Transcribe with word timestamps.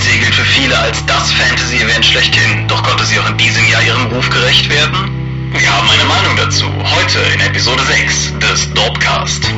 Gilt 0.00 0.34
für 0.34 0.44
viele 0.44 0.78
als 0.78 1.04
das 1.06 1.32
Fantasy-Event 1.32 2.04
schlechthin, 2.04 2.66
doch 2.68 2.82
konnte 2.82 3.04
sie 3.04 3.18
auch 3.18 3.28
in 3.28 3.36
diesem 3.36 3.66
Jahr 3.68 3.82
ihrem 3.82 4.06
Ruf 4.06 4.28
gerecht 4.30 4.68
werden? 4.68 5.50
Wir 5.52 5.72
haben 5.72 5.88
eine 5.88 6.04
Meinung 6.04 6.36
dazu, 6.36 6.66
heute 6.66 7.18
in 7.34 7.40
Episode 7.40 7.82
6 7.84 8.38
des 8.38 8.72
Dorpcast. 8.74 9.50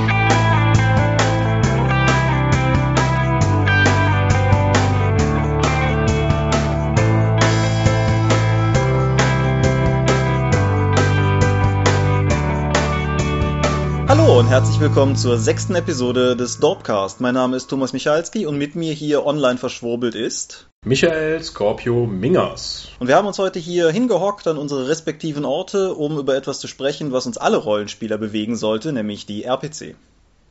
Hallo 14.15 14.39
und 14.39 14.49
herzlich 14.49 14.79
willkommen 14.79 15.17
zur 15.17 15.39
sechsten 15.39 15.75
Episode 15.75 16.37
des 16.37 16.59
Dorpcast. 16.59 17.23
Mein 17.23 17.33
Name 17.33 17.57
ist 17.57 17.69
Thomas 17.69 17.95
Michalski 17.95 18.45
und 18.45 18.59
mit 18.59 18.77
mir 18.77 18.93
hier 18.93 19.25
online 19.25 19.57
verschwurbelt 19.57 20.15
ist 20.15 20.69
Michael 20.85 21.43
Scorpio 21.43 22.05
Mingers. 22.05 22.89
Und 22.99 23.09
wir 23.09 23.17
haben 23.17 23.27
uns 23.27 23.39
heute 23.39 23.59
hier 23.59 23.89
hingehockt 23.89 24.47
an 24.47 24.59
unsere 24.59 24.87
respektiven 24.87 25.47
Orte, 25.47 25.95
um 25.95 26.19
über 26.19 26.37
etwas 26.37 26.61
zu 26.61 26.69
sprechen, 26.69 27.11
was 27.13 27.25
uns 27.25 27.39
alle 27.39 27.57
Rollenspieler 27.57 28.19
bewegen 28.19 28.55
sollte, 28.55 28.93
nämlich 28.93 29.25
die 29.25 29.45
RPC. 29.45 29.95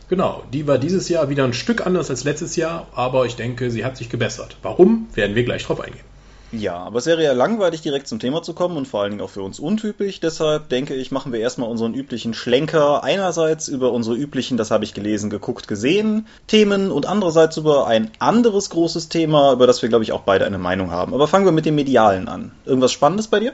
Genau, 0.10 0.42
die 0.52 0.66
war 0.66 0.80
dieses 0.80 1.08
Jahr 1.08 1.30
wieder 1.30 1.44
ein 1.44 1.54
Stück 1.54 1.86
anders 1.86 2.10
als 2.10 2.24
letztes 2.24 2.56
Jahr, 2.56 2.88
aber 2.96 3.28
ich 3.28 3.36
denke, 3.36 3.70
sie 3.70 3.86
hat 3.86 3.96
sich 3.96 4.10
gebessert. 4.10 4.58
Warum, 4.64 5.08
werden 5.14 5.36
wir 5.36 5.44
gleich 5.44 5.66
drauf 5.66 5.82
eingehen. 5.82 6.11
Ja, 6.52 6.76
aber 6.76 7.00
es 7.00 7.06
wäre 7.06 7.24
ja 7.24 7.32
langweilig, 7.32 7.82
direkt 7.82 8.08
zum 8.08 8.20
Thema 8.20 8.44
zu 8.44 8.54
kommen 8.54 8.76
und 8.76 8.86
vor 8.86 9.02
allen 9.02 9.12
Dingen 9.12 9.22
auch 9.22 9.30
für 9.30 9.42
uns 9.42 9.60
untypisch. 9.60 10.20
Deshalb 10.20 10.68
denke 10.68 10.94
ich, 10.94 11.10
machen 11.10 11.32
wir 11.32 11.40
erstmal 11.40 11.70
unseren 11.70 11.94
üblichen 11.94 12.34
Schlenker 12.34 13.04
einerseits 13.04 13.70
über 13.70 13.94
unsere 13.94 14.18
üblichen, 14.18 14.58
das 14.58 14.70
habe 14.70 14.84
ich 14.84 14.94
gelesen, 14.94 15.30
geguckt, 15.30 15.70
gesehen, 15.70 16.28
Themen 16.48 16.92
und 16.92 17.06
andererseits 17.06 17.56
über 17.56 17.88
ein 17.88 18.12
anderes 18.20 18.70
großes 18.70 19.08
Thema, 19.08 19.54
über 19.54 19.66
das 19.66 19.82
wir, 19.82 19.88
glaube 19.88 20.04
ich, 20.04 20.12
auch 20.12 20.22
beide 20.22 20.46
eine 20.46 20.58
Meinung 20.58 20.92
haben. 20.92 21.14
Aber 21.14 21.28
fangen 21.28 21.46
wir 21.46 21.54
mit 21.54 21.66
dem 21.66 21.76
Medialen 21.76 22.28
an. 22.28 22.52
Irgendwas 22.66 22.92
Spannendes 22.92 23.28
bei 23.28 23.40
dir? 23.40 23.54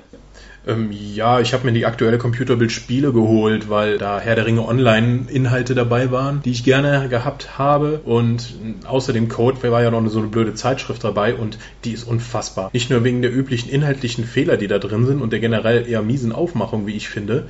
Ähm, 0.67 0.91
ja, 0.91 1.39
ich 1.39 1.53
habe 1.53 1.65
mir 1.65 1.71
die 1.71 1.85
aktuelle 1.85 2.17
Computerbild 2.17 2.73
Spiele 2.73 3.13
geholt, 3.13 3.69
weil 3.69 3.97
da 3.97 4.19
Herr 4.19 4.35
der 4.35 4.45
Ringe 4.45 4.67
Online-Inhalte 4.67 5.75
dabei 5.75 6.11
waren, 6.11 6.41
die 6.41 6.51
ich 6.51 6.65
gerne 6.65 7.07
gehabt 7.07 7.57
habe. 7.57 8.01
Und 8.03 8.53
außer 8.85 9.13
dem 9.13 9.29
Code 9.29 9.71
war 9.71 9.81
ja 9.81 9.89
noch 9.89 10.05
so 10.09 10.19
eine 10.19 10.27
blöde 10.27 10.55
Zeitschrift 10.55 11.05
dabei 11.05 11.35
und 11.35 11.57
die 11.85 11.93
ist 11.93 12.03
unfassbar. 12.03 12.69
Nicht 12.73 12.89
nur 12.89 13.05
wegen 13.05 13.21
der 13.21 13.33
üblichen 13.33 13.69
inhaltlichen 13.69 14.25
Fehler, 14.25 14.57
die 14.57 14.67
da 14.67 14.77
drin 14.77 15.05
sind 15.05 15.21
und 15.21 15.31
der 15.31 15.39
generell 15.39 15.87
eher 15.87 16.01
miesen 16.01 16.33
Aufmachung, 16.33 16.85
wie 16.85 16.95
ich 16.95 17.07
finde. 17.07 17.47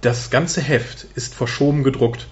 Das 0.00 0.30
ganze 0.30 0.60
Heft 0.60 1.06
ist 1.14 1.34
verschoben 1.34 1.84
gedruckt. 1.84 2.26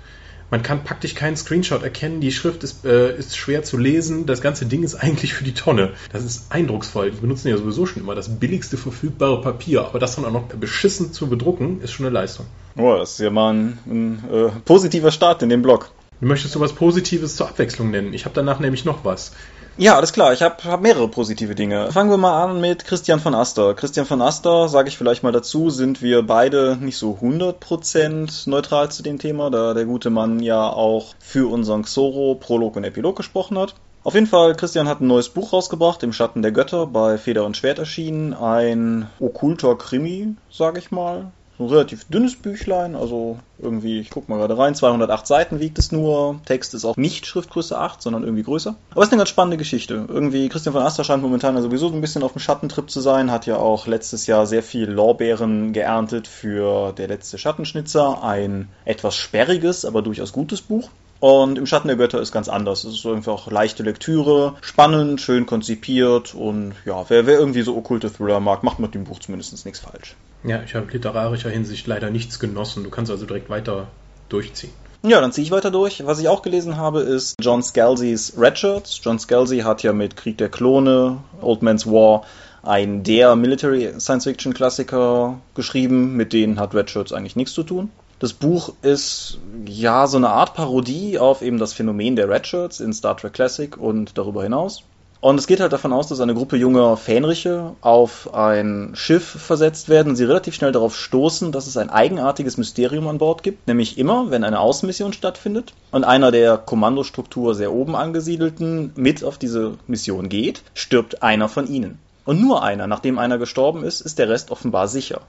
Man 0.52 0.62
kann 0.62 0.84
praktisch 0.84 1.14
keinen 1.14 1.34
Screenshot 1.34 1.82
erkennen, 1.82 2.20
die 2.20 2.30
Schrift 2.30 2.62
ist, 2.62 2.84
äh, 2.84 3.16
ist 3.16 3.38
schwer 3.38 3.62
zu 3.62 3.78
lesen, 3.78 4.26
das 4.26 4.42
ganze 4.42 4.66
Ding 4.66 4.82
ist 4.82 4.94
eigentlich 5.02 5.32
für 5.32 5.44
die 5.44 5.54
Tonne. 5.54 5.94
Das 6.12 6.24
ist 6.24 6.52
eindrucksvoll. 6.52 7.10
Die 7.10 7.20
benutzen 7.22 7.48
ja 7.48 7.56
sowieso 7.56 7.86
schon 7.86 8.02
immer 8.02 8.14
das 8.14 8.28
billigste 8.38 8.76
verfügbare 8.76 9.40
Papier, 9.40 9.86
aber 9.86 9.98
das 9.98 10.14
dann 10.16 10.26
auch 10.26 10.30
noch 10.30 10.48
beschissen 10.48 11.14
zu 11.14 11.28
bedrucken, 11.28 11.80
ist 11.80 11.92
schon 11.92 12.04
eine 12.04 12.12
Leistung. 12.12 12.44
Oh, 12.76 12.96
das 12.98 13.12
ist 13.12 13.20
ja 13.20 13.30
mal 13.30 13.54
ein, 13.54 13.78
ein 13.86 14.24
äh, 14.30 14.50
positiver 14.66 15.10
Start 15.10 15.42
in 15.42 15.48
dem 15.48 15.62
Blog. 15.62 15.90
Möchtest 16.20 16.54
du 16.54 16.60
was 16.60 16.74
Positives 16.74 17.34
zur 17.36 17.48
Abwechslung 17.48 17.90
nennen? 17.90 18.12
Ich 18.12 18.26
habe 18.26 18.34
danach 18.34 18.60
nämlich 18.60 18.84
noch 18.84 19.06
was. 19.06 19.32
Ja, 19.78 19.96
alles 19.96 20.12
klar. 20.12 20.34
Ich 20.34 20.42
habe 20.42 20.62
hab 20.64 20.82
mehrere 20.82 21.08
positive 21.08 21.54
Dinge. 21.54 21.90
Fangen 21.92 22.10
wir 22.10 22.18
mal 22.18 22.44
an 22.44 22.60
mit 22.60 22.84
Christian 22.84 23.20
von 23.20 23.34
Aster. 23.34 23.72
Christian 23.72 24.04
von 24.04 24.20
Aster, 24.20 24.68
sage 24.68 24.88
ich 24.88 24.98
vielleicht 24.98 25.22
mal 25.22 25.32
dazu, 25.32 25.70
sind 25.70 26.02
wir 26.02 26.22
beide 26.22 26.76
nicht 26.78 26.98
so 26.98 27.18
100% 27.22 28.50
neutral 28.50 28.90
zu 28.90 29.02
dem 29.02 29.18
Thema, 29.18 29.50
da 29.50 29.72
der 29.72 29.86
gute 29.86 30.10
Mann 30.10 30.40
ja 30.40 30.68
auch 30.68 31.14
für 31.18 31.50
unseren 31.50 31.84
Xoro 31.84 32.34
Prolog 32.34 32.76
und 32.76 32.84
Epilog 32.84 33.16
gesprochen 33.16 33.58
hat. 33.58 33.74
Auf 34.04 34.14
jeden 34.14 34.26
Fall, 34.26 34.54
Christian 34.56 34.88
hat 34.88 35.00
ein 35.00 35.06
neues 35.06 35.30
Buch 35.30 35.54
rausgebracht, 35.54 36.02
Im 36.02 36.12
Schatten 36.12 36.42
der 36.42 36.52
Götter, 36.52 36.86
bei 36.86 37.16
Feder 37.16 37.46
und 37.46 37.56
Schwert 37.56 37.78
erschienen. 37.78 38.34
Ein 38.34 39.08
okkulter 39.20 39.76
Krimi, 39.76 40.34
sage 40.50 40.80
ich 40.80 40.90
mal 40.90 41.32
ein 41.62 41.68
relativ 41.68 42.04
dünnes 42.04 42.36
Büchlein, 42.36 42.94
also 42.94 43.38
irgendwie, 43.58 44.00
ich 44.00 44.10
guck 44.10 44.28
mal 44.28 44.38
gerade 44.38 44.58
rein, 44.58 44.74
208 44.74 45.26
Seiten 45.26 45.60
wiegt 45.60 45.78
es 45.78 45.92
nur. 45.92 46.40
Text 46.44 46.74
ist 46.74 46.84
auch 46.84 46.96
nicht 46.96 47.26
Schriftgröße 47.26 47.78
8, 47.78 48.02
sondern 48.02 48.24
irgendwie 48.24 48.42
größer. 48.42 48.74
Aber 48.90 49.00
es 49.00 49.08
ist 49.08 49.12
eine 49.12 49.20
ganz 49.20 49.30
spannende 49.30 49.56
Geschichte. 49.56 50.06
Irgendwie, 50.08 50.48
Christian 50.48 50.72
von 50.72 50.82
Aster 50.82 51.04
scheint 51.04 51.22
momentan 51.22 51.54
ja 51.54 51.62
sowieso 51.62 51.88
so 51.88 51.94
ein 51.94 52.00
bisschen 52.00 52.22
auf 52.22 52.32
dem 52.32 52.40
Schattentrip 52.40 52.90
zu 52.90 53.00
sein, 53.00 53.30
hat 53.30 53.46
ja 53.46 53.56
auch 53.56 53.86
letztes 53.86 54.26
Jahr 54.26 54.46
sehr 54.46 54.62
viel 54.62 54.90
Lorbeeren 54.90 55.72
geerntet 55.72 56.26
für 56.26 56.92
Der 56.92 57.08
letzte 57.08 57.38
Schattenschnitzer, 57.38 58.22
ein 58.22 58.68
etwas 58.84 59.16
sperriges, 59.16 59.84
aber 59.84 60.02
durchaus 60.02 60.32
gutes 60.32 60.60
Buch. 60.60 60.90
Und 61.22 61.56
im 61.56 61.66
Schatten 61.66 61.86
der 61.86 61.96
Götter 61.96 62.20
ist 62.20 62.32
ganz 62.32 62.48
anders. 62.48 62.82
Es 62.82 62.94
ist 62.94 63.06
einfach 63.06 63.48
leichte 63.48 63.84
Lektüre, 63.84 64.56
spannend, 64.60 65.20
schön 65.20 65.46
konzipiert 65.46 66.34
und 66.34 66.74
ja, 66.84 67.04
wer, 67.08 67.26
wer 67.26 67.38
irgendwie 67.38 67.62
so 67.62 67.76
okkulte 67.76 68.12
Thriller 68.12 68.40
mag, 68.40 68.64
macht 68.64 68.80
mit 68.80 68.92
dem 68.96 69.04
Buch 69.04 69.20
zumindest 69.20 69.64
nichts 69.64 69.78
falsch. 69.78 70.16
Ja, 70.42 70.64
ich 70.64 70.74
habe 70.74 70.90
literarischer 70.90 71.48
Hinsicht 71.48 71.86
leider 71.86 72.10
nichts 72.10 72.40
genossen. 72.40 72.82
Du 72.82 72.90
kannst 72.90 73.12
also 73.12 73.24
direkt 73.24 73.50
weiter 73.50 73.86
durchziehen. 74.30 74.72
Ja, 75.04 75.20
dann 75.20 75.30
ziehe 75.30 75.44
ich 75.44 75.52
weiter 75.52 75.70
durch. 75.70 76.04
Was 76.04 76.18
ich 76.18 76.26
auch 76.26 76.42
gelesen 76.42 76.76
habe, 76.76 77.02
ist 77.02 77.36
John 77.40 77.62
Scalzi's 77.62 78.32
Redshirts. 78.36 79.00
John 79.04 79.20
Scalzi 79.20 79.60
hat 79.60 79.84
ja 79.84 79.92
mit 79.92 80.16
Krieg 80.16 80.38
der 80.38 80.48
Klone, 80.48 81.18
Old 81.40 81.62
Man's 81.62 81.86
War, 81.86 82.24
ein 82.64 83.04
der 83.04 83.36
Military 83.36 83.92
Science 84.00 84.24
Fiction 84.24 84.54
Klassiker 84.54 85.38
geschrieben. 85.54 86.16
Mit 86.16 86.32
denen 86.32 86.58
hat 86.58 86.74
Redshirts 86.74 87.12
eigentlich 87.12 87.36
nichts 87.36 87.52
zu 87.52 87.62
tun. 87.62 87.90
Das 88.22 88.34
Buch 88.34 88.72
ist 88.82 89.38
ja 89.66 90.06
so 90.06 90.16
eine 90.16 90.28
Art 90.28 90.54
Parodie 90.54 91.18
auf 91.18 91.42
eben 91.42 91.58
das 91.58 91.72
Phänomen 91.72 92.14
der 92.14 92.28
Redshirts 92.28 92.78
in 92.78 92.92
Star 92.92 93.16
Trek 93.16 93.32
Classic 93.32 93.76
und 93.76 94.16
darüber 94.16 94.44
hinaus. 94.44 94.84
Und 95.20 95.40
es 95.40 95.48
geht 95.48 95.58
halt 95.58 95.72
davon 95.72 95.92
aus, 95.92 96.06
dass 96.06 96.20
eine 96.20 96.34
Gruppe 96.36 96.56
junger 96.56 96.96
Fähnriche 96.96 97.74
auf 97.80 98.32
ein 98.32 98.92
Schiff 98.94 99.24
versetzt 99.24 99.88
werden 99.88 100.10
und 100.10 100.14
sie 100.14 100.22
relativ 100.22 100.54
schnell 100.54 100.70
darauf 100.70 100.96
stoßen, 100.96 101.50
dass 101.50 101.66
es 101.66 101.76
ein 101.76 101.90
eigenartiges 101.90 102.58
Mysterium 102.58 103.08
an 103.08 103.18
Bord 103.18 103.42
gibt. 103.42 103.66
Nämlich 103.66 103.98
immer, 103.98 104.30
wenn 104.30 104.44
eine 104.44 104.60
Außenmission 104.60 105.12
stattfindet 105.12 105.74
und 105.90 106.04
einer 106.04 106.30
der 106.30 106.58
Kommandostruktur 106.58 107.56
sehr 107.56 107.72
oben 107.72 107.96
angesiedelten 107.96 108.92
mit 108.94 109.24
auf 109.24 109.36
diese 109.36 109.78
Mission 109.88 110.28
geht, 110.28 110.62
stirbt 110.74 111.24
einer 111.24 111.48
von 111.48 111.66
ihnen. 111.66 111.98
Und 112.24 112.40
nur 112.40 112.62
einer, 112.62 112.86
nachdem 112.86 113.18
einer 113.18 113.38
gestorben 113.38 113.82
ist, 113.82 114.00
ist 114.00 114.20
der 114.20 114.28
Rest 114.28 114.52
offenbar 114.52 114.86
sicher. 114.86 115.22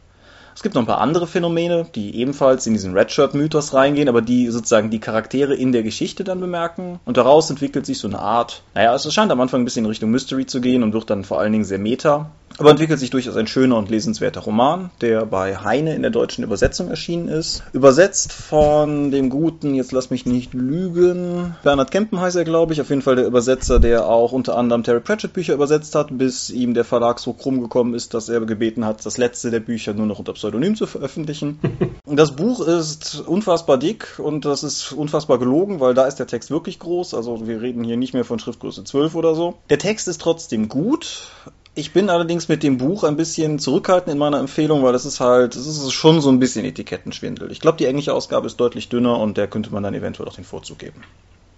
Es 0.55 0.61
gibt 0.61 0.75
noch 0.75 0.83
ein 0.83 0.87
paar 0.87 1.01
andere 1.01 1.27
Phänomene, 1.27 1.87
die 1.95 2.15
ebenfalls 2.15 2.67
in 2.67 2.73
diesen 2.73 2.93
Redshirt-Mythos 2.93 3.73
reingehen, 3.73 4.09
aber 4.09 4.21
die 4.21 4.49
sozusagen 4.49 4.89
die 4.89 4.99
Charaktere 4.99 5.55
in 5.55 5.71
der 5.71 5.83
Geschichte 5.83 6.23
dann 6.23 6.39
bemerken. 6.39 6.99
Und 7.05 7.17
daraus 7.17 7.49
entwickelt 7.49 7.85
sich 7.85 7.97
so 7.97 8.07
eine 8.07 8.19
Art, 8.19 8.63
naja, 8.75 8.93
es 8.93 9.11
scheint 9.13 9.31
am 9.31 9.41
Anfang 9.41 9.61
ein 9.61 9.65
bisschen 9.65 9.85
in 9.85 9.89
Richtung 9.89 10.11
Mystery 10.11 10.45
zu 10.45 10.61
gehen 10.61 10.83
und 10.83 10.93
wird 10.93 11.09
dann 11.09 11.23
vor 11.23 11.39
allen 11.39 11.51
Dingen 11.51 11.65
sehr 11.65 11.79
meta. 11.79 12.29
Aber 12.57 12.71
entwickelt 12.71 12.99
sich 12.99 13.09
durchaus 13.09 13.35
ein 13.35 13.47
schöner 13.47 13.77
und 13.77 13.89
lesenswerter 13.89 14.41
Roman, 14.41 14.91
der 15.01 15.25
bei 15.25 15.57
Heine 15.57 15.95
in 15.95 16.01
der 16.01 16.11
deutschen 16.11 16.43
Übersetzung 16.43 16.89
erschienen 16.89 17.27
ist. 17.27 17.63
Übersetzt 17.73 18.33
von 18.33 19.11
dem 19.11 19.29
guten, 19.29 19.75
jetzt 19.75 19.91
lass 19.91 20.09
mich 20.09 20.25
nicht 20.25 20.53
lügen, 20.53 21.55
Bernhard 21.63 21.91
Kempen 21.91 22.19
heißt 22.19 22.35
er, 22.35 22.43
glaube 22.43 22.73
ich. 22.73 22.81
Auf 22.81 22.89
jeden 22.89 23.01
Fall 23.01 23.15
der 23.15 23.25
Übersetzer, 23.25 23.79
der 23.79 24.07
auch 24.07 24.31
unter 24.31 24.57
anderem 24.57 24.83
Terry 24.83 24.99
Pratchett 24.99 25.33
Bücher 25.33 25.53
übersetzt 25.53 25.95
hat, 25.95 26.17
bis 26.17 26.49
ihm 26.49 26.73
der 26.73 26.85
Verlag 26.85 27.19
so 27.19 27.33
krumm 27.33 27.61
gekommen 27.61 27.93
ist, 27.93 28.13
dass 28.13 28.29
er 28.29 28.41
gebeten 28.41 28.85
hat, 28.85 29.05
das 29.05 29.17
letzte 29.17 29.51
der 29.51 29.59
Bücher 29.59 29.93
nur 29.93 30.05
noch 30.05 30.19
unter 30.19 30.33
Pseudonym 30.33 30.75
zu 30.75 30.85
veröffentlichen. 30.85 31.59
das 32.05 32.35
Buch 32.35 32.65
ist 32.65 33.21
unfassbar 33.25 33.77
dick 33.77 34.19
und 34.19 34.45
das 34.45 34.63
ist 34.63 34.91
unfassbar 34.91 35.39
gelogen, 35.39 35.79
weil 35.79 35.93
da 35.93 36.05
ist 36.05 36.17
der 36.17 36.27
Text 36.27 36.51
wirklich 36.51 36.79
groß. 36.79 37.13
Also 37.13 37.47
wir 37.47 37.61
reden 37.61 37.83
hier 37.83 37.97
nicht 37.97 38.13
mehr 38.13 38.25
von 38.25 38.39
Schriftgröße 38.39 38.83
12 38.83 39.15
oder 39.15 39.35
so. 39.35 39.55
Der 39.69 39.79
Text 39.79 40.07
ist 40.07 40.21
trotzdem 40.21 40.69
gut. 40.69 41.27
Ich 41.75 41.91
bin 41.91 42.11
allerdings 42.11 42.49
mit 42.49 42.61
dem 42.61 42.77
Buch 42.77 43.03
ein 43.03 43.17
bisschen 43.17 43.57
zurückhaltend 43.57 44.11
in 44.13 44.19
meiner 44.19 44.39
Empfehlung, 44.39 44.83
weil 44.83 44.93
das 44.93 45.05
ist 45.05 45.19
halt, 45.19 45.55
das 45.55 45.65
ist 45.65 45.91
schon 45.91 46.21
so 46.21 46.29
ein 46.29 46.37
bisschen 46.37 46.65
Etikettenschwindel. 46.65 47.51
Ich 47.51 47.61
glaube, 47.61 47.79
die 47.79 47.85
englische 47.85 48.13
Ausgabe 48.13 48.45
ist 48.45 48.57
deutlich 48.57 48.89
dünner 48.89 49.17
und 49.17 49.37
der 49.37 49.47
könnte 49.47 49.71
man 49.71 49.81
dann 49.81 49.95
eventuell 49.95 50.29
auch 50.29 50.35
den 50.35 50.43
Vorzug 50.43 50.77
geben. 50.77 51.01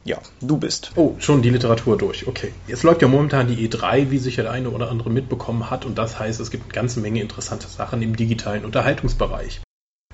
Ja, 0.06 0.20
du 0.40 0.56
bist. 0.56 0.92
Oh, 0.96 1.16
schon 1.20 1.42
die 1.42 1.50
Literatur 1.50 1.98
durch. 1.98 2.28
Okay. 2.28 2.54
Jetzt 2.68 2.84
läuft 2.84 3.02
ja 3.02 3.10
momentan 3.10 3.48
die 3.48 3.68
E3, 3.68 4.10
wie 4.10 4.20
sicher 4.20 4.44
der 4.44 4.52
eine 4.54 4.70
oder 4.70 4.90
andere 4.90 5.10
mitbekommen 5.10 5.70
hat. 5.70 5.84
Und 5.84 5.98
das 5.98 6.18
heißt, 6.18 6.40
es 6.40 6.52
gibt 6.52 6.64
eine 6.64 6.74
ganze 6.74 7.02
Menge 7.02 7.22
interessante 7.22 7.68
Sachen 7.68 8.02
im 8.02 8.16
digitalen 8.16 8.64
Unterhaltungsbereich. 8.64 9.65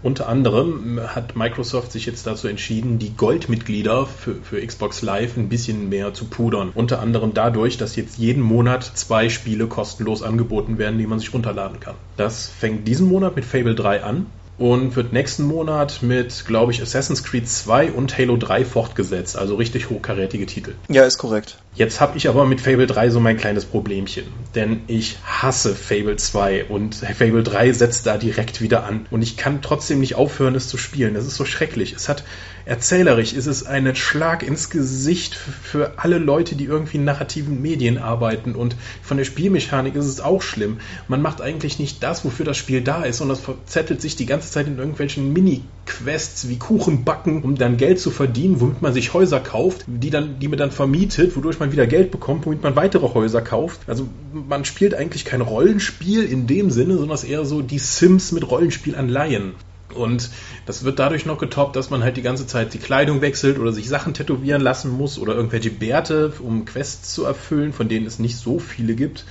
Unter 0.04 0.28
anderem 0.28 1.00
hat 1.06 1.36
Microsoft 1.36 1.92
sich 1.92 2.08
jetzt 2.08 2.26
dazu 2.26 2.48
entschieden, 2.48 2.98
die 2.98 3.16
Goldmitglieder 3.16 4.08
für, 4.08 4.36
für 4.36 4.66
Xbox 4.66 5.04
Live 5.04 5.38
ein 5.38 5.48
bisschen 5.48 5.90
mehr 5.90 6.14
zu 6.14 6.26
pudern. 6.26 6.72
Unter 6.74 7.00
anderem 7.00 7.36
dadurch, 7.36 7.78
dass 7.78 7.96
jetzt 7.96 8.18
jeden 8.18 8.42
Monat 8.42 8.84
zwei 8.84 9.30
Spiele 9.30 9.68
kostenlos 9.68 10.24
angeboten 10.24 10.80
werden, 10.80 10.98
die 10.98 11.06
man 11.06 11.20
sich 11.20 11.34
runterladen 11.34 11.80
kann. 11.80 11.96
Das 12.18 12.48
fängt 12.48 12.88
diesen 12.88 13.08
Monat 13.10 13.36
mit 13.36 13.46
Fable 13.46 13.76
3 13.76 14.04
an 14.04 14.26
und 14.62 14.96
wird 14.96 15.12
nächsten 15.12 15.44
Monat 15.44 16.04
mit, 16.04 16.46
glaube 16.46 16.72
ich, 16.72 16.84
Assassin's 16.84 17.24
Creed 17.24 17.50
2 17.50 17.94
und 17.94 18.16
Halo 18.16 18.38
3 18.38 18.64
fortgesetzt. 18.64 19.36
Also 19.36 19.56
richtig 19.56 19.90
hochkarätige 19.90 20.46
Titel. 20.46 20.76
Ja, 20.88 21.04
ist 21.04 21.18
korrekt. 21.18 21.58
Jetzt 21.74 22.00
habe 22.00 22.16
ich 22.16 22.30
aber 22.30 22.46
mit 22.46 22.62
Fable 22.62 22.86
3 22.86 23.10
so 23.10 23.20
mein 23.20 23.38
kleines 23.38 23.66
Problemchen. 23.66 24.26
denn 24.54 24.82
ich 24.86 25.18
hasse 25.24 25.74
Fable 25.74 26.16
2 26.16 26.66
und 26.66 26.94
Fable 26.94 27.42
3 27.42 27.72
setzt 27.72 28.06
da 28.06 28.18
direkt 28.18 28.62
wieder 28.62 28.86
an. 28.86 29.08
Und 29.10 29.24
ich 29.24 29.36
kann 29.36 29.64
trotzdem 29.64 30.00
nicht 30.00 30.14
aufhören, 30.14 30.54
es 30.54 30.68
zu 30.68 30.78
spielen. 30.78 31.16
Das 31.16 31.26
ist 31.26 31.38
so 31.38 31.46
schrecklich. 31.46 31.94
Es 31.94 32.08
hat 32.08 32.24
erzählerisch 32.72 33.34
ist 33.34 33.48
es 33.48 33.66
ein 33.66 33.94
Schlag 33.98 34.44
ins 34.44 34.70
Gesicht 34.70 35.36
für 35.36 35.96
alle 35.98 36.18
Leute, 36.20 36.56
die 36.56 36.64
irgendwie 36.64 37.00
in 37.00 37.04
narrativen 37.04 37.62
Medien 37.62 37.98
arbeiten. 37.98 38.56
Und 38.56 38.78
von 39.04 39.18
der 39.18 39.26
Spielmechanik 39.26 39.94
ist 39.94 40.06
es 40.06 40.22
auch 40.22 40.42
schlimm. 40.42 40.78
Man 41.10 41.22
macht 41.22 41.42
eigentlich 41.42 41.80
nicht 41.80 42.02
das, 42.02 42.24
wofür 42.24 42.46
das 42.46 42.56
Spiel 42.56 42.80
da 42.80 43.04
ist, 43.04 43.18
sondern 43.18 43.36
es 43.36 43.44
verzettelt 43.44 44.02
sich 44.02 44.16
die 44.16 44.26
ganze 44.26 44.50
Zeit 44.52 44.68
in 44.68 44.78
irgendwelchen 44.78 45.34
Mini-Quests 45.34 46.48
wie 46.48 46.60
Kuchen 46.60 47.04
backen, 47.04 47.44
um 47.44 47.58
dann 47.58 47.76
Geld 47.76 48.00
zu 48.00 48.10
verdienen, 48.10 48.62
womit 48.62 48.82
man 48.82 48.94
sich 48.94 49.14
Häuser 49.14 49.42
kauft, 49.42 49.84
die 49.88 50.10
dann, 50.10 50.40
die 50.40 50.48
man 50.48 50.58
dann 50.58 50.72
vermietet, 50.72 51.36
wodurch 51.36 51.60
man 51.60 51.74
wieder 51.74 51.88
Geld 51.88 52.10
bekommt, 52.10 52.46
womit 52.46 52.64
man 52.64 52.78
weitere 52.78 53.14
Häuser 53.14 53.42
kauft. 53.42 53.82
Also 53.88 54.08
man 54.48 54.64
spielt 54.64 54.96
eigentlich 54.96 55.26
kein 55.26 55.42
Rollenspiel 55.42 56.24
in 56.24 56.48
dem 56.48 56.72
Sinne, 56.72 56.96
sondern 56.96 57.16
es 57.16 57.26
eher 57.26 57.44
so 57.44 57.62
die 57.62 57.80
Sims 57.80 58.32
mit 58.32 58.50
Rollenspielanleihen. 58.50 59.56
Und 59.94 60.30
das 60.66 60.84
wird 60.84 61.00
dadurch 61.00 61.26
noch 61.26 61.38
getoppt, 61.38 61.76
dass 61.76 61.90
man 61.90 62.04
halt 62.04 62.18
die 62.18 62.22
ganze 62.22 62.48
Zeit 62.48 62.74
die 62.74 62.80
Kleidung 62.80 63.22
wechselt 63.22 63.60
oder 63.60 63.72
sich 63.74 63.88
Sachen 63.88 64.14
tätowieren 64.14 64.62
lassen 64.62 64.92
muss 64.92 65.20
oder 65.20 65.36
irgendwelche 65.36 65.72
Bärte, 65.72 66.34
um 66.40 66.66
Quests 66.66 67.14
zu 67.14 67.26
erfüllen, 67.26 67.74
von 67.74 67.90
denen 67.90 68.06
es 68.06 68.20
nicht 68.20 68.38
so 68.38 68.60
viele 68.60 68.96
gibt. 68.96 69.26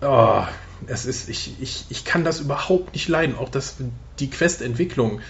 Oh, 0.00 0.42
es 0.86 1.06
ist, 1.06 1.28
ich, 1.28 1.54
ich, 1.60 1.84
ich 1.90 2.04
kann 2.04 2.24
das 2.24 2.40
überhaupt 2.40 2.94
nicht 2.94 3.08
leiden. 3.08 3.36
Auch 3.36 3.48
das, 3.48 3.76
die 4.18 4.30
Questentwicklung, 4.30 5.20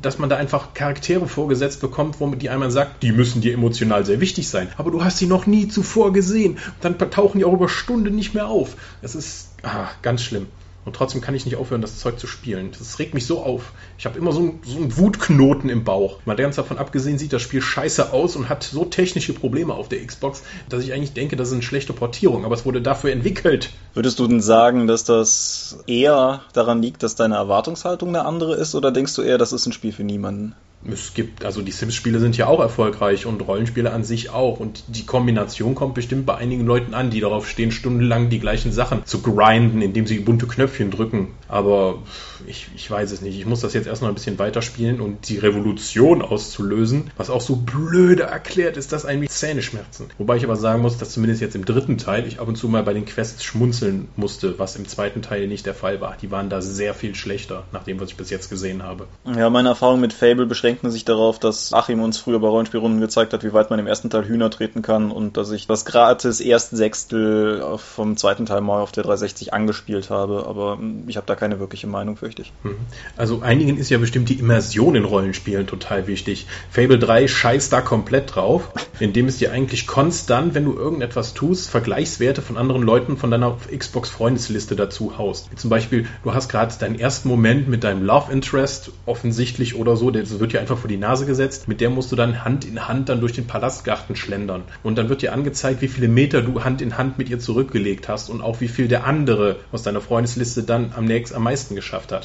dass 0.00 0.18
man 0.18 0.28
da 0.28 0.36
einfach 0.36 0.74
Charaktere 0.74 1.26
vorgesetzt 1.26 1.80
bekommt, 1.80 2.20
womit 2.20 2.42
die 2.42 2.50
einmal 2.50 2.70
sagt, 2.70 3.02
die 3.02 3.12
müssen 3.12 3.40
dir 3.40 3.52
emotional 3.52 4.04
sehr 4.06 4.20
wichtig 4.20 4.48
sein. 4.48 4.68
Aber 4.76 4.90
du 4.90 5.04
hast 5.04 5.18
sie 5.18 5.26
noch 5.26 5.46
nie 5.46 5.68
zuvor 5.68 6.12
gesehen. 6.12 6.58
Dann 6.80 6.98
tauchen 6.98 7.38
die 7.38 7.44
auch 7.44 7.52
über 7.52 7.68
Stunden 7.68 8.14
nicht 8.14 8.34
mehr 8.34 8.46
auf. 8.46 8.76
Das 9.00 9.14
ist 9.14 9.50
ah, 9.62 9.88
ganz 10.02 10.22
schlimm. 10.22 10.46
Und 10.84 10.96
trotzdem 10.96 11.20
kann 11.20 11.34
ich 11.34 11.44
nicht 11.44 11.56
aufhören, 11.56 11.80
das 11.80 12.00
Zeug 12.00 12.18
zu 12.18 12.26
spielen. 12.26 12.72
Das 12.76 12.98
regt 12.98 13.14
mich 13.14 13.26
so 13.26 13.40
auf. 13.40 13.72
Ich 13.98 14.04
habe 14.04 14.18
immer 14.18 14.32
so, 14.32 14.40
ein, 14.40 14.60
so 14.64 14.76
einen 14.76 14.96
Wutknoten 14.96 15.70
im 15.70 15.84
Bauch. 15.84 16.18
Mal 16.24 16.34
ganz 16.34 16.56
davon 16.56 16.78
abgesehen 16.78 17.18
sieht 17.18 17.32
das 17.32 17.42
Spiel 17.42 17.62
scheiße 17.62 18.12
aus 18.12 18.34
und 18.34 18.48
hat 18.48 18.64
so 18.64 18.84
technische 18.84 19.32
Probleme 19.32 19.74
auf 19.74 19.88
der 19.88 20.04
Xbox, 20.04 20.42
dass 20.68 20.82
ich 20.82 20.92
eigentlich 20.92 21.12
denke, 21.12 21.36
das 21.36 21.48
ist 21.48 21.54
eine 21.54 21.62
schlechte 21.62 21.92
Portierung. 21.92 22.44
Aber 22.44 22.54
es 22.54 22.64
wurde 22.64 22.82
dafür 22.82 23.12
entwickelt. 23.12 23.70
Würdest 23.94 24.18
du 24.18 24.26
denn 24.26 24.40
sagen, 24.40 24.88
dass 24.88 25.04
das 25.04 25.78
eher 25.86 26.42
daran 26.52 26.82
liegt, 26.82 27.04
dass 27.04 27.14
deine 27.14 27.36
Erwartungshaltung 27.36 28.08
eine 28.08 28.24
andere 28.24 28.56
ist? 28.56 28.74
Oder 28.74 28.90
denkst 28.90 29.14
du 29.14 29.22
eher, 29.22 29.38
das 29.38 29.52
ist 29.52 29.66
ein 29.66 29.72
Spiel 29.72 29.92
für 29.92 30.04
niemanden? 30.04 30.56
Es 30.90 31.14
gibt, 31.14 31.44
also 31.44 31.62
die 31.62 31.70
Sims-Spiele 31.70 32.18
sind 32.18 32.36
ja 32.36 32.46
auch 32.46 32.60
erfolgreich 32.60 33.26
und 33.26 33.40
Rollenspiele 33.46 33.92
an 33.92 34.04
sich 34.04 34.30
auch. 34.30 34.58
Und 34.58 34.84
die 34.88 35.06
Kombination 35.06 35.74
kommt 35.74 35.94
bestimmt 35.94 36.26
bei 36.26 36.34
einigen 36.36 36.66
Leuten 36.66 36.94
an, 36.94 37.10
die 37.10 37.20
darauf 37.20 37.48
stehen, 37.48 37.70
stundenlang 37.70 38.30
die 38.30 38.40
gleichen 38.40 38.72
Sachen 38.72 39.06
zu 39.06 39.22
grinden, 39.22 39.80
indem 39.80 40.06
sie 40.06 40.18
bunte 40.18 40.46
Knöpfchen 40.46 40.90
drücken. 40.90 41.28
Aber 41.48 42.02
ich, 42.46 42.68
ich 42.74 42.90
weiß 42.90 43.12
es 43.12 43.20
nicht. 43.20 43.38
Ich 43.38 43.46
muss 43.46 43.60
das 43.60 43.74
jetzt 43.74 43.86
erstmal 43.86 44.10
ein 44.10 44.14
bisschen 44.14 44.38
weiterspielen 44.38 45.00
und 45.00 45.28
die 45.28 45.38
Revolution 45.38 46.22
auszulösen, 46.22 47.10
was 47.16 47.30
auch 47.30 47.40
so 47.40 47.56
blöde 47.56 48.24
erklärt, 48.24 48.76
ist 48.76 48.92
das 48.92 49.04
eigentlich 49.04 49.30
Zähneschmerzen. 49.30 50.06
Wobei 50.18 50.36
ich 50.36 50.44
aber 50.44 50.56
sagen 50.56 50.82
muss, 50.82 50.98
dass 50.98 51.10
zumindest 51.10 51.40
jetzt 51.40 51.54
im 51.54 51.64
dritten 51.64 51.98
Teil 51.98 52.26
ich 52.26 52.40
ab 52.40 52.48
und 52.48 52.56
zu 52.56 52.68
mal 52.68 52.82
bei 52.82 52.92
den 52.92 53.04
Quests 53.04 53.44
schmunzeln 53.44 54.08
musste, 54.16 54.58
was 54.58 54.76
im 54.76 54.88
zweiten 54.88 55.22
Teil 55.22 55.46
nicht 55.48 55.66
der 55.66 55.74
Fall 55.74 56.00
war. 56.00 56.16
Die 56.20 56.30
waren 56.30 56.48
da 56.48 56.62
sehr 56.62 56.94
viel 56.94 57.14
schlechter, 57.14 57.64
nach 57.72 57.84
dem, 57.84 58.00
was 58.00 58.10
ich 58.10 58.16
bis 58.16 58.30
jetzt 58.30 58.50
gesehen 58.50 58.82
habe. 58.82 59.06
Ja, 59.36 59.50
meine 59.50 59.70
Erfahrung 59.70 60.00
mit 60.00 60.12
Fable 60.12 60.46
beschränkt 60.46 60.82
sich 60.90 61.04
darauf, 61.04 61.38
dass 61.38 61.72
Achim 61.72 62.02
uns 62.02 62.18
früher 62.18 62.40
bei 62.40 62.48
Rollenspielrunden 62.48 63.00
gezeigt 63.00 63.32
hat, 63.32 63.44
wie 63.44 63.52
weit 63.52 63.70
man 63.70 63.78
im 63.78 63.86
ersten 63.86 64.10
Teil 64.10 64.26
Hühner 64.26 64.50
treten 64.50 64.82
kann 64.82 65.10
und 65.10 65.36
dass 65.36 65.50
ich 65.50 65.66
das 65.66 65.84
gratis 65.84 66.40
ersten 66.40 66.76
Sechstel 66.76 67.62
vom 67.76 68.16
zweiten 68.16 68.46
Teil 68.46 68.62
mal 68.62 68.80
auf 68.80 68.92
der 68.92 69.04
360 69.04 69.52
angespielt 69.52 70.10
habe, 70.10 70.46
aber 70.46 70.78
ich 71.06 71.16
habe 71.16 71.26
da 71.26 71.34
keine 71.34 71.60
wirkliche 71.60 71.86
Meinung, 71.86 72.16
fürchte 72.16 72.31
ich. 72.38 72.52
Mhm. 72.62 72.76
Also 73.16 73.42
einigen 73.42 73.76
ist 73.76 73.90
ja 73.90 73.98
bestimmt 73.98 74.28
die 74.28 74.38
Immersion 74.38 74.94
in 74.94 75.04
Rollenspielen 75.04 75.66
total 75.66 76.06
wichtig. 76.06 76.46
Fable 76.70 76.98
3 76.98 77.28
scheißt 77.28 77.72
da 77.72 77.80
komplett 77.80 78.34
drauf, 78.34 78.70
indem 79.00 79.26
es 79.26 79.38
dir 79.38 79.52
eigentlich 79.52 79.86
konstant, 79.86 80.54
wenn 80.54 80.64
du 80.64 80.74
irgendetwas 80.74 81.34
tust, 81.34 81.70
Vergleichswerte 81.70 82.42
von 82.42 82.56
anderen 82.56 82.82
Leuten 82.82 83.16
von 83.16 83.30
deiner 83.30 83.58
Xbox-Freundesliste 83.76 84.76
dazu 84.76 85.18
haust. 85.18 85.48
Zum 85.56 85.70
Beispiel, 85.70 86.06
du 86.24 86.32
hast 86.32 86.48
gerade 86.48 86.74
deinen 86.78 86.98
ersten 86.98 87.28
Moment 87.28 87.68
mit 87.68 87.84
deinem 87.84 88.02
Love 88.02 88.32
Interest 88.32 88.92
offensichtlich 89.04 89.74
oder 89.74 89.96
so, 89.96 90.10
das 90.10 90.38
wird 90.38 90.52
dir 90.52 90.60
einfach 90.60 90.78
vor 90.78 90.88
die 90.88 90.96
Nase 90.96 91.26
gesetzt, 91.26 91.68
mit 91.68 91.80
der 91.80 91.90
musst 91.90 92.12
du 92.12 92.16
dann 92.16 92.44
Hand 92.44 92.64
in 92.64 92.88
Hand 92.88 93.08
dann 93.08 93.20
durch 93.20 93.32
den 93.32 93.46
Palastgarten 93.46 94.16
schlendern. 94.16 94.62
Und 94.82 94.96
dann 94.96 95.08
wird 95.08 95.22
dir 95.22 95.32
angezeigt, 95.32 95.82
wie 95.82 95.88
viele 95.88 96.08
Meter 96.08 96.42
du 96.42 96.64
Hand 96.64 96.80
in 96.80 96.96
Hand 96.96 97.18
mit 97.18 97.28
ihr 97.28 97.38
zurückgelegt 97.38 98.08
hast 98.08 98.30
und 98.30 98.40
auch 98.40 98.60
wie 98.60 98.68
viel 98.68 98.88
der 98.88 99.04
andere 99.04 99.56
aus 99.72 99.82
deiner 99.82 100.00
Freundesliste 100.00 100.62
dann 100.62 100.92
am 100.96 101.04
nächsten 101.04 101.36
am 101.36 101.44
meisten 101.44 101.74
geschafft 101.74 102.12
hat. 102.12 102.21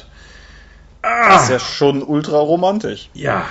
Ah! 1.02 1.34
Das 1.34 1.44
ist 1.44 1.50
ja 1.50 1.58
schon 1.58 2.02
ultra 2.02 2.38
romantisch. 2.38 3.10
Ja, 3.14 3.46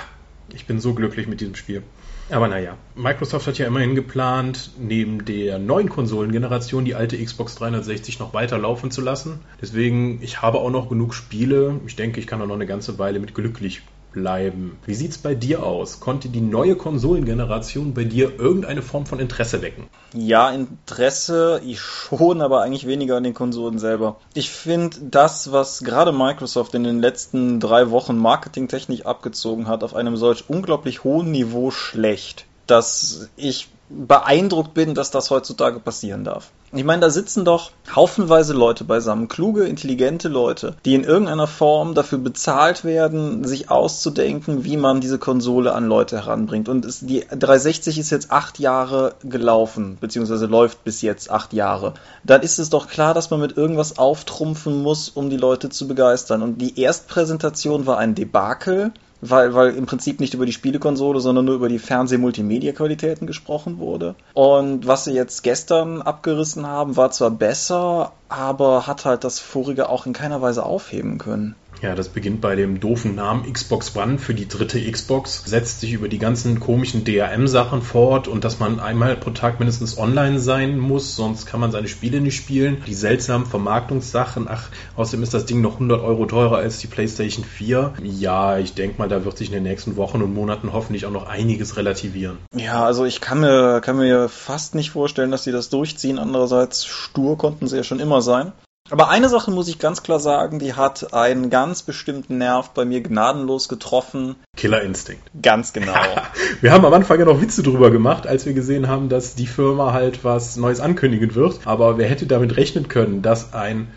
ich 0.52 0.66
bin 0.66 0.80
so 0.80 0.94
glücklich 0.94 1.26
mit 1.26 1.40
diesem 1.40 1.54
Spiel. 1.54 1.82
Aber 2.30 2.48
naja, 2.48 2.76
Microsoft 2.94 3.46
hat 3.46 3.56
ja 3.56 3.66
immerhin 3.66 3.94
geplant, 3.94 4.72
neben 4.78 5.24
der 5.24 5.58
neuen 5.58 5.88
Konsolengeneration 5.88 6.84
die 6.84 6.94
alte 6.94 7.22
Xbox 7.22 7.54
360 7.54 8.18
noch 8.18 8.34
weiter 8.34 8.58
laufen 8.58 8.90
zu 8.90 9.00
lassen. 9.00 9.40
Deswegen, 9.62 10.22
ich 10.22 10.42
habe 10.42 10.58
auch 10.58 10.70
noch 10.70 10.90
genug 10.90 11.14
Spiele. 11.14 11.80
Ich 11.86 11.96
denke, 11.96 12.20
ich 12.20 12.26
kann 12.26 12.42
auch 12.42 12.46
noch 12.46 12.54
eine 12.54 12.66
ganze 12.66 12.98
Weile 12.98 13.18
mit 13.18 13.34
glücklich 13.34 13.80
bleiben. 14.12 14.78
Wie 14.84 14.94
sieht's 14.94 15.18
bei 15.18 15.34
dir 15.34 15.62
aus? 15.62 16.00
Konnte 16.00 16.28
die 16.28 16.40
neue 16.40 16.76
Konsolengeneration 16.76 17.94
bei 17.94 18.04
dir 18.04 18.38
irgendeine 18.38 18.82
Form 18.82 19.06
von 19.06 19.20
Interesse 19.20 19.62
wecken? 19.62 19.88
Ja, 20.14 20.50
Interesse 20.50 21.60
ich 21.64 21.80
schon, 21.80 22.40
aber 22.40 22.62
eigentlich 22.62 22.86
weniger 22.86 23.16
an 23.16 23.24
den 23.24 23.34
Konsolen 23.34 23.78
selber. 23.78 24.16
Ich 24.34 24.50
finde 24.50 24.96
das, 25.02 25.52
was 25.52 25.80
gerade 25.80 26.12
Microsoft 26.12 26.74
in 26.74 26.84
den 26.84 27.00
letzten 27.00 27.60
drei 27.60 27.90
Wochen 27.90 28.16
marketingtechnisch 28.16 29.06
abgezogen 29.06 29.68
hat, 29.68 29.84
auf 29.84 29.94
einem 29.94 30.16
solch 30.16 30.44
unglaublich 30.48 31.04
hohen 31.04 31.30
Niveau 31.30 31.70
schlecht, 31.70 32.46
dass 32.66 33.28
ich 33.36 33.68
beeindruckt 33.88 34.74
bin, 34.74 34.94
dass 34.94 35.10
das 35.10 35.30
heutzutage 35.30 35.80
passieren 35.80 36.24
darf. 36.24 36.50
Ich 36.70 36.84
meine, 36.84 37.00
da 37.00 37.08
sitzen 37.08 37.46
doch 37.46 37.70
haufenweise 37.96 38.52
Leute 38.52 38.84
beisammen, 38.84 39.28
kluge, 39.28 39.64
intelligente 39.64 40.28
Leute, 40.28 40.76
die 40.84 40.94
in 40.94 41.04
irgendeiner 41.04 41.46
Form 41.46 41.94
dafür 41.94 42.18
bezahlt 42.18 42.84
werden, 42.84 43.44
sich 43.44 43.70
auszudenken, 43.70 44.64
wie 44.64 44.76
man 44.76 45.00
diese 45.00 45.18
Konsole 45.18 45.72
an 45.72 45.86
Leute 45.86 46.16
heranbringt. 46.16 46.68
Und 46.68 46.84
es, 46.84 47.00
die 47.00 47.20
360 47.20 47.98
ist 47.98 48.10
jetzt 48.10 48.30
acht 48.30 48.58
Jahre 48.58 49.14
gelaufen, 49.24 49.96
beziehungsweise 49.98 50.44
läuft 50.44 50.84
bis 50.84 51.00
jetzt 51.00 51.30
acht 51.30 51.54
Jahre. 51.54 51.94
Dann 52.22 52.42
ist 52.42 52.58
es 52.58 52.68
doch 52.68 52.88
klar, 52.88 53.14
dass 53.14 53.30
man 53.30 53.40
mit 53.40 53.56
irgendwas 53.56 53.96
auftrumpfen 53.96 54.82
muss, 54.82 55.08
um 55.08 55.30
die 55.30 55.38
Leute 55.38 55.70
zu 55.70 55.88
begeistern. 55.88 56.42
Und 56.42 56.58
die 56.58 56.78
Erstpräsentation 56.78 57.86
war 57.86 57.96
ein 57.96 58.14
Debakel 58.14 58.92
weil, 59.20 59.54
weil 59.54 59.74
im 59.74 59.86
Prinzip 59.86 60.20
nicht 60.20 60.34
über 60.34 60.46
die 60.46 60.52
Spielekonsole, 60.52 61.20
sondern 61.20 61.44
nur 61.44 61.56
über 61.56 61.68
die 61.68 61.78
Fernseh-Multimedia-Qualitäten 61.78 63.26
gesprochen 63.26 63.78
wurde. 63.78 64.14
Und 64.34 64.86
was 64.86 65.04
sie 65.04 65.12
jetzt 65.12 65.42
gestern 65.42 66.02
abgerissen 66.02 66.66
haben, 66.66 66.96
war 66.96 67.10
zwar 67.10 67.30
besser, 67.30 68.12
aber 68.28 68.86
hat 68.86 69.04
halt 69.04 69.24
das 69.24 69.40
vorige 69.40 69.88
auch 69.88 70.06
in 70.06 70.12
keiner 70.12 70.40
Weise 70.42 70.64
aufheben 70.64 71.18
können. 71.18 71.54
Ja, 71.80 71.94
das 71.94 72.08
beginnt 72.08 72.40
bei 72.40 72.56
dem 72.56 72.80
doofen 72.80 73.14
Namen 73.14 73.52
Xbox 73.52 73.94
One 73.94 74.18
für 74.18 74.34
die 74.34 74.48
dritte 74.48 74.80
Xbox, 74.90 75.44
setzt 75.44 75.80
sich 75.80 75.92
über 75.92 76.08
die 76.08 76.18
ganzen 76.18 76.58
komischen 76.58 77.04
DRM-Sachen 77.04 77.82
fort 77.82 78.26
und 78.26 78.44
dass 78.44 78.58
man 78.58 78.80
einmal 78.80 79.16
pro 79.16 79.30
Tag 79.30 79.60
mindestens 79.60 79.96
online 79.96 80.40
sein 80.40 80.78
muss, 80.78 81.14
sonst 81.14 81.46
kann 81.46 81.60
man 81.60 81.70
seine 81.70 81.86
Spiele 81.88 82.20
nicht 82.20 82.36
spielen. 82.36 82.82
Die 82.86 82.94
seltsamen 82.94 83.46
Vermarktungssachen, 83.46 84.48
ach, 84.48 84.68
außerdem 84.96 85.22
ist 85.22 85.34
das 85.34 85.46
Ding 85.46 85.60
noch 85.60 85.74
100 85.74 86.02
Euro 86.02 86.26
teurer 86.26 86.56
als 86.56 86.78
die 86.78 86.88
PlayStation 86.88 87.44
4. 87.44 87.94
Ja, 88.02 88.58
ich 88.58 88.74
denke 88.74 88.98
mal, 88.98 89.08
da 89.08 89.24
wird 89.24 89.38
sich 89.38 89.48
in 89.48 89.54
den 89.54 89.62
nächsten 89.62 89.96
Wochen 89.96 90.20
und 90.20 90.34
Monaten 90.34 90.72
hoffentlich 90.72 91.06
auch 91.06 91.12
noch 91.12 91.28
einiges 91.28 91.76
relativieren. 91.76 92.38
Ja, 92.54 92.84
also 92.84 93.04
ich 93.04 93.20
kann 93.20 93.40
mir, 93.40 93.80
kann 93.80 93.98
mir 93.98 94.28
fast 94.28 94.74
nicht 94.74 94.90
vorstellen, 94.90 95.30
dass 95.30 95.44
sie 95.44 95.52
das 95.52 95.68
durchziehen. 95.68 96.18
Andererseits, 96.18 96.84
stur 96.84 97.38
konnten 97.38 97.68
sie 97.68 97.76
ja 97.76 97.84
schon 97.84 98.00
immer 98.00 98.20
sein. 98.20 98.52
Aber 98.90 99.10
eine 99.10 99.28
Sache 99.28 99.50
muss 99.50 99.68
ich 99.68 99.78
ganz 99.78 100.02
klar 100.02 100.18
sagen, 100.18 100.58
die 100.58 100.74
hat 100.74 101.12
einen 101.12 101.50
ganz 101.50 101.82
bestimmten 101.82 102.38
Nerv 102.38 102.70
bei 102.70 102.84
mir 102.84 103.02
gnadenlos 103.02 103.68
getroffen. 103.68 104.36
Killer 104.56 104.82
Instinct. 104.82 105.22
Ganz 105.42 105.72
genau. 105.72 105.94
wir 106.60 106.72
haben 106.72 106.84
am 106.84 106.94
Anfang 106.94 107.18
ja 107.18 107.26
noch 107.26 107.40
Witze 107.40 107.62
drüber 107.62 107.90
gemacht, 107.90 108.26
als 108.26 108.46
wir 108.46 108.54
gesehen 108.54 108.88
haben, 108.88 109.08
dass 109.08 109.34
die 109.34 109.46
Firma 109.46 109.92
halt 109.92 110.24
was 110.24 110.56
Neues 110.56 110.80
ankündigen 110.80 111.34
wird. 111.34 111.60
Aber 111.66 111.98
wer 111.98 112.08
hätte 112.08 112.26
damit 112.26 112.56
rechnen 112.56 112.88
können, 112.88 113.20
dass 113.20 113.52
ein 113.52 113.88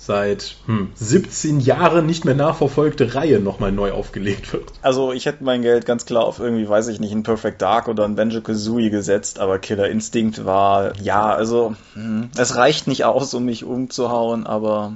seit 0.00 0.56
hm, 0.64 0.92
17 0.94 1.60
Jahren 1.60 2.06
nicht 2.06 2.24
mehr 2.24 2.34
nachverfolgte 2.34 3.14
Reihe 3.14 3.38
nochmal 3.38 3.70
neu 3.70 3.92
aufgelegt 3.92 4.50
wird. 4.54 4.72
Also 4.80 5.12
ich 5.12 5.26
hätte 5.26 5.44
mein 5.44 5.60
Geld 5.60 5.84
ganz 5.84 6.06
klar 6.06 6.24
auf 6.24 6.40
irgendwie, 6.40 6.66
weiß 6.66 6.88
ich 6.88 7.00
nicht, 7.00 7.12
ein 7.12 7.22
Perfect 7.22 7.60
Dark 7.60 7.86
oder 7.86 8.06
ein 8.06 8.16
Banjo 8.16 8.40
Kazooie 8.40 8.88
gesetzt, 8.88 9.38
aber 9.38 9.58
Killer 9.58 9.90
Instinct 9.90 10.46
war, 10.46 10.98
ja, 11.02 11.28
also 11.28 11.74
hm, 11.92 12.30
es 12.34 12.56
reicht 12.56 12.86
nicht 12.86 13.04
aus, 13.04 13.34
um 13.34 13.44
mich 13.44 13.62
umzuhauen, 13.62 14.46
aber 14.46 14.94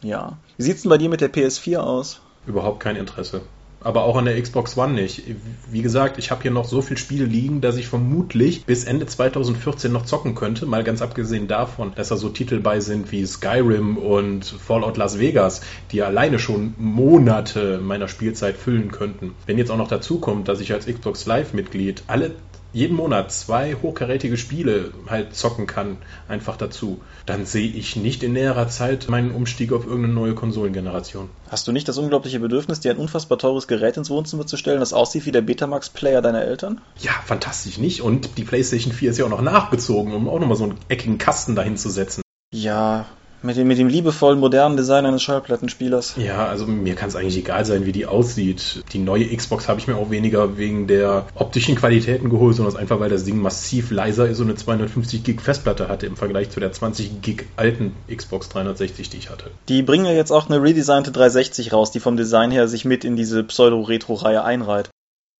ja. 0.00 0.38
Wie 0.56 0.62
sieht's 0.62 0.82
denn 0.82 0.90
bei 0.90 0.98
dir 0.98 1.10
mit 1.10 1.20
der 1.20 1.32
PS4 1.32 1.76
aus? 1.76 2.22
Überhaupt 2.46 2.80
kein 2.80 2.96
Interesse. 2.96 3.42
Aber 3.86 4.02
auch 4.04 4.16
an 4.16 4.24
der 4.24 4.40
Xbox 4.40 4.76
One 4.76 4.94
nicht. 4.94 5.22
Wie 5.70 5.80
gesagt, 5.80 6.18
ich 6.18 6.32
habe 6.32 6.42
hier 6.42 6.50
noch 6.50 6.64
so 6.64 6.82
viele 6.82 6.98
Spiele 6.98 7.24
liegen, 7.24 7.60
dass 7.60 7.76
ich 7.76 7.86
vermutlich 7.86 8.64
bis 8.64 8.84
Ende 8.84 9.06
2014 9.06 9.92
noch 9.92 10.04
zocken 10.04 10.34
könnte, 10.34 10.66
mal 10.66 10.82
ganz 10.82 11.02
abgesehen 11.02 11.46
davon, 11.46 11.92
dass 11.94 12.08
da 12.08 12.16
so 12.16 12.28
Titel 12.28 12.58
bei 12.58 12.80
sind 12.80 13.12
wie 13.12 13.24
Skyrim 13.24 13.96
und 13.96 14.44
Fallout 14.44 14.96
Las 14.96 15.20
Vegas, 15.20 15.60
die 15.92 16.02
alleine 16.02 16.40
schon 16.40 16.74
Monate 16.78 17.78
meiner 17.78 18.08
Spielzeit 18.08 18.56
füllen 18.56 18.90
könnten. 18.90 19.34
Wenn 19.46 19.56
jetzt 19.56 19.70
auch 19.70 19.78
noch 19.78 19.88
dazu 19.88 20.18
kommt, 20.18 20.48
dass 20.48 20.60
ich 20.60 20.72
als 20.72 20.86
Xbox 20.86 21.24
Live 21.26 21.52
Mitglied 21.52 22.02
alle 22.08 22.32
jeden 22.76 22.94
Monat 22.94 23.32
zwei 23.32 23.74
hochkarätige 23.74 24.36
Spiele 24.36 24.92
halt 25.08 25.34
zocken 25.34 25.66
kann, 25.66 25.96
einfach 26.28 26.58
dazu, 26.58 27.00
dann 27.24 27.46
sehe 27.46 27.70
ich 27.70 27.96
nicht 27.96 28.22
in 28.22 28.34
näherer 28.34 28.68
Zeit 28.68 29.08
meinen 29.08 29.30
Umstieg 29.30 29.72
auf 29.72 29.86
irgendeine 29.86 30.12
neue 30.12 30.34
Konsolengeneration. 30.34 31.30
Hast 31.48 31.66
du 31.66 31.72
nicht 31.72 31.88
das 31.88 31.96
unglaubliche 31.96 32.38
Bedürfnis, 32.38 32.80
dir 32.80 32.90
ein 32.90 32.98
unfassbar 32.98 33.38
teures 33.38 33.66
Gerät 33.66 33.96
ins 33.96 34.10
Wohnzimmer 34.10 34.46
zu 34.46 34.58
stellen, 34.58 34.80
das 34.80 34.92
aussieht 34.92 35.24
wie 35.24 35.32
der 35.32 35.40
Betamax-Player 35.40 36.20
deiner 36.20 36.42
Eltern? 36.42 36.82
Ja, 37.00 37.12
fantastisch 37.24 37.78
nicht. 37.78 38.02
Und 38.02 38.36
die 38.36 38.44
PlayStation 38.44 38.92
4 38.92 39.10
ist 39.10 39.16
ja 39.16 39.24
auch 39.24 39.30
noch 39.30 39.40
nachgezogen, 39.40 40.12
um 40.12 40.28
auch 40.28 40.38
nochmal 40.38 40.58
so 40.58 40.64
einen 40.64 40.78
eckigen 40.90 41.16
Kasten 41.16 41.56
dahin 41.56 41.78
zu 41.78 41.88
setzen. 41.88 42.20
Ja, 42.52 43.06
mit 43.42 43.56
dem, 43.56 43.68
mit 43.68 43.78
dem 43.78 43.88
liebevollen, 43.88 44.40
modernen 44.40 44.76
Design 44.76 45.06
eines 45.06 45.22
Schallplattenspielers. 45.22 46.14
Ja, 46.16 46.46
also 46.46 46.66
mir 46.66 46.94
kann 46.94 47.08
es 47.08 47.16
eigentlich 47.16 47.36
egal 47.36 47.64
sein, 47.64 47.86
wie 47.86 47.92
die 47.92 48.06
aussieht. 48.06 48.82
Die 48.92 48.98
neue 48.98 49.34
Xbox 49.34 49.68
habe 49.68 49.80
ich 49.80 49.86
mir 49.86 49.96
auch 49.96 50.10
weniger 50.10 50.56
wegen 50.56 50.86
der 50.86 51.26
optischen 51.34 51.76
Qualitäten 51.76 52.30
geholt, 52.30 52.56
sondern 52.56 52.76
einfach, 52.76 53.00
weil 53.00 53.10
das 53.10 53.24
Ding 53.24 53.40
massiv 53.40 53.90
leiser 53.90 54.28
ist 54.28 54.40
und 54.40 54.48
eine 54.48 54.56
250 54.56 55.24
Gig 55.24 55.40
Festplatte 55.40 55.88
hatte 55.88 56.06
im 56.06 56.16
Vergleich 56.16 56.50
zu 56.50 56.60
der 56.60 56.72
20 56.72 57.22
Gig 57.22 57.44
alten 57.56 57.94
Xbox 58.14 58.48
360, 58.48 59.10
die 59.10 59.18
ich 59.18 59.30
hatte. 59.30 59.50
Die 59.68 59.82
bringen 59.82 60.06
ja 60.06 60.12
jetzt 60.12 60.32
auch 60.32 60.48
eine 60.48 60.62
redesignte 60.62 61.12
360 61.12 61.72
raus, 61.72 61.90
die 61.90 62.00
vom 62.00 62.16
Design 62.16 62.50
her 62.50 62.68
sich 62.68 62.84
mit 62.84 63.04
in 63.04 63.16
diese 63.16 63.44
Pseudo-Retro-Reihe 63.44 64.44
einreiht. 64.44 64.90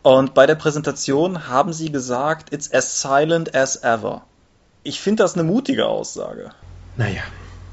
Und 0.02 0.34
bei 0.34 0.46
der 0.46 0.54
Präsentation 0.54 1.48
haben 1.48 1.72
sie 1.72 1.90
gesagt, 1.90 2.52
it's 2.52 2.72
as 2.72 3.00
silent 3.00 3.56
as 3.56 3.82
ever. 3.82 4.22
Ich 4.84 5.00
finde 5.00 5.24
das 5.24 5.34
eine 5.34 5.42
mutige 5.42 5.86
Aussage. 5.86 6.50
Naja, 6.96 7.22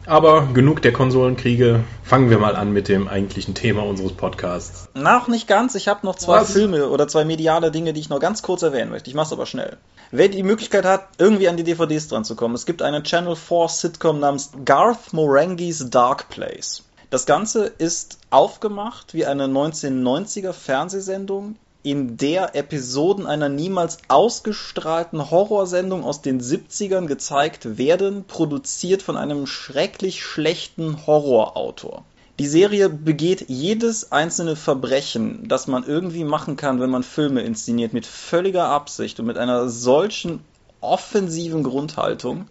aber 0.05 0.48
genug 0.53 0.81
der 0.81 0.93
Konsolenkriege. 0.93 1.83
Fangen 2.03 2.29
wir 2.29 2.39
mal 2.39 2.55
an 2.55 2.74
mit 2.74 2.88
dem 2.88 3.07
eigentlichen 3.07 3.55
Thema 3.55 3.83
unseres 3.83 4.13
Podcasts. 4.13 4.89
Noch 4.93 5.27
nicht 5.27 5.48
ganz. 5.48 5.75
Ich 5.75 5.88
habe 5.88 6.05
noch 6.05 6.15
zwei 6.15 6.41
Was? 6.41 6.51
Filme 6.51 6.89
oder 6.89 7.07
zwei 7.07 7.25
mediale 7.25 7.72
Dinge, 7.72 7.93
die 7.93 8.00
ich 8.00 8.10
noch 8.10 8.19
ganz 8.19 8.41
kurz 8.41 8.62
erwähnen 8.62 8.91
möchte. 8.91 9.10
Ich 9.10 9.15
mache 9.15 9.27
es 9.27 9.33
aber 9.33 9.45
schnell. 9.45 9.77
Wer 10.12 10.29
die 10.29 10.43
Möglichkeit 10.43 10.86
hat, 10.86 11.07
irgendwie 11.17 11.48
an 11.48 11.57
die 11.57 11.63
DVDs 11.63 12.07
dran 12.07 12.25
zu 12.25 12.36
kommen, 12.36 12.55
es 12.55 12.65
gibt 12.65 12.81
eine 12.81 13.03
Channel 13.03 13.36
4 13.36 13.67
Sitcom 13.67 14.19
namens 14.19 14.51
Garth 14.65 15.13
Morangis 15.13 15.89
Dark 15.89 16.29
Place. 16.29 16.83
Das 17.10 17.25
Ganze 17.25 17.65
ist 17.65 18.17
aufgemacht 18.29 19.13
wie 19.13 19.25
eine 19.25 19.45
1990er 19.45 20.53
Fernsehsendung, 20.53 21.55
in 21.83 22.15
der 22.15 22.55
Episoden 22.55 23.27
einer 23.27 23.49
niemals 23.49 23.97
ausgestrahlten 24.07 25.29
Horrorsendung 25.29 26.05
aus 26.05 26.21
den 26.21 26.41
70ern 26.41 27.07
gezeigt 27.07 27.77
werden, 27.77 28.23
produziert 28.25 29.01
von 29.01 29.17
einem 29.17 29.45
schrecklich 29.45 30.23
schlechten 30.23 31.05
Horrorautor. 31.05 32.05
Die 32.39 32.47
Serie 32.47 32.89
begeht 32.89 33.45
jedes 33.47 34.11
einzelne 34.11 34.55
Verbrechen, 34.55 35.47
das 35.47 35.67
man 35.67 35.83
irgendwie 35.83 36.23
machen 36.23 36.55
kann, 36.55 36.79
wenn 36.79 36.89
man 36.89 37.03
Filme 37.03 37.41
inszeniert, 37.41 37.93
mit 37.93 38.07
völliger 38.07 38.65
Absicht 38.65 39.19
und 39.19 39.27
mit 39.27 39.37
einer 39.37 39.69
solchen 39.69 40.39
offensiven 40.81 41.63
Grundhaltung. 41.63 42.47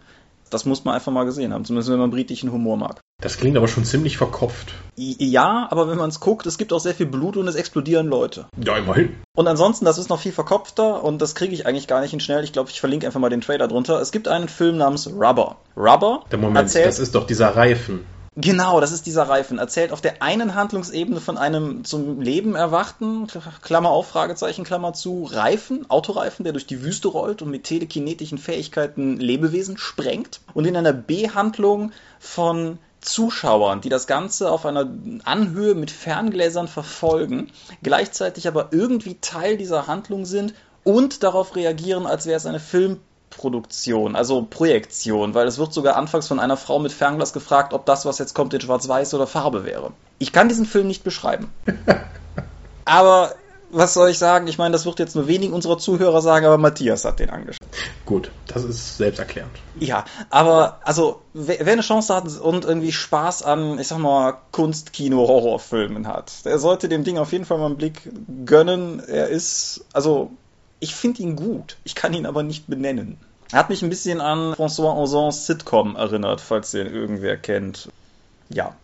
Das 0.50 0.66
muss 0.66 0.84
man 0.84 0.94
einfach 0.94 1.10
mal 1.10 1.24
gesehen 1.24 1.52
haben, 1.52 1.64
zumindest 1.64 1.90
wenn 1.90 1.98
man 1.98 2.10
britischen 2.10 2.52
Humor 2.52 2.76
mag. 2.76 3.00
Das 3.22 3.38
klingt 3.38 3.56
aber 3.56 3.68
schon 3.68 3.84
ziemlich 3.84 4.16
verkopft. 4.16 4.74
Ja, 4.96 5.68
aber 5.70 5.88
wenn 5.88 5.96
man 5.96 6.10
es 6.10 6.18
guckt, 6.18 6.44
es 6.44 6.58
gibt 6.58 6.72
auch 6.72 6.80
sehr 6.80 6.92
viel 6.92 7.06
Blut 7.06 7.36
und 7.36 7.46
es 7.46 7.54
explodieren 7.54 8.08
Leute. 8.08 8.46
Ja, 8.62 8.76
immerhin. 8.76 9.14
Und 9.34 9.46
ansonsten, 9.46 9.84
das 9.84 9.96
ist 9.96 10.10
noch 10.10 10.20
viel 10.20 10.32
verkopfter 10.32 11.02
und 11.04 11.22
das 11.22 11.36
kriege 11.36 11.54
ich 11.54 11.64
eigentlich 11.64 11.86
gar 11.86 12.00
nicht 12.00 12.10
hin 12.10 12.20
schnell. 12.20 12.42
Ich 12.42 12.52
glaube, 12.52 12.70
ich 12.70 12.80
verlinke 12.80 13.06
einfach 13.06 13.20
mal 13.20 13.30
den 13.30 13.40
Trailer 13.40 13.68
drunter. 13.68 14.00
Es 14.00 14.10
gibt 14.10 14.26
einen 14.26 14.48
Film 14.48 14.76
namens 14.76 15.06
Rubber. 15.06 15.56
Rubber 15.76 16.24
Der 16.32 16.38
Moment, 16.38 16.58
erzählt 16.58 16.88
das 16.88 16.98
ist 16.98 17.14
doch 17.14 17.24
dieser 17.26 17.54
Reifen. 17.54 18.04
Genau, 18.34 18.80
das 18.80 18.92
ist 18.92 19.06
dieser 19.06 19.28
Reifen. 19.28 19.58
Erzählt 19.58 19.92
auf 19.92 20.00
der 20.00 20.20
einen 20.22 20.54
Handlungsebene 20.56 21.20
von 21.20 21.38
einem 21.38 21.84
zum 21.84 22.20
Leben 22.20 22.56
erwachten, 22.56 23.28
Klammer 23.62 23.90
auf, 23.90 24.08
Fragezeichen, 24.08 24.64
Klammer 24.64 24.94
zu, 24.94 25.24
Reifen, 25.24 25.88
Autoreifen, 25.90 26.42
der 26.42 26.52
durch 26.52 26.66
die 26.66 26.82
Wüste 26.82 27.08
rollt 27.08 27.42
und 27.42 27.50
mit 27.50 27.64
telekinetischen 27.64 28.38
Fähigkeiten 28.38 29.18
Lebewesen 29.18 29.76
sprengt. 29.78 30.40
Und 30.54 30.64
in 30.64 30.76
einer 30.76 30.94
B-Handlung 30.94 31.92
von 32.18 32.78
Zuschauern, 33.02 33.80
die 33.80 33.88
das 33.88 34.06
Ganze 34.06 34.50
auf 34.50 34.64
einer 34.64 34.88
Anhöhe 35.24 35.74
mit 35.74 35.90
Ferngläsern 35.90 36.68
verfolgen, 36.68 37.50
gleichzeitig 37.82 38.48
aber 38.48 38.68
irgendwie 38.72 39.18
Teil 39.20 39.56
dieser 39.56 39.86
Handlung 39.86 40.24
sind 40.24 40.54
und 40.84 41.22
darauf 41.22 41.54
reagieren, 41.56 42.06
als 42.06 42.26
wäre 42.26 42.36
es 42.36 42.46
eine 42.46 42.60
Filmproduktion, 42.60 44.16
also 44.16 44.46
Projektion, 44.48 45.34
weil 45.34 45.46
es 45.46 45.58
wird 45.58 45.72
sogar 45.72 45.96
anfangs 45.96 46.28
von 46.28 46.40
einer 46.40 46.56
Frau 46.56 46.78
mit 46.78 46.92
Fernglas 46.92 47.32
gefragt, 47.32 47.74
ob 47.74 47.86
das, 47.86 48.04
was 48.06 48.18
jetzt 48.18 48.34
kommt, 48.34 48.54
in 48.54 48.60
Schwarz-Weiß 48.60 49.14
oder 49.14 49.26
Farbe 49.26 49.64
wäre. 49.64 49.92
Ich 50.18 50.32
kann 50.32 50.48
diesen 50.48 50.66
Film 50.66 50.86
nicht 50.86 51.04
beschreiben. 51.04 51.52
aber 52.84 53.34
was 53.72 53.94
soll 53.94 54.10
ich 54.10 54.18
sagen? 54.18 54.46
Ich 54.46 54.58
meine, 54.58 54.72
das 54.72 54.84
wird 54.84 54.98
jetzt 54.98 55.16
nur 55.16 55.26
wenig 55.26 55.50
unserer 55.50 55.78
Zuhörer 55.78 56.20
sagen, 56.20 56.46
aber 56.46 56.58
Matthias 56.58 57.04
hat 57.04 57.18
den 57.18 57.30
angeschaut. 57.30 57.58
Gut, 58.04 58.30
das 58.46 58.64
ist 58.64 58.98
selbsterklärend. 58.98 59.52
Ja, 59.80 60.04
aber 60.30 60.80
also 60.84 61.22
wer, 61.32 61.58
wer 61.60 61.72
eine 61.72 61.82
Chance 61.82 62.14
hat 62.14 62.28
und 62.38 62.64
irgendwie 62.64 62.92
Spaß 62.92 63.42
an, 63.42 63.78
ich 63.78 63.88
sag 63.88 63.98
mal, 63.98 64.36
Kunstkino-Horrorfilmen 64.52 66.06
hat, 66.06 66.44
der 66.44 66.58
sollte 66.58 66.88
dem 66.88 67.02
Ding 67.04 67.18
auf 67.18 67.32
jeden 67.32 67.46
Fall 67.46 67.58
mal 67.58 67.66
einen 67.66 67.78
Blick 67.78 68.10
gönnen. 68.44 69.00
Er 69.00 69.28
ist, 69.28 69.84
also 69.92 70.30
ich 70.78 70.94
finde 70.94 71.22
ihn 71.22 71.36
gut, 71.36 71.78
ich 71.84 71.94
kann 71.94 72.12
ihn 72.12 72.26
aber 72.26 72.42
nicht 72.42 72.66
benennen. 72.66 73.18
Er 73.50 73.58
hat 73.58 73.70
mich 73.70 73.82
ein 73.82 73.90
bisschen 73.90 74.20
an 74.20 74.54
François 74.54 74.96
Ozons 74.96 75.46
Sitcom 75.46 75.96
erinnert, 75.96 76.40
falls 76.40 76.70
den 76.72 76.86
irgendwer 76.86 77.36
kennt. 77.36 77.88
Ja. 78.48 78.74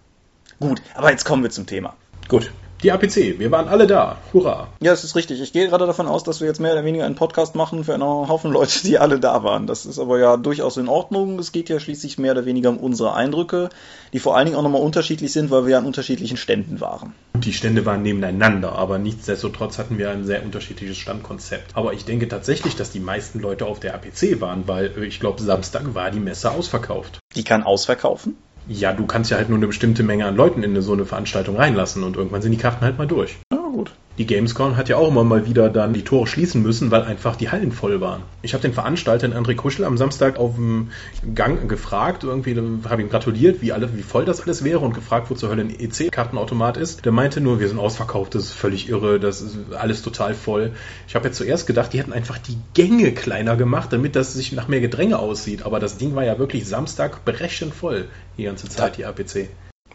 Gut, 0.61 0.83
aber 0.95 1.11
jetzt 1.11 1.25
kommen 1.25 1.43
wir 1.43 1.51
zum 1.51 1.67
Thema. 1.67 1.95
Gut. 2.29 2.51
Die 2.83 2.93
APC, 2.93 3.41
wir 3.41 3.51
waren 3.51 3.67
alle 3.67 3.89
da. 3.89 4.19
Hurra. 4.33 4.69
Ja, 4.81 4.93
es 4.93 5.03
ist 5.03 5.17
richtig. 5.17 5.41
Ich 5.41 5.53
gehe 5.53 5.67
gerade 5.67 5.85
davon 5.87 6.07
aus, 6.07 6.23
dass 6.23 6.41
wir 6.41 6.47
jetzt 6.47 6.61
mehr 6.61 6.73
oder 6.75 6.85
weniger 6.85 7.07
einen 7.07 7.17
Podcast 7.17 7.57
machen 7.57 7.83
für 7.83 7.93
einen 7.93 8.05
Haufen 8.05 8.53
Leute, 8.53 8.85
die 8.85 9.01
alle 9.01 9.19
da 9.19 9.43
waren. 9.43 9.67
Das 9.67 9.85
ist 9.85 9.99
aber 9.99 10.21
ja 10.21 10.37
durchaus 10.37 10.77
in 10.77 10.87
Ordnung. 10.87 11.41
Es 11.41 11.51
geht 11.51 11.69
ja 11.69 11.81
schließlich 11.81 12.19
mehr 12.19 12.33
oder 12.33 12.47
weniger 12.47 12.71
um 12.71 12.79
unsere 12.79 13.15
Eindrücke, 13.15 13.71
die 14.13 14.21
vor 14.21 14.37
allen 14.37 14.47
Dingen 14.47 14.57
auch 14.57 14.63
nochmal 14.63 14.81
unterschiedlich 14.81 15.33
sind, 15.33 15.51
weil 15.51 15.65
wir 15.65 15.73
ja 15.73 15.79
an 15.79 15.87
unterschiedlichen 15.87 16.37
Ständen 16.37 16.81
waren. 16.81 17.15
Die 17.35 17.53
Stände 17.53 17.85
waren 17.85 18.03
nebeneinander, 18.03 18.73
aber 18.73 18.99
nichtsdestotrotz 18.99 19.79
hatten 19.79 19.99
wir 19.99 20.11
ein 20.11 20.25
sehr 20.25 20.45
unterschiedliches 20.45 20.99
Standkonzept. 20.99 21.77
Aber 21.77 21.95
ich 21.95 22.05
denke 22.05 22.29
tatsächlich, 22.29 22.77
dass 22.77 22.93
die 22.93 23.01
meisten 23.01 23.41
Leute 23.41 23.67
auf 23.67 23.81
der 23.81 23.95
APC 23.95 24.41
waren, 24.41 24.69
weil 24.69 24.93
äh, 24.97 25.05
ich 25.05 25.19
glaube, 25.19 25.43
Samstag 25.43 25.95
war 25.97 26.13
die 26.13 26.21
Messe 26.21 26.53
ausverkauft. 26.53 27.19
Die 27.35 27.43
kann 27.43 27.65
ausverkaufen. 27.65 28.37
Ja, 28.69 28.93
du 28.93 29.07
kannst 29.07 29.31
ja 29.31 29.39
halt 29.39 29.49
nur 29.49 29.57
eine 29.57 29.67
bestimmte 29.67 30.03
Menge 30.03 30.27
an 30.27 30.37
Leuten 30.37 30.63
in 30.63 30.81
so 30.83 30.93
eine 30.93 31.07
Veranstaltung 31.07 31.57
reinlassen 31.57 32.05
und 32.05 32.17
irgendwann 32.17 32.43
sind 32.43 32.53
die 32.53 32.59
Karten 32.59 32.83
halt 32.83 32.99
mal 32.99 33.07
durch. 33.07 33.39
Ja, 33.53 33.61
gut. 33.61 33.93
Die 34.19 34.27
Gamescom 34.27 34.77
hat 34.77 34.89
ja 34.89 34.97
auch 34.97 35.07
immer 35.07 35.23
mal 35.23 35.47
wieder 35.47 35.71
dann 35.71 35.93
die 35.93 36.03
Tore 36.03 36.27
schließen 36.27 36.61
müssen, 36.61 36.91
weil 36.91 37.03
einfach 37.03 37.37
die 37.37 37.51
Hallen 37.51 37.71
voll 37.71 38.01
waren. 38.01 38.23
Ich 38.43 38.53
habe 38.53 38.63
den 38.63 38.73
Veranstalter, 38.73 39.29
den 39.29 39.37
André 39.37 39.55
Kuschel, 39.55 39.85
am 39.85 39.97
Samstag 39.97 40.39
auf 40.39 40.57
dem 40.57 40.91
Gang 41.37 41.69
gefragt, 41.69 42.25
irgendwie 42.25 42.57
habe 42.89 43.01
ihm 43.01 43.11
gratuliert, 43.11 43.63
wie, 43.63 43.71
alle, 43.71 43.97
wie 43.97 44.03
voll 44.03 44.25
das 44.25 44.41
alles 44.41 44.65
wäre 44.65 44.81
und 44.81 44.93
gefragt, 44.93 45.31
wo 45.31 45.37
zur 45.37 45.51
Hölle 45.51 45.63
ein 45.63 45.71
EC-Kartenautomat 45.71 46.77
ist. 46.77 47.05
Der 47.05 47.13
meinte 47.13 47.41
nur, 47.41 47.61
wir 47.61 47.69
sind 47.69 47.79
ausverkauft, 47.79 48.35
das 48.35 48.47
ist 48.47 48.53
völlig 48.55 48.89
irre, 48.89 49.21
das 49.21 49.41
ist 49.41 49.57
alles 49.79 50.03
total 50.03 50.35
voll. 50.35 50.73
Ich 51.07 51.15
habe 51.15 51.29
jetzt 51.29 51.37
zuerst 51.37 51.69
gedacht, 51.69 51.93
die 51.93 52.01
hätten 52.01 52.13
einfach 52.13 52.39
die 52.39 52.59
Gänge 52.75 53.13
kleiner 53.13 53.55
gemacht, 53.55 53.93
damit 53.93 54.17
das 54.17 54.35
sich 54.35 54.51
nach 54.51 54.67
mehr 54.67 54.81
Gedränge 54.81 55.21
aussieht. 55.21 55.65
Aber 55.65 55.79
das 55.79 55.97
Ding 55.97 56.17
war 56.17 56.25
ja 56.25 56.41
wirklich 56.41 56.67
Samstag 56.67 57.25
brechend 57.25 57.73
voll, 57.73 58.07
die 58.37 58.43
ganze 58.43 58.69
Zeit, 58.69 58.97
die 58.97 59.05
APC. 59.05 59.49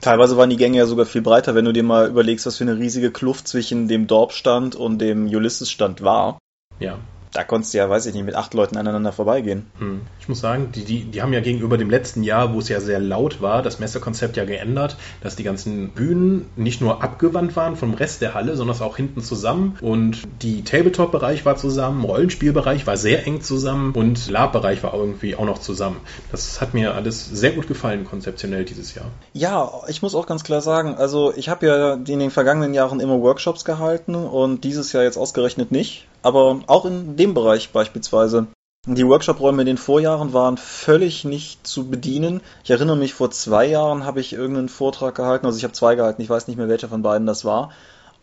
Teilweise 0.03 0.36
waren 0.36 0.50
die 0.50 0.57
Gänge 0.57 0.79
ja 0.79 0.86
sogar 0.86 1.05
viel 1.05 1.22
breiter, 1.22 1.55
wenn 1.55 1.63
du 1.63 1.72
dir 1.72 1.81
mal 1.81 2.10
überlegst, 2.10 2.45
was 2.45 2.57
für 2.57 2.65
eine 2.65 2.77
riesige 2.77 3.10
Kluft 3.10 3.48
zwischen 3.48 3.88
dem 3.88 4.05
Dorpstand 4.05 4.75
und 4.75 5.00
dem 5.00 5.27
Ulysses-Stand 5.27 6.03
war. 6.03 6.39
Ja, 6.77 7.00
Da 7.34 7.44
konntest 7.44 7.74
du 7.74 7.80
ja, 7.80 7.90
weiß 7.90 8.06
ich 8.06 8.13
nicht, 8.13 8.25
mit 8.25 8.36
acht 8.36 8.54
Leuten 8.54 8.78
aneinander 8.78 9.12
vorbeigehen. 9.12 9.66
Hm. 9.80 10.02
Ich 10.20 10.30
muss 10.30 10.40
sagen, 10.40 10.72
die, 10.74 10.84
die, 10.84 11.06
die 11.06 11.22
haben 11.22 11.34
ja 11.34 11.40
gegenüber 11.40 11.78
dem 11.78 11.90
letzten 11.90 12.24
Jahr, 12.24 12.54
wo 12.54 12.60
es 12.60 12.70
ja 12.70 12.80
sehr 12.80 13.00
laut 13.00 13.42
war, 13.42 13.62
das 13.62 13.80
Messekonzept 13.80 14.38
ja 14.38 14.46
geändert, 14.46 14.98
dass 15.22 15.36
die 15.36 15.44
ganzen 15.44 15.90
Bühnen 15.90 16.46
nicht 16.56 16.82
nur 16.82 17.04
abgewandt 17.04 17.56
waren 17.56 17.75
vom 17.75 17.94
Rest 17.94 18.22
der 18.22 18.34
Halle, 18.34 18.56
sondern 18.56 18.74
auch 18.82 18.98
hinten 18.98 19.22
zusammen. 19.22 19.78
Und 19.82 20.24
die 20.42 20.63
Tabletop-Bereich 20.63 21.46
war 21.46 21.56
zusammen, 21.56 22.04
Rollenspielbereich 22.04 22.88
war 22.88 22.98
sehr 22.98 23.28
eng 23.28 23.42
zusammen 23.42 23.94
und 23.94 24.30
Lab-Bereich 24.30 24.84
war 24.84 24.94
irgendwie 24.94 25.36
auch 25.36 25.46
noch 25.46 25.60
zusammen. 25.60 25.98
Das 26.32 26.62
hat 26.62 26.74
mir 26.74 26.96
alles 26.96 27.25
sehr 27.25 27.52
gut 27.52 27.68
gefallen, 27.68 28.06
konzeptionell 28.06 28.66
dieses 28.66 28.96
Jahr. 28.96 29.06
Ja, 29.34 29.72
ich 29.88 30.02
muss 30.02 30.16
auch 30.16 30.25
ganz 30.25 30.44
klar 30.44 30.62
sagen, 30.62 30.96
also 30.96 31.34
ich 31.36 31.50
habe 31.50 31.68
ja 31.68 31.94
in 31.94 32.20
den 32.20 32.32
vergangenen 32.32 32.74
Jahren 32.74 33.00
immer 33.00 33.22
Workshops 33.22 33.66
gehalten 33.66 34.16
und 34.16 34.63
dieses 34.63 34.92
Jahr 34.94 35.04
jetzt 35.04 35.18
ausgerechnet 35.18 35.72
nicht. 35.72 36.08
Aber 36.24 36.62
auch 36.68 36.86
in 36.86 37.15
dem 37.15 37.34
Bereich 37.34 37.72
beispielsweise. 37.72 38.48
Die 38.86 39.08
Workshop-Räume 39.08 39.62
in 39.62 39.68
den 39.68 39.77
Vorjahren 39.77 40.34
waren 40.34 40.58
völlig 40.58 41.24
nicht 41.24 41.65
zu 41.65 41.88
bedienen. 41.88 42.42
Ich 42.65 42.72
erinnere 42.72 42.98
mich, 42.98 43.13
vor 43.13 43.32
zwei 43.32 43.65
Jahren 43.65 44.06
habe 44.06 44.20
ich 44.20 44.34
irgendeinen 44.34 44.68
Vortrag 44.68 45.15
gehalten, 45.15 45.46
also 45.46 45.58
ich 45.58 45.63
habe 45.63 45.74
zwei 45.74 45.96
gehalten, 45.96 46.22
ich 46.22 46.30
weiß 46.30 46.48
nicht 46.48 46.58
mehr 46.58 46.68
welcher 46.68 46.89
von 46.89 47.01
beiden 47.01 47.25
das 47.25 47.46
war. 47.46 47.72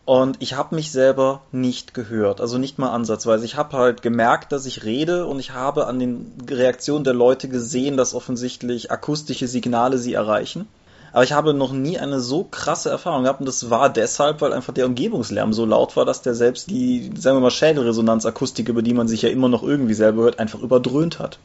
Und 0.05 0.37
ich 0.39 0.55
habe 0.55 0.75
mich 0.75 0.91
selber 0.91 1.41
nicht 1.51 1.93
gehört, 1.93 2.41
also 2.41 2.57
nicht 2.57 2.77
mal 2.77 2.89
ansatzweise. 2.89 3.45
Ich 3.45 3.55
habe 3.55 3.77
halt 3.77 4.01
gemerkt, 4.01 4.51
dass 4.51 4.65
ich 4.65 4.83
rede 4.83 5.25
und 5.25 5.39
ich 5.39 5.51
habe 5.53 5.87
an 5.87 5.99
den 5.99 6.31
Reaktionen 6.47 7.03
der 7.03 7.13
Leute 7.13 7.47
gesehen, 7.47 7.97
dass 7.97 8.13
offensichtlich 8.13 8.91
akustische 8.91 9.47
Signale 9.47 9.97
sie 9.97 10.13
erreichen. 10.13 10.67
Aber 11.13 11.23
ich 11.23 11.33
habe 11.33 11.53
noch 11.53 11.73
nie 11.73 11.99
eine 11.99 12.19
so 12.19 12.43
krasse 12.43 12.89
Erfahrung 12.89 13.23
gehabt 13.23 13.41
und 13.41 13.45
das 13.45 13.69
war 13.69 13.89
deshalb, 13.89 14.41
weil 14.41 14.53
einfach 14.53 14.73
der 14.73 14.85
Umgebungslärm 14.85 15.51
so 15.51 15.65
laut 15.65 15.95
war, 15.97 16.05
dass 16.05 16.21
der 16.21 16.35
selbst 16.35 16.69
die, 16.69 17.11
sagen 17.17 17.37
wir 17.37 17.41
mal, 17.41 17.51
Schädelresonanzakustik, 17.51 18.69
über 18.69 18.81
die 18.81 18.93
man 18.93 19.07
sich 19.07 19.21
ja 19.21 19.29
immer 19.29 19.49
noch 19.49 19.63
irgendwie 19.63 19.93
selber 19.93 20.23
hört, 20.23 20.39
einfach 20.39 20.59
überdröhnt 20.59 21.19
hat. 21.19 21.39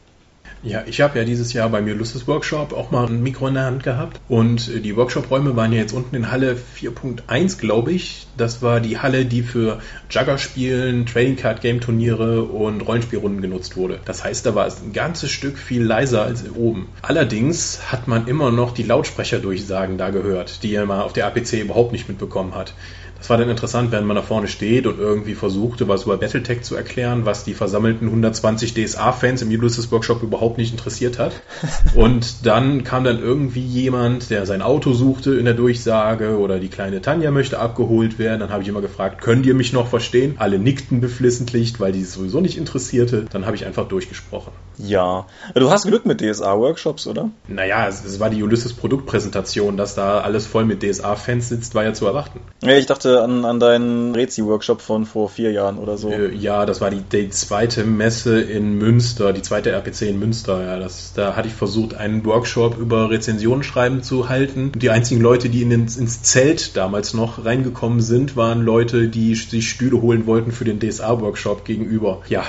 Ja, 0.63 0.83
ich 0.87 1.01
habe 1.01 1.19
ja 1.19 1.25
dieses 1.25 1.53
Jahr 1.53 1.69
beim 1.69 1.85
Ulysses 1.85 2.27
Workshop 2.27 2.73
auch 2.73 2.89
mal 2.89 3.05
ein 3.05 3.21
Mikro 3.21 3.47
in 3.47 3.53
der 3.53 3.65
Hand 3.65 3.83
gehabt 3.83 4.19
und 4.27 4.67
äh, 4.69 4.79
die 4.79 4.95
Workshop-Räume 4.95 5.55
waren 5.55 5.71
ja 5.71 5.79
jetzt 5.79 5.93
unten 5.93 6.15
in 6.15 6.31
Halle 6.31 6.55
4.1, 6.55 7.59
glaube 7.59 7.91
ich. 7.91 8.27
Das 8.37 8.61
war 8.61 8.79
die 8.79 8.97
Halle, 8.97 9.25
die 9.25 9.43
für 9.43 9.79
Jugger-Spielen, 10.09 11.05
Trading 11.05 11.35
Card 11.35 11.61
Game 11.61 11.79
Turniere 11.79 12.43
und 12.43 12.81
Rollenspielrunden 12.81 13.41
genutzt 13.41 13.77
wurde. 13.77 13.99
Das 14.05 14.23
heißt, 14.23 14.45
da 14.45 14.55
war 14.55 14.65
es 14.65 14.81
ein 14.81 14.93
ganzes 14.93 15.29
Stück 15.29 15.57
viel 15.57 15.83
leiser 15.83 16.23
als 16.23 16.43
oben. 16.55 16.89
Allerdings 17.01 17.91
hat 17.91 18.07
man 18.07 18.27
immer 18.27 18.51
noch 18.51 18.73
die 18.73 18.83
Lautsprecherdurchsagen 18.83 19.97
da 19.97 20.09
gehört, 20.09 20.63
die 20.63 20.77
man 20.77 21.01
auf 21.01 21.13
der 21.13 21.27
APC 21.27 21.53
überhaupt 21.61 21.91
nicht 21.91 22.09
mitbekommen 22.09 22.55
hat. 22.55 22.73
Das 23.17 23.29
war 23.31 23.37
dann 23.37 23.49
interessant, 23.49 23.91
wenn 23.91 24.05
man 24.05 24.15
da 24.15 24.21
vorne 24.21 24.47
steht 24.47 24.85
und 24.85 24.99
irgendwie 24.99 25.33
versuchte, 25.33 25.87
was 25.87 26.03
über 26.03 26.17
Battletech 26.17 26.61
zu 26.61 26.75
erklären, 26.75 27.25
was 27.25 27.43
die 27.43 27.55
versammelten 27.55 28.07
120 28.07 28.73
DSA-Fans 28.73 29.41
im 29.41 29.49
Ulysses 29.49 29.91
Workshop 29.91 30.21
überhaupt 30.21 30.56
nicht 30.57 30.71
interessiert 30.71 31.19
hat. 31.19 31.33
Und 31.95 32.45
dann 32.45 32.83
kam 32.83 33.03
dann 33.03 33.21
irgendwie 33.21 33.65
jemand, 33.65 34.29
der 34.29 34.45
sein 34.45 34.61
Auto 34.61 34.93
suchte 34.93 35.35
in 35.35 35.45
der 35.45 35.53
Durchsage 35.53 36.37
oder 36.37 36.59
die 36.59 36.69
kleine 36.69 37.01
Tanja 37.01 37.31
möchte 37.31 37.59
abgeholt 37.59 38.19
werden. 38.19 38.39
Dann 38.39 38.49
habe 38.49 38.63
ich 38.63 38.69
immer 38.69 38.81
gefragt, 38.81 39.21
könnt 39.21 39.45
ihr 39.45 39.53
mich 39.53 39.73
noch 39.73 39.87
verstehen? 39.87 40.35
Alle 40.37 40.59
nickten 40.59 41.01
beflissentlich, 41.01 41.79
weil 41.79 41.91
die 41.91 42.01
es 42.01 42.13
sowieso 42.13 42.41
nicht 42.41 42.57
interessierte. 42.57 43.25
Dann 43.31 43.45
habe 43.45 43.55
ich 43.55 43.65
einfach 43.65 43.87
durchgesprochen. 43.87 44.51
Ja, 44.77 45.25
du 45.55 45.71
hast 45.71 45.87
Glück 45.87 46.05
mit 46.05 46.21
DSA-Workshops, 46.21 47.07
oder? 47.07 47.31
Naja, 47.47 47.87
es, 47.87 48.03
es 48.05 48.19
war 48.19 48.29
die 48.29 48.43
Ulysses 48.43 48.73
Produktpräsentation, 48.73 49.75
dass 49.75 49.95
da 49.95 50.19
alles 50.19 50.45
voll 50.45 50.65
mit 50.65 50.83
DSA-Fans 50.83 51.49
sitzt, 51.49 51.73
war 51.73 51.83
ja 51.83 51.93
zu 51.93 52.05
erwarten. 52.05 52.39
Ja, 52.61 52.77
ich 52.77 52.85
dachte, 52.85 53.21
an, 53.21 53.45
an 53.45 53.59
deinen 53.59 54.13
Rezi-Workshop 54.13 54.81
von 54.81 55.05
vor 55.05 55.29
vier 55.29 55.51
Jahren 55.51 55.77
oder 55.79 55.97
so. 55.97 56.09
Äh, 56.09 56.33
ja, 56.35 56.65
das 56.65 56.81
war 56.81 56.91
die, 56.91 57.01
die 57.01 57.29
zweite 57.29 57.83
Messe 57.83 58.39
in 58.39 58.77
Münster, 58.77 59.33
die 59.33 59.41
zweite 59.41 59.71
RPC 59.71 60.03
in 60.03 60.19
Münster. 60.19 60.36
Ja, 60.45 60.77
das, 60.77 61.13
da 61.13 61.35
hatte 61.35 61.47
ich 61.47 61.53
versucht, 61.53 61.95
einen 61.95 62.25
Workshop 62.25 62.77
über 62.77 63.09
Rezensionen 63.09 63.63
schreiben 63.63 64.03
zu 64.03 64.29
halten. 64.29 64.71
Und 64.73 64.83
die 64.83 64.89
einzigen 64.89 65.21
Leute, 65.21 65.49
die 65.49 65.61
in 65.61 65.69
den, 65.69 65.81
ins 65.81 66.21
Zelt 66.21 66.77
damals 66.77 67.13
noch 67.13 67.45
reingekommen 67.45 68.01
sind, 68.01 68.35
waren 68.35 68.61
Leute, 68.61 69.07
die 69.07 69.35
sich 69.35 69.69
Stühle 69.69 70.01
holen 70.01 70.27
wollten 70.27 70.51
für 70.51 70.65
den 70.65 70.79
DSA-Workshop 70.79 71.65
gegenüber. 71.65 72.21
Ja, 72.29 72.43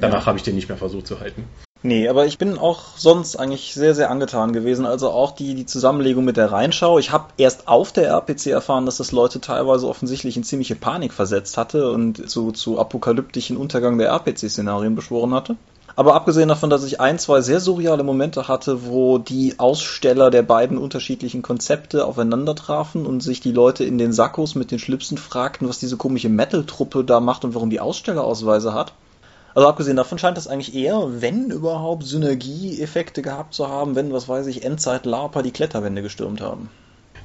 danach 0.00 0.20
ja. 0.20 0.26
habe 0.26 0.38
ich 0.38 0.44
den 0.44 0.54
nicht 0.54 0.68
mehr 0.68 0.78
versucht 0.78 1.06
zu 1.06 1.20
halten. 1.20 1.44
Nee, 1.82 2.08
aber 2.08 2.26
ich 2.26 2.36
bin 2.36 2.58
auch 2.58 2.98
sonst 2.98 3.36
eigentlich 3.36 3.72
sehr, 3.72 3.94
sehr 3.94 4.10
angetan 4.10 4.52
gewesen. 4.52 4.84
Also 4.84 5.10
auch 5.10 5.30
die, 5.30 5.54
die 5.54 5.64
Zusammenlegung 5.64 6.26
mit 6.26 6.36
der 6.36 6.52
Rheinschau. 6.52 6.98
Ich 6.98 7.10
habe 7.10 7.28
erst 7.38 7.68
auf 7.68 7.90
der 7.90 8.08
RPC 8.08 8.48
erfahren, 8.48 8.84
dass 8.84 8.98
das 8.98 9.12
Leute 9.12 9.40
teilweise 9.40 9.88
offensichtlich 9.88 10.36
in 10.36 10.44
ziemliche 10.44 10.74
Panik 10.74 11.14
versetzt 11.14 11.56
hatte 11.56 11.90
und 11.90 12.28
zu, 12.28 12.52
zu 12.52 12.78
apokalyptischen 12.78 13.56
Untergang 13.56 13.96
der 13.96 14.10
RPC-Szenarien 14.10 14.94
beschworen 14.94 15.32
hatte. 15.32 15.56
Aber 16.00 16.14
abgesehen 16.14 16.48
davon, 16.48 16.70
dass 16.70 16.84
ich 16.84 16.98
ein, 16.98 17.18
zwei 17.18 17.42
sehr 17.42 17.60
surreale 17.60 18.02
Momente 18.02 18.48
hatte, 18.48 18.86
wo 18.86 19.18
die 19.18 19.58
Aussteller 19.58 20.30
der 20.30 20.40
beiden 20.40 20.78
unterschiedlichen 20.78 21.42
Konzepte 21.42 22.06
aufeinander 22.06 22.54
trafen 22.54 23.04
und 23.04 23.22
sich 23.22 23.42
die 23.42 23.52
Leute 23.52 23.84
in 23.84 23.98
den 23.98 24.14
Sackos 24.14 24.54
mit 24.54 24.70
den 24.70 24.78
Schlipsen 24.78 25.18
fragten, 25.18 25.68
was 25.68 25.78
diese 25.78 25.98
komische 25.98 26.30
Metal-Truppe 26.30 27.04
da 27.04 27.20
macht 27.20 27.44
und 27.44 27.54
warum 27.54 27.68
die 27.68 27.80
Ausstellerausweise 27.80 28.72
hat. 28.72 28.94
Also 29.54 29.68
abgesehen 29.68 29.98
davon 29.98 30.16
scheint 30.16 30.38
das 30.38 30.48
eigentlich 30.48 30.74
eher, 30.74 31.20
wenn 31.20 31.50
überhaupt, 31.50 32.04
Synergieeffekte 32.04 33.20
gehabt 33.20 33.52
zu 33.52 33.68
haben, 33.68 33.94
wenn, 33.94 34.10
was 34.10 34.26
weiß 34.26 34.46
ich, 34.46 34.64
Endzeit-Larper 34.64 35.42
die 35.42 35.52
Kletterwände 35.52 36.00
gestürmt 36.00 36.40
haben. 36.40 36.70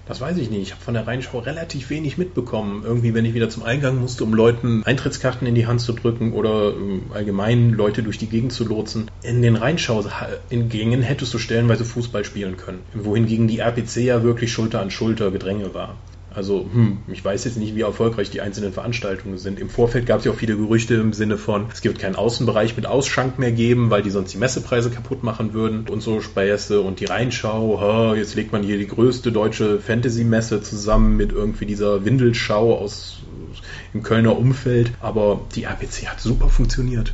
Das 0.06 0.22
weiß 0.22 0.38
ich 0.38 0.52
nicht. 0.52 0.62
Ich 0.62 0.72
habe 0.72 0.84
von 0.84 0.94
der 0.94 1.08
Rheinschau 1.08 1.40
relativ 1.40 1.90
wenig 1.90 2.18
mitbekommen. 2.18 2.84
Irgendwie, 2.86 3.16
wenn 3.16 3.26
ich 3.26 3.34
wieder 3.34 3.50
zum 3.50 3.64
Eingang 3.64 4.00
musste, 4.00 4.24
um 4.24 4.34
Leuten 4.34 4.84
Eintrittskarten 4.84 5.48
in 5.48 5.56
die 5.56 5.66
Hand 5.66 5.82
zu 5.82 5.94
drücken 5.94 6.34
oder 6.34 6.74
ähm, 6.76 7.06
allgemein 7.12 7.72
Leute 7.72 8.04
durch 8.04 8.20
die 8.20 8.28
Gegend 8.28 8.54
zu 8.54 8.66
lotsen. 8.66 9.10
In 9.24 9.42
den 9.42 9.56
Rheinschau-Gängen 9.56 11.02
hättest 11.02 11.34
du 11.34 11.40
stellenweise 11.40 11.86
Fußball 11.86 12.24
spielen 12.24 12.56
können. 12.56 12.82
Wohingegen 12.94 13.48
die 13.48 13.60
RPC 13.60 13.98
ja 13.98 14.24
wirklich 14.24 14.54
Schulter 14.54 14.80
an 14.82 14.92
Schulter 14.92 15.32
Gedränge 15.32 15.74
war. 15.74 15.98
Also, 16.36 16.66
hm, 16.72 16.98
ich 17.08 17.24
weiß 17.24 17.46
jetzt 17.46 17.58
nicht, 17.58 17.76
wie 17.76 17.82
erfolgreich 17.82 18.30
die 18.30 18.42
einzelnen 18.42 18.74
Veranstaltungen 18.74 19.38
sind. 19.38 19.58
Im 19.58 19.70
Vorfeld 19.70 20.06
gab 20.06 20.20
es 20.20 20.26
ja 20.26 20.34
auch 20.34 20.36
viele 20.36 20.58
Gerüchte 20.58 20.96
im 20.96 21.14
Sinne 21.14 21.38
von, 21.38 21.68
es 21.72 21.82
wird 21.84 21.98
keinen 21.98 22.18
Außenbereich 22.18 22.76
mit 22.76 22.86
Ausschank 22.86 23.40
mehr 23.40 23.54
geben, 23.54 23.90
weil 23.90 24.02
die 24.02 24.10
sonst 24.10 24.34
die 24.34 24.38
Messepreise 24.38 24.90
kaputt 24.90 25.24
machen 25.24 25.54
würden 25.54 25.88
und 25.90 26.02
so 26.02 26.20
Späße 26.20 26.82
und 26.82 27.00
die 27.00 27.06
Rheinschau, 27.06 27.80
ha, 27.80 28.16
jetzt 28.16 28.36
legt 28.36 28.52
man 28.52 28.64
hier 28.64 28.78
die 28.78 28.88
größte 28.88 29.32
deutsche 29.32 29.80
Fantasy-Messe 29.80 30.62
zusammen 30.62 31.16
mit 31.16 31.32
irgendwie 31.32 31.66
dieser 31.66 32.04
Windelschau 32.04 32.78
aus 32.78 33.20
im 33.94 34.04
Kölner 34.04 34.38
Umfeld. 34.38 34.92
Aber 35.00 35.40
die 35.56 35.64
RPC 35.64 36.08
hat 36.08 36.20
super 36.20 36.50
funktioniert. 36.50 37.14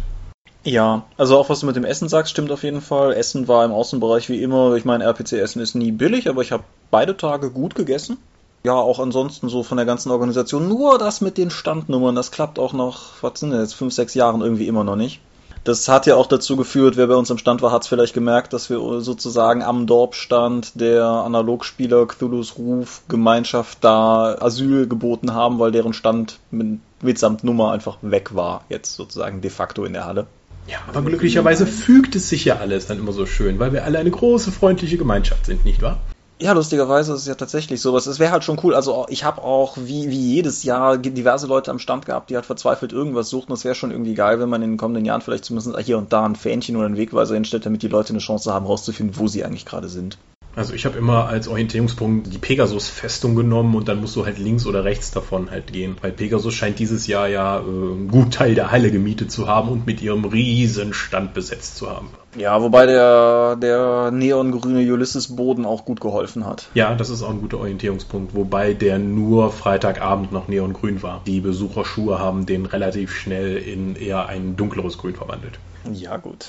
Ja, 0.64 1.06
also 1.18 1.38
auch 1.38 1.50
was 1.50 1.60
du 1.60 1.68
mit 1.68 1.76
dem 1.76 1.86
Essen 1.86 2.10
sagst, 2.10 2.32
stimmt 2.32 2.52
auf 2.52 2.64
jeden 2.64 2.82
Fall. 2.82 3.14
Essen 3.14 3.48
war 3.48 3.66
im 3.66 3.72
Außenbereich 3.72 4.30
wie 4.30 4.42
immer. 4.42 4.76
Ich 4.76 4.86
meine, 4.86 5.04
RPC-Essen 5.04 5.62
ist 5.62 5.76
nie 5.76 5.92
billig, 5.92 6.28
aber 6.28 6.42
ich 6.42 6.52
habe 6.52 6.64
beide 6.90 7.16
Tage 7.18 7.52
gut 7.52 7.76
gegessen 7.76 8.18
ja, 8.64 8.74
auch 8.74 9.00
ansonsten 9.00 9.50
so 9.50 9.64
von 9.64 9.78
der 9.78 9.86
ganzen 9.86 10.12
Organisation. 10.12 10.68
Nur 10.68 11.00
das 11.00 11.22
mit 11.22 11.38
den 11.38 11.50
Standnummern, 11.50 12.16
das 12.16 12.32
klappt 12.32 12.60
auch 12.60 12.74
noch, 12.74 13.02
was 13.22 13.40
sind 13.40 13.52
das, 13.52 13.74
fünf, 13.74 13.94
sechs 13.94 14.14
Jahren 14.14 14.42
irgendwie 14.42 14.68
immer 14.68 14.84
noch 14.84 14.96
nicht. 14.96 15.20
Das 15.64 15.88
hat 15.88 16.08
ja 16.08 16.16
auch 16.16 16.26
dazu 16.26 16.56
geführt, 16.56 16.98
wer 16.98 17.06
bei 17.06 17.16
uns 17.16 17.30
am 17.30 17.38
Stand 17.38 17.62
war, 17.62 17.72
hat 17.72 17.84
es 17.84 17.88
vielleicht 17.88 18.16
gemerkt, 18.16 18.52
dass 18.52 18.72
wir 18.72 19.02
sozusagen 19.02 19.62
am 19.62 19.86
Dorpstand 19.86 20.80
der 20.80 21.06
Analogspieler 21.06 22.08
Cthulhu's 22.08 22.58
Ruf 22.58 23.02
Gemeinschaft 23.08 23.78
da 23.82 24.36
Asyl 24.40 24.88
geboten 24.88 25.36
haben, 25.36 25.60
weil 25.60 25.72
deren 25.72 25.94
Stand 25.94 26.40
mit, 26.50 26.80
mitsamt 27.04 27.44
Nummer 27.44 27.72
einfach 27.72 27.98
weg 28.02 28.34
war, 28.34 28.64
jetzt 28.70 28.96
sozusagen 28.96 29.42
de 29.42 29.52
facto 29.52 29.86
in 29.86 29.94
der 29.94 30.06
Halle. 30.06 30.26
Ja, 30.68 30.80
aber 30.88 31.02
glücklicherweise 31.02 31.68
fügt 31.68 32.16
es 32.16 32.30
sich 32.30 32.46
ja 32.46 32.58
alles 32.58 32.88
dann 32.88 32.98
immer 32.98 33.12
so 33.12 33.28
schön, 33.28 33.60
weil 33.60 33.72
wir 33.72 33.84
alle 33.84 34.00
eine 34.00 34.12
große 34.12 34.52
freundliche 34.52 34.98
Gemeinschaft 34.98 35.46
sind, 35.46 35.64
nicht 35.64 35.82
wahr? 35.84 36.00
Ja, 36.42 36.54
lustigerweise 36.54 37.14
ist 37.14 37.22
es 37.22 37.28
ja 37.28 37.36
tatsächlich 37.36 37.82
sowas. 37.82 38.08
Es 38.08 38.18
wäre 38.18 38.32
halt 38.32 38.44
schon 38.44 38.60
cool. 38.64 38.74
Also 38.74 39.06
ich 39.10 39.24
habe 39.24 39.44
auch 39.44 39.78
wie, 39.78 40.10
wie 40.10 40.34
jedes 40.34 40.64
Jahr 40.64 40.98
diverse 40.98 41.46
Leute 41.46 41.70
am 41.70 41.78
Stand 41.78 42.08
gehabt, 42.08 42.32
die 42.32 42.36
halt 42.36 42.48
verzweifelt 42.48 42.94
irgendwas 42.94 43.30
suchten. 43.30 43.54
Es 43.54 43.64
wäre 43.64 43.76
schon 43.76 43.92
irgendwie 43.92 44.16
geil, 44.16 44.40
wenn 44.40 44.50
man 44.50 44.64
in 44.64 44.72
den 44.72 44.78
kommenden 44.78 45.06
Jahren 45.06 45.22
vielleicht 45.22 45.46
zumindest 45.46 45.78
hier 45.86 46.00
und 46.00 46.12
da 46.12 46.26
ein 46.26 46.36
Fähnchen 46.36 46.78
oder 46.78 46.88
einen 46.88 46.98
Wegweiser 46.98 47.36
hinstellt, 47.36 47.68
damit 47.68 47.84
die 47.84 47.90
Leute 47.90 48.10
eine 48.10 48.20
Chance 48.20 48.52
haben, 48.52 48.66
rauszufinden, 48.66 49.20
wo 49.20 49.28
sie 49.28 49.46
eigentlich 49.46 49.68
gerade 49.68 49.88
sind. 49.88 50.18
Also 50.56 50.74
ich 50.74 50.86
habe 50.86 50.98
immer 50.98 51.28
als 51.28 51.48
Orientierungspunkt 51.48 52.34
die 52.34 52.38
Pegasus-Festung 52.38 53.36
genommen 53.36 53.74
und 53.76 53.88
dann 53.88 54.02
musst 54.02 54.16
du 54.16 54.26
halt 54.26 54.38
links 54.38 54.66
oder 54.66 54.84
rechts 54.84 55.12
davon 55.12 55.50
halt 55.50 55.72
gehen. 55.72 55.96
Weil 56.02 56.12
Pegasus 56.12 56.54
scheint 56.54 56.80
dieses 56.80 57.08
Jahr 57.08 57.28
ja 57.28 57.60
äh, 57.60 57.62
einen 57.62 58.10
guten 58.10 58.32
Teil 58.32 58.56
der 58.56 58.72
Halle 58.72 58.92
gemietet 58.92 59.32
zu 59.32 59.48
haben 59.48 59.70
und 59.70 59.86
mit 59.86 60.02
ihrem 60.02 60.26
riesen 60.26 60.94
Stand 60.94 61.34
besetzt 61.34 61.78
zu 61.78 61.90
haben. 61.90 62.10
Ja, 62.38 62.62
wobei 62.62 62.86
der, 62.86 63.56
der 63.58 64.12
neongrüne 64.12 64.92
Ulysses-Boden 64.92 65.66
auch 65.66 65.86
gut 65.86 66.00
geholfen 66.00 66.46
hat. 66.46 66.70
Ja, 66.74 66.96
das 66.96 67.10
ist 67.10 67.24
auch 67.24 67.30
ein 67.30 67.42
guter 67.42 67.60
Orientierungspunkt, 67.60 68.36
wobei 68.36 68.74
der 68.74 69.00
nur 69.00 69.52
Freitagabend 69.52 70.32
noch 70.32 70.48
neongrün 70.48 71.04
war. 71.04 71.22
Die 71.26 71.42
Besucherschuhe 71.42 72.20
haben 72.20 72.46
den 72.46 72.66
relativ 72.66 73.14
schnell 73.14 73.58
in 73.58 73.96
eher 73.96 74.28
ein 74.28 74.56
dunkleres 74.56 74.98
Grün 74.98 75.16
verwandelt. 75.16 75.60
Ja, 75.92 76.18
gut. 76.18 76.48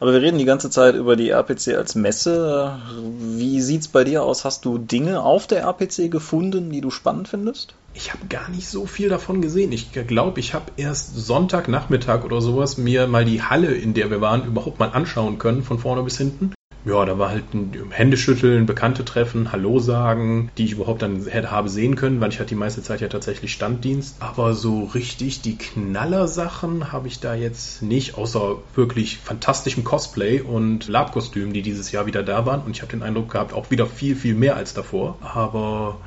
Aber 0.00 0.12
wir 0.12 0.22
reden 0.22 0.38
die 0.38 0.44
ganze 0.44 0.70
Zeit 0.70 0.94
über 0.94 1.16
die 1.16 1.30
RPC 1.30 1.76
als 1.76 1.94
Messe. 1.94 2.78
Wie 3.18 3.60
sieht's 3.60 3.88
bei 3.88 4.04
dir 4.04 4.22
aus? 4.22 4.44
Hast 4.44 4.64
du 4.64 4.78
Dinge 4.78 5.22
auf 5.22 5.46
der 5.46 5.62
RPC 5.62 6.10
gefunden, 6.10 6.70
die 6.70 6.80
du 6.80 6.90
spannend 6.90 7.28
findest? 7.28 7.74
Ich 7.94 8.12
habe 8.12 8.26
gar 8.26 8.50
nicht 8.50 8.68
so 8.68 8.86
viel 8.86 9.08
davon 9.08 9.40
gesehen. 9.40 9.70
Ich 9.70 9.92
glaube, 9.92 10.40
ich 10.40 10.52
habe 10.52 10.72
erst 10.76 11.16
Sonntagnachmittag 11.16 12.24
oder 12.24 12.40
sowas 12.40 12.76
mir 12.76 13.06
mal 13.06 13.24
die 13.24 13.42
Halle, 13.42 13.72
in 13.72 13.94
der 13.94 14.10
wir 14.10 14.20
waren, 14.20 14.44
überhaupt 14.44 14.80
mal 14.80 14.90
anschauen 14.90 15.38
können, 15.38 15.62
von 15.62 15.78
vorne 15.78 16.02
bis 16.02 16.18
hinten 16.18 16.52
ja, 16.84 17.04
da 17.06 17.18
war 17.18 17.30
halt 17.30 17.54
ein 17.54 17.90
Händeschütteln, 17.90 18.66
Bekannte 18.66 19.04
treffen, 19.04 19.52
Hallo 19.52 19.78
sagen, 19.78 20.50
die 20.58 20.66
ich 20.66 20.72
überhaupt 20.72 21.00
dann 21.00 21.24
hätte 21.26 21.50
habe 21.50 21.70
sehen 21.70 21.96
können, 21.96 22.20
weil 22.20 22.28
ich 22.30 22.40
hatte 22.40 22.50
die 22.50 22.54
meiste 22.56 22.82
Zeit 22.82 23.00
ja 23.00 23.08
tatsächlich 23.08 23.52
Standdienst. 23.52 24.16
Aber 24.20 24.54
so 24.54 24.84
richtig 24.84 25.40
die 25.40 25.56
Knallersachen 25.56 26.92
habe 26.92 27.08
ich 27.08 27.20
da 27.20 27.34
jetzt 27.34 27.82
nicht, 27.82 28.18
außer 28.18 28.58
wirklich 28.74 29.18
fantastischem 29.18 29.82
Cosplay 29.82 30.42
und 30.42 30.86
Labkostümen, 30.86 31.54
die 31.54 31.62
dieses 31.62 31.90
Jahr 31.90 32.04
wieder 32.04 32.22
da 32.22 32.44
waren. 32.44 32.62
Und 32.62 32.72
ich 32.72 32.82
habe 32.82 32.92
den 32.92 33.02
Eindruck 33.02 33.30
gehabt, 33.32 33.54
auch 33.54 33.70
wieder 33.70 33.86
viel, 33.86 34.14
viel 34.14 34.34
mehr 34.34 34.56
als 34.56 34.74
davor. 34.74 35.16
Aber 35.22 35.98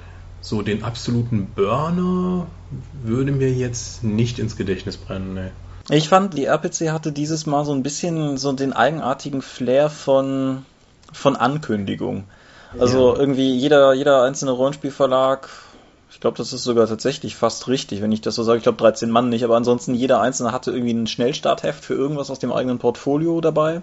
so 0.41 0.61
den 0.61 0.83
absoluten 0.83 1.47
Burner 1.55 2.45
würde 3.03 3.31
mir 3.31 3.51
jetzt 3.51 4.03
nicht 4.03 4.37
ins 4.37 4.55
Gedächtnis 4.55 4.97
brennen, 4.97 5.33
ne. 5.33 5.51
Ich 5.89 6.09
fand, 6.09 6.37
die 6.37 6.45
RPC 6.45 6.91
hatte 6.91 7.11
dieses 7.11 7.45
Mal 7.45 7.63
so 7.63 7.71
ein 7.71 7.83
bisschen 7.83 8.37
so 8.37 8.51
den 8.51 8.73
eigenartigen 8.73 9.41
Flair 9.41 9.89
von, 9.89 10.65
von 11.13 11.35
Ankündigung. 11.35 12.25
Also 12.77 13.13
ja. 13.13 13.19
irgendwie 13.19 13.55
jeder, 13.55 13.93
jeder 13.93 14.23
einzelne 14.23 14.51
Rollenspielverlag 14.51 15.49
Ich 16.11 16.19
glaube, 16.19 16.37
das 16.37 16.51
ist 16.51 16.63
sogar 16.63 16.87
tatsächlich 16.87 17.35
fast 17.37 17.69
richtig, 17.69 18.01
wenn 18.01 18.11
ich 18.11 18.21
das 18.21 18.35
so 18.35 18.43
sage. 18.43 18.57
Ich 18.57 18.63
glaube 18.63 18.77
13 18.77 19.09
Mann 19.09 19.29
nicht, 19.29 19.45
aber 19.45 19.55
ansonsten 19.55 19.95
jeder 19.95 20.19
Einzelne 20.19 20.51
hatte 20.51 20.71
irgendwie 20.71 20.93
ein 20.93 21.07
Schnellstartheft 21.07 21.85
für 21.85 21.93
irgendwas 21.93 22.29
aus 22.29 22.39
dem 22.39 22.51
eigenen 22.51 22.79
Portfolio 22.79 23.39
dabei. 23.39 23.81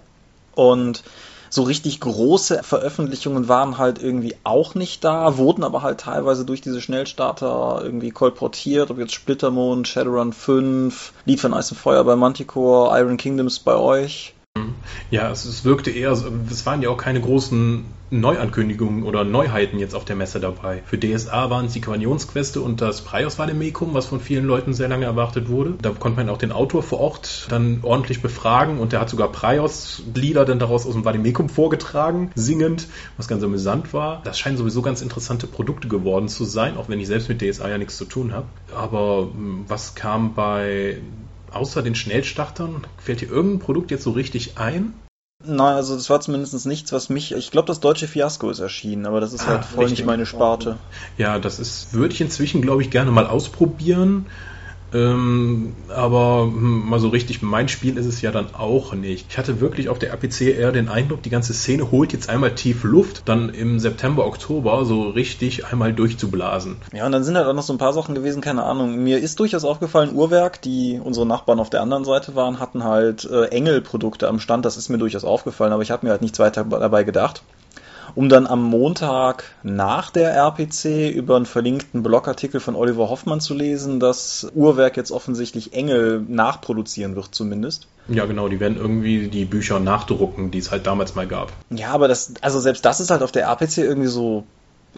Und 0.55 1.03
so 1.55 1.63
richtig 1.63 2.01
große 2.01 2.65
Veröffentlichungen 2.65 3.47
waren 3.47 3.79
halt 3.79 4.03
irgendwie 4.03 4.35
auch 4.43 4.75
nicht 4.75 5.05
da, 5.05 5.39
wurden 5.39 5.63
aber 5.63 5.83
halt 5.83 6.01
teilweise 6.01 6.45
durch 6.45 6.61
diese 6.61 6.81
Schnellstarter 6.81 7.81
irgendwie 7.81 8.11
kolportiert, 8.11 8.91
ob 8.91 8.99
jetzt 8.99 9.15
Splittermond, 9.15 9.87
Shadowrun 9.87 10.33
5, 10.33 11.13
Lied 11.27 11.39
von 11.39 11.55
Eis 11.55 11.71
und 11.71 11.77
Feuer 11.77 12.03
bei 12.03 12.17
Manticore, 12.17 12.99
Iron 12.99 13.19
Kingdoms 13.19 13.61
bei 13.61 13.77
euch. 13.77 14.34
Ja, 15.11 15.31
es, 15.31 15.45
es 15.45 15.65
wirkte 15.65 15.91
eher, 15.91 16.13
es 16.13 16.67
waren 16.67 16.83
ja 16.83 16.89
auch 16.89 16.97
keine 16.97 17.21
großen 17.21 17.85
Neuankündigungen 18.11 19.03
oder 19.03 19.25
Neuheiten 19.25 19.79
jetzt 19.79 19.95
auf 19.95 20.05
der 20.05 20.17
Messe 20.17 20.39
dabei. 20.41 20.83
Für 20.87 20.99
DSA 20.99 21.51
waren 21.51 21.67
es 21.67 21.73
die 21.73 21.81
Quanionsqueste 21.81 22.61
und 22.61 22.81
das 22.81 23.01
Prios 23.03 23.39
Vademekum, 23.39 23.93
was 23.95 24.07
von 24.07 24.21
vielen 24.21 24.45
Leuten 24.45 24.73
sehr 24.73 24.89
lange 24.89 25.05
erwartet 25.05 25.49
wurde. 25.49 25.75
Da 25.83 25.91
konnte 25.91 26.17
man 26.17 26.29
auch 26.29 26.39
den 26.39 26.53
Autor 26.53 26.83
vor 26.83 27.01
Ort 27.01 27.47
dann 27.49 27.81
ordentlich 27.83 28.23
befragen 28.23 28.79
und 28.79 28.93
der 28.93 29.01
hat 29.01 29.11
sogar 29.11 29.33
Prios-Lieder 29.33 30.45
dann 30.45 30.59
daraus 30.59 30.87
aus 30.87 30.93
dem 30.93 31.05
Vademekum 31.05 31.49
vorgetragen, 31.49 32.31
singend, 32.35 32.87
was 33.17 33.29
ganz 33.29 33.43
amüsant 33.43 33.93
war. 33.93 34.21
Das 34.25 34.39
scheinen 34.39 34.57
sowieso 34.57 34.83
ganz 34.83 35.03
interessante 35.03 35.47
Produkte 35.47 35.89
geworden 35.89 36.29
zu 36.29 36.45
sein, 36.45 36.77
auch 36.77 36.89
wenn 36.89 37.01
ich 37.01 37.09
selbst 37.09 37.29
mit 37.29 37.43
DSA 37.43 37.69
ja 37.69 37.79
nichts 37.79 37.97
zu 37.97 38.05
tun 38.05 38.33
habe. 38.33 38.47
Aber 38.75 39.29
hm, 39.33 39.65
was 39.67 39.95
kam 39.95 40.35
bei 40.35 40.99
außer 41.55 41.83
den 41.83 41.95
Schnellstartern, 41.95 42.87
fällt 42.99 43.21
dir 43.21 43.31
irgendein 43.31 43.61
Produkt 43.61 43.91
jetzt 43.91 44.05
so 44.05 44.11
richtig 44.11 44.59
ein? 44.59 44.95
Nein, 45.47 45.75
also 45.75 45.95
das 45.95 46.09
war 46.09 46.21
zumindest 46.21 46.65
nichts, 46.67 46.93
was 46.93 47.09
mich. 47.09 47.33
Ich 47.33 47.51
glaube, 47.51 47.67
das 47.67 47.81
deutsche 47.81 48.09
Fiasko 48.09 48.51
ist 48.51 48.61
erschienen, 48.61 49.05
aber 49.05 49.21
das 49.21 49.33
ist 49.33 49.43
ah, 49.43 49.49
halt 49.49 49.65
voll 49.65 49.85
richtig. 49.85 50.01
nicht 50.01 50.07
meine 50.07 50.27
Sparte. 50.27 50.79
Ja, 51.19 51.39
das 51.39 51.59
ist, 51.59 51.93
würde 51.93 52.15
ich 52.15 52.21
inzwischen, 52.21 52.63
glaube 52.63 52.83
ich, 52.83 52.91
gerne 52.91 53.11
mal 53.11 53.27
ausprobieren. 53.27 54.27
Ähm, 54.95 55.75
aber 55.89 56.45
hm, 56.45 56.89
mal 56.89 57.01
so 57.01 57.09
richtig 57.09 57.43
mein 57.43 57.69
Spiel 57.69 57.99
ist 57.99 58.07
es 58.07 58.23
ja 58.23 58.31
dann 58.31 58.55
auch 58.55 58.95
nicht. 58.95 59.27
Ich 59.31 59.39
hatte 59.39 59.61
wirklich 59.61 59.89
auf 59.89 59.99
der 59.99 60.11
RPC 60.11 60.57
eher 60.57 60.71
den 60.71 60.89
Eindruck, 60.89 61.23
die 61.23 61.31
ganze 61.31 61.53
Szene 61.53 61.91
holt 61.91 62.13
jetzt 62.13 62.29
einmal 62.29 62.55
tief 62.55 62.85
Luft, 62.85 63.23
dann 63.25 63.49
im 63.49 63.81
September, 63.81 64.25
Oktober 64.25 64.85
so 64.85 65.03
richtig 65.11 65.67
einmal 65.67 65.93
durchzublasen. 65.93 66.77
Ja, 66.93 67.07
und 67.07 67.13
dann 67.13 67.25
sind 67.25 67.37
halt 67.37 67.47
auch 67.47 67.55
noch 67.55 67.63
so 67.63 67.73
ein 67.73 67.79
paar 67.79 67.93
Sachen 67.93 68.15
gewesen, 68.15 68.41
keine 68.41 68.63
Ahnung. 68.63 69.03
Mir 69.03 69.19
ist 69.19 69.41
durchaus 69.41 69.65
aufgefallen, 69.65 70.15
Uhrwerk, 70.15 70.63
die 70.63 71.01
unsere 71.03 71.27
Nachbarn 71.27 71.59
auf 71.59 71.71
der 71.71 71.83
anderen 71.83 72.05
Seite 72.05 72.37
waren, 72.37 72.61
hatten 72.61 72.85
halt 72.85 73.25
äh, 73.25 73.47
Engel-Produkte 73.47 74.29
am 74.29 74.39
Stand. 74.39 74.65
Das 74.65 74.77
ist 74.77 74.89
mir 74.89 74.99
durchaus 74.99 75.25
aufgefallen, 75.25 75.73
aber 75.73 75.83
ich 75.83 75.91
habe 75.91 76.07
mir 76.07 76.13
halt 76.13 76.23
nichts 76.23 76.39
weiter 76.39 76.65
dabei 76.65 77.03
gedacht 77.03 77.43
um 78.15 78.29
dann 78.29 78.47
am 78.47 78.63
Montag 78.63 79.45
nach 79.63 80.11
der 80.11 80.35
RPC 80.35 81.11
über 81.15 81.37
einen 81.37 81.47
verlinkten 81.47 82.03
Blogartikel 82.03 82.61
von 82.61 82.77
Oliver 82.77 83.09
Hoffmann 83.09 83.41
zu 83.41 83.55
lesen, 83.55 84.01
dass 84.01 84.47
Uhrwerk 84.55 84.97
jetzt 84.97 85.11
offensichtlich 85.11 85.73
Engel 85.73 86.25
nachproduzieren 86.29 87.17
wird 87.17 87.35
zumindest. 87.35 87.89
Ja, 88.09 88.27
genau, 88.27 88.49
die 88.49 88.61
werden 88.61 88.77
irgendwie 88.77 89.29
die 89.29 89.45
Bücher 89.45 89.81
nachdrucken, 89.81 90.51
die 90.51 90.59
es 90.59 90.71
halt 90.71 90.87
damals 90.87 91.15
mal 91.15 91.27
gab. 91.27 91.53
Ja, 91.71 91.91
aber 91.91 92.07
das, 92.09 92.35
also 92.43 92.61
selbst 92.61 92.85
das 92.85 93.01
ist 93.01 93.11
halt 93.11 93.23
auf 93.23 93.33
der 93.33 93.45
RPC 93.45 93.79
irgendwie 93.79 94.09
so 94.09 94.45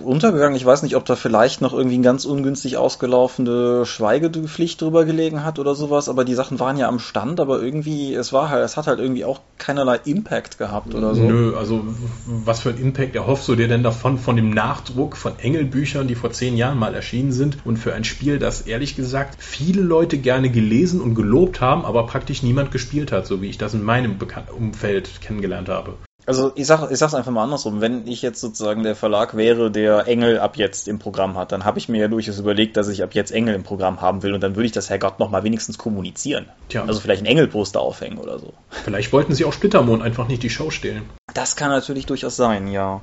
untergegangen. 0.03 0.57
Ich 0.57 0.65
weiß 0.65 0.83
nicht, 0.83 0.97
ob 0.97 1.05
da 1.05 1.17
vielleicht 1.17 1.61
noch 1.61 1.73
irgendwie 1.73 1.99
ein 1.99 2.03
ganz 2.03 2.25
ungünstig 2.25 2.77
ausgelaufene 2.77 3.87
Schweigepflicht 3.87 4.81
drüber 4.81 5.05
gelegen 5.05 5.45
hat 5.45 5.59
oder 5.59 5.75
sowas, 5.75 6.09
aber 6.09 6.25
die 6.25 6.35
Sachen 6.35 6.61
waren 6.61 6.77
ja 6.77 6.89
am 6.89 6.99
Stand, 6.99 7.41
aber 7.41 7.63
irgendwie, 7.63 8.15
es 8.15 8.33
war 8.33 8.51
halt, 8.51 8.65
es 8.65 8.77
hat 8.77 8.87
halt 8.87 8.99
irgendwie 8.99 9.25
auch 9.25 9.41
keinerlei 9.59 9.99
Impact 10.05 10.59
gehabt 10.59 10.95
oder 10.95 11.15
so. 11.15 11.23
Nö, 11.23 11.57
also 11.57 11.85
was 12.27 12.61
für 12.61 12.71
ein 12.71 12.79
Impact 12.79 13.17
erhoffst 13.17 13.49
du 13.49 13.57
dir 13.57 13.69
denn 13.69 13.83
davon, 13.83 14.19
von 14.19 14.37
dem 14.37 14.51
Nachdruck 14.51 15.17
von 15.17 15.39
Engelbüchern, 15.39 16.09
die 16.09 16.15
vor 16.15 16.31
zehn 16.31 16.57
Jahren 16.57 16.79
mal 16.79 16.95
erschienen 16.95 17.33
sind 17.33 17.59
und 17.65 17.77
für 17.77 17.95
ein 17.95 18.05
Spiel, 18.05 18.39
das 18.39 18.63
ehrlich 18.63 18.97
gesagt 18.97 19.43
viele 19.43 19.83
Leute 19.83 20.19
gerne 20.19 20.51
gelesen 20.51 21.01
und 21.01 21.15
gelobt 21.15 21.61
haben, 21.61 21.85
aber 21.85 22.07
praktisch 22.07 22.43
niemand 22.43 22.71
gespielt 22.71 23.13
hat, 23.13 23.27
so 23.27 23.43
wie 23.43 23.49
ich 23.49 23.59
das 23.59 23.75
in 23.75 23.83
meinem 23.83 24.17
Umfeld 24.57 25.21
kennengelernt 25.21 25.69
habe. 25.69 25.95
Also 26.27 26.51
ich 26.57 26.67
sag, 26.67 26.91
ich 26.91 26.99
sag's 26.99 27.15
einfach 27.15 27.31
mal 27.31 27.45
andersrum. 27.45 27.81
Wenn 27.81 28.07
ich 28.09 28.21
jetzt 28.21 28.41
sozusagen 28.41 28.83
der 28.83 28.97
Verlag 28.97 29.37
wäre, 29.37 29.71
der 29.71 30.09
Engel 30.09 30.41
ab 30.41 30.57
jetzt 30.57 30.89
im 30.89 30.99
Programm 30.99 31.37
hat, 31.37 31.53
dann 31.53 31.65
habe 31.65 31.79
ich 31.79 31.89
mir 31.89 32.01
ja 32.01 32.09
durchaus 32.09 32.39
überlegt, 32.41 32.77
dass 32.77 32.89
ich 32.89 33.05
ab 33.05 33.15
jetzt 33.15 33.31
Engel 33.31 33.55
im 33.55 33.63
Programm 33.63 34.01
haben 34.01 34.25
will 34.25 34.35
und 34.35 34.43
dann 34.43 34.57
würde 34.57 34.67
ich 34.67 34.73
das 34.73 34.91
Herrgott 34.91 35.21
noch 35.21 35.31
mal 35.31 35.45
wenigstens 35.45 35.79
kommunizieren. 35.79 36.47
Tja. 36.69 36.85
Also 36.85 37.01
vielleicht 37.01 37.23
ein 37.23 37.27
Engelposter 37.27 37.81
aufhängen 37.81 38.19
oder 38.19 38.41
so. 38.41 38.53
Vielleicht 38.85 39.13
wollten 39.13 39.35
sie 39.35 39.45
auch 39.45 39.53
Splittermond 39.53 40.03
einfach 40.03 40.27
nicht 40.27 40.43
die 40.43 40.51
Show 40.51 40.71
stehlen. 40.71 41.05
Das 41.33 41.55
kann 41.55 41.71
natürlich 41.71 42.07
durchaus 42.07 42.35
sein, 42.35 42.67
ja. 42.67 43.01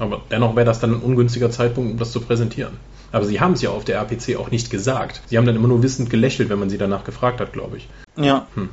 Aber 0.00 0.22
dennoch 0.30 0.56
wäre 0.56 0.66
das 0.66 0.80
dann 0.80 0.94
ein 0.94 1.00
ungünstiger 1.00 1.52
Zeitpunkt, 1.52 1.92
um 1.92 1.98
das 1.98 2.10
zu 2.10 2.20
präsentieren. 2.20 2.76
Aber 3.12 3.26
sie 3.26 3.40
haben 3.40 3.52
es 3.52 3.62
ja 3.62 3.70
auf 3.70 3.84
der 3.84 3.98
RPC 3.98 4.36
auch 4.36 4.50
nicht 4.50 4.70
gesagt. 4.70 5.22
Sie 5.26 5.38
haben 5.38 5.46
dann 5.46 5.54
immer 5.54 5.68
nur 5.68 5.84
wissend 5.84 6.10
gelächelt, 6.10 6.48
wenn 6.48 6.58
man 6.58 6.68
sie 6.68 6.78
danach 6.78 7.04
gefragt 7.04 7.40
hat, 7.40 7.52
glaube 7.52 7.76
ich. 7.76 7.88
Ja. 8.16 8.48
Hm. 8.54 8.70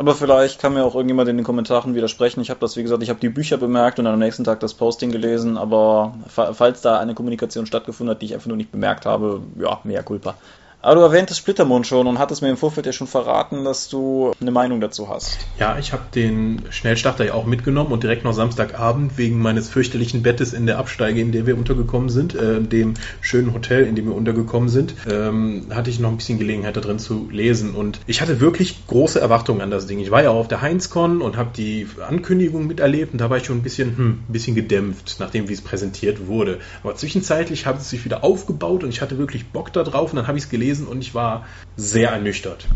Aber 0.00 0.14
vielleicht 0.14 0.60
kann 0.60 0.74
mir 0.74 0.84
auch 0.84 0.94
irgendjemand 0.94 1.28
in 1.28 1.36
den 1.36 1.44
Kommentaren 1.44 1.96
widersprechen. 1.96 2.40
Ich 2.40 2.50
habe 2.50 2.60
das, 2.60 2.76
wie 2.76 2.84
gesagt, 2.84 3.02
ich 3.02 3.10
habe 3.10 3.18
die 3.18 3.28
Bücher 3.28 3.56
bemerkt 3.56 3.98
und 3.98 4.04
dann 4.04 4.14
am 4.14 4.20
nächsten 4.20 4.44
Tag 4.44 4.60
das 4.60 4.74
Posting 4.74 5.10
gelesen, 5.10 5.58
aber 5.58 6.14
falls 6.28 6.82
da 6.82 7.00
eine 7.00 7.14
Kommunikation 7.14 7.66
stattgefunden 7.66 8.14
hat, 8.14 8.22
die 8.22 8.26
ich 8.26 8.34
einfach 8.34 8.46
nur 8.46 8.56
nicht 8.56 8.70
bemerkt 8.70 9.06
habe, 9.06 9.42
ja, 9.58 9.80
mehr 9.82 10.04
Culpa. 10.04 10.36
Aber 10.80 10.94
du 10.94 11.00
erwähntest 11.00 11.40
Splittermond 11.40 11.88
schon 11.88 12.06
und 12.06 12.20
hattest 12.20 12.40
mir 12.40 12.50
im 12.50 12.56
Vorfeld 12.56 12.86
ja 12.86 12.92
schon 12.92 13.08
verraten, 13.08 13.64
dass 13.64 13.88
du 13.88 14.30
eine 14.40 14.52
Meinung 14.52 14.80
dazu 14.80 15.08
hast. 15.08 15.38
Ja, 15.58 15.76
ich 15.76 15.92
habe 15.92 16.04
den 16.14 16.62
Schnellstarter 16.70 17.24
ja 17.24 17.34
auch 17.34 17.46
mitgenommen 17.46 17.90
und 17.90 18.04
direkt 18.04 18.22
noch 18.22 18.32
Samstagabend 18.32 19.18
wegen 19.18 19.42
meines 19.42 19.68
fürchterlichen 19.68 20.22
Bettes 20.22 20.52
in 20.52 20.66
der 20.66 20.78
Absteige, 20.78 21.20
in 21.20 21.32
der 21.32 21.46
wir 21.46 21.58
untergekommen 21.58 22.10
sind, 22.10 22.36
äh, 22.36 22.60
dem 22.60 22.94
schönen 23.20 23.54
Hotel, 23.54 23.86
in 23.86 23.96
dem 23.96 24.06
wir 24.06 24.14
untergekommen 24.14 24.68
sind, 24.68 24.94
ähm, 25.10 25.66
hatte 25.70 25.90
ich 25.90 25.98
noch 25.98 26.10
ein 26.10 26.16
bisschen 26.16 26.38
Gelegenheit 26.38 26.76
da 26.76 26.80
drin 26.80 27.00
zu 27.00 27.28
lesen. 27.28 27.74
Und 27.74 27.98
ich 28.06 28.20
hatte 28.20 28.38
wirklich 28.38 28.86
große 28.86 29.20
Erwartungen 29.20 29.62
an 29.62 29.72
das 29.72 29.88
Ding. 29.88 29.98
Ich 29.98 30.12
war 30.12 30.22
ja 30.22 30.30
auch 30.30 30.36
auf 30.36 30.48
der 30.48 30.62
Heinzcon 30.62 31.22
und 31.22 31.36
habe 31.36 31.50
die 31.56 31.88
Ankündigung 32.06 32.68
miterlebt 32.68 33.12
und 33.12 33.20
da 33.20 33.30
war 33.30 33.38
ich 33.38 33.44
schon 33.46 33.58
ein 33.58 33.62
bisschen, 33.62 33.96
hm, 33.96 34.10
ein 34.28 34.32
bisschen 34.32 34.54
gedämpft, 34.54 35.16
nachdem 35.18 35.48
wie 35.48 35.54
es 35.54 35.60
präsentiert 35.60 36.28
wurde. 36.28 36.60
Aber 36.84 36.94
zwischenzeitlich 36.94 37.66
hat 37.66 37.78
es 37.78 37.90
sich 37.90 38.04
wieder 38.04 38.22
aufgebaut 38.22 38.84
und 38.84 38.90
ich 38.90 39.02
hatte 39.02 39.18
wirklich 39.18 39.48
Bock 39.48 39.72
da 39.72 39.82
drauf 39.82 40.12
und 40.12 40.16
dann 40.16 40.28
habe 40.28 40.38
ich 40.38 40.44
es 40.44 40.50
gelesen 40.50 40.67
gelesen 40.68 40.86
und 40.86 41.00
ich 41.00 41.14
war 41.14 41.46
sehr 41.76 42.10
ernüchtert. 42.10 42.66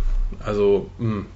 Also, 0.44 0.90
hm, 0.98 1.26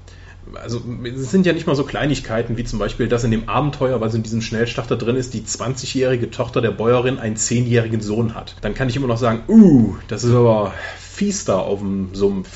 also 0.54 0.80
es 1.04 1.30
sind 1.30 1.44
ja 1.44 1.52
nicht 1.52 1.66
mal 1.66 1.74
so 1.74 1.84
Kleinigkeiten 1.84 2.56
wie 2.56 2.64
zum 2.64 2.78
Beispiel, 2.78 3.08
dass 3.08 3.24
in 3.24 3.30
dem 3.30 3.48
Abenteuer, 3.48 4.00
es 4.02 4.14
in 4.14 4.22
diesem 4.22 4.40
Schnellstarter 4.40 4.96
drin 4.96 5.16
ist, 5.16 5.34
die 5.34 5.42
20-jährige 5.42 6.30
Tochter 6.30 6.60
der 6.60 6.70
Bäuerin 6.70 7.18
einen 7.18 7.36
10-jährigen 7.36 8.00
Sohn 8.00 8.34
hat. 8.34 8.56
Dann 8.62 8.74
kann 8.74 8.88
ich 8.88 8.96
immer 8.96 9.08
noch 9.08 9.18
sagen, 9.18 9.42
uh, 9.48 9.96
das 10.08 10.24
ist 10.24 10.32
aber 10.32 10.72
fies 10.98 11.44
da 11.44 11.58
auf 11.58 11.80
dem 11.80 12.14
Sumpf. 12.14 12.48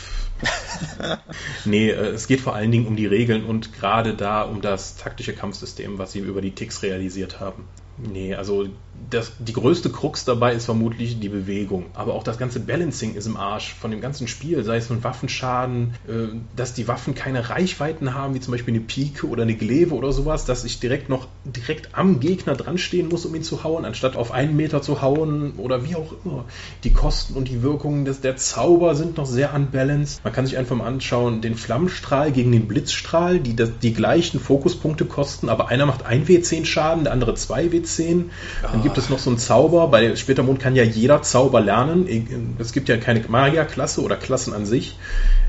nee, 1.67 1.91
äh, 1.91 2.13
es 2.13 2.27
geht 2.27 2.41
vor 2.41 2.55
allen 2.55 2.71
Dingen 2.71 2.87
um 2.87 2.97
die 2.97 3.05
Regeln 3.05 3.45
und 3.45 3.75
gerade 3.75 4.15
da 4.15 4.43
um 4.43 4.63
das 4.63 4.97
taktische 4.97 5.35
Kampfsystem, 5.35 5.99
was 5.99 6.13
sie 6.13 6.21
über 6.21 6.41
die 6.41 6.53
Ticks 6.53 6.83
realisiert 6.83 7.41
haben. 7.41 7.65
Nee, 7.99 8.35
also 8.35 8.67
das, 9.09 9.33
die 9.39 9.53
größte 9.53 9.91
Krux 9.91 10.25
dabei 10.25 10.55
ist 10.55 10.67
vermutlich 10.67 11.19
die 11.19 11.29
Bewegung. 11.29 11.87
Aber 11.95 12.15
auch 12.15 12.23
das 12.23 12.39
ganze 12.39 12.61
Balancing 12.61 13.15
ist 13.15 13.27
im 13.27 13.37
Arsch 13.37 13.75
von 13.75 13.91
dem 13.91 14.01
ganzen 14.01 14.29
Spiel, 14.29 14.63
sei 14.65 14.77
es 14.77 14.87
von 14.87 15.03
Waffenschaden, 15.03 15.95
äh, 16.07 16.37
dass 16.55 16.75
die 16.75 16.87
Waffen 16.89 17.15
keine 17.15 17.49
Reichweiten 17.49 18.15
haben, 18.15 18.35
wie 18.35 18.41
zum 18.41 18.53
Beispiel 18.53 18.75
eine 18.75 18.83
Pike 18.83 19.27
oder 19.27 19.43
eine 19.43 19.55
Glaive 19.55 19.95
oder 19.95 20.13
sowas, 20.13 20.45
dass 20.45 20.65
ich 20.65 20.81
direkt 20.81 21.09
noch 21.09 21.29
direkt 21.45 21.95
am 21.97 22.21
Gegner 22.21 22.55
dran 22.55 22.79
stehen 22.79 23.09
muss, 23.09 23.25
um 23.25 23.35
ihn 23.35 23.43
zu 23.43 23.65
hauen, 23.65 23.85
anstatt 23.85 24.17
auf 24.17 24.33
einen 24.33 24.57
Meter 24.57 24.83
zu 24.83 25.01
hauen 25.01 25.53
oder 25.57 25.85
wie 25.85 25.97
auch 25.97 26.13
immer. 26.25 26.45
Die 26.85 26.93
Kosten 26.93 27.35
und 27.35 27.49
die 27.49 27.63
Wirkungen 27.63 28.05
des, 28.05 28.21
der 28.21 28.37
Zauber 28.37 28.95
sind 28.95 29.17
noch 29.17 29.27
sehr 29.27 29.55
unbalanced. 29.55 30.23
Man 30.25 30.33
kann 30.33 30.47
sich 30.47 30.59
einfach 30.59 30.77
mal 30.77 30.87
anschauen, 30.87 31.41
den 31.41 31.55
Flammenstrahl 31.55 32.33
gegen 32.33 32.53
den 32.53 32.69
Blitzstrahl, 32.69 33.41
die 33.41 33.57
das, 33.57 33.71
die 33.83 33.95
gleichen 33.95 34.41
Fokuspunkte 34.41 35.05
kosten, 35.07 35.49
aber 35.49 35.69
einer 35.69 35.87
macht 35.87 36.05
1 36.05 36.29
W10 36.29 36.65
Schaden, 36.65 37.05
der 37.05 37.13
andere 37.13 37.35
2 37.35 37.67
W10. 37.67 38.25
Dann 38.63 38.83
gibt 38.83 38.90
es 38.99 39.11
noch 39.11 39.19
so 39.19 39.31
einen 39.31 39.39
Zauber, 39.39 39.89
bei 39.89 40.15
Splittermond 40.17 40.61
kann 40.61 40.77
ja 40.77 40.83
jeder 40.83 41.23
Zauber 41.23 41.61
lernen. 41.61 42.57
Es 42.59 42.73
gibt 42.73 42.89
ja 42.89 42.97
keine 42.97 43.21
Magierklasse 43.27 44.03
oder 44.03 44.17
Klassen 44.17 44.55
an 44.55 44.67
sich. 44.67 44.97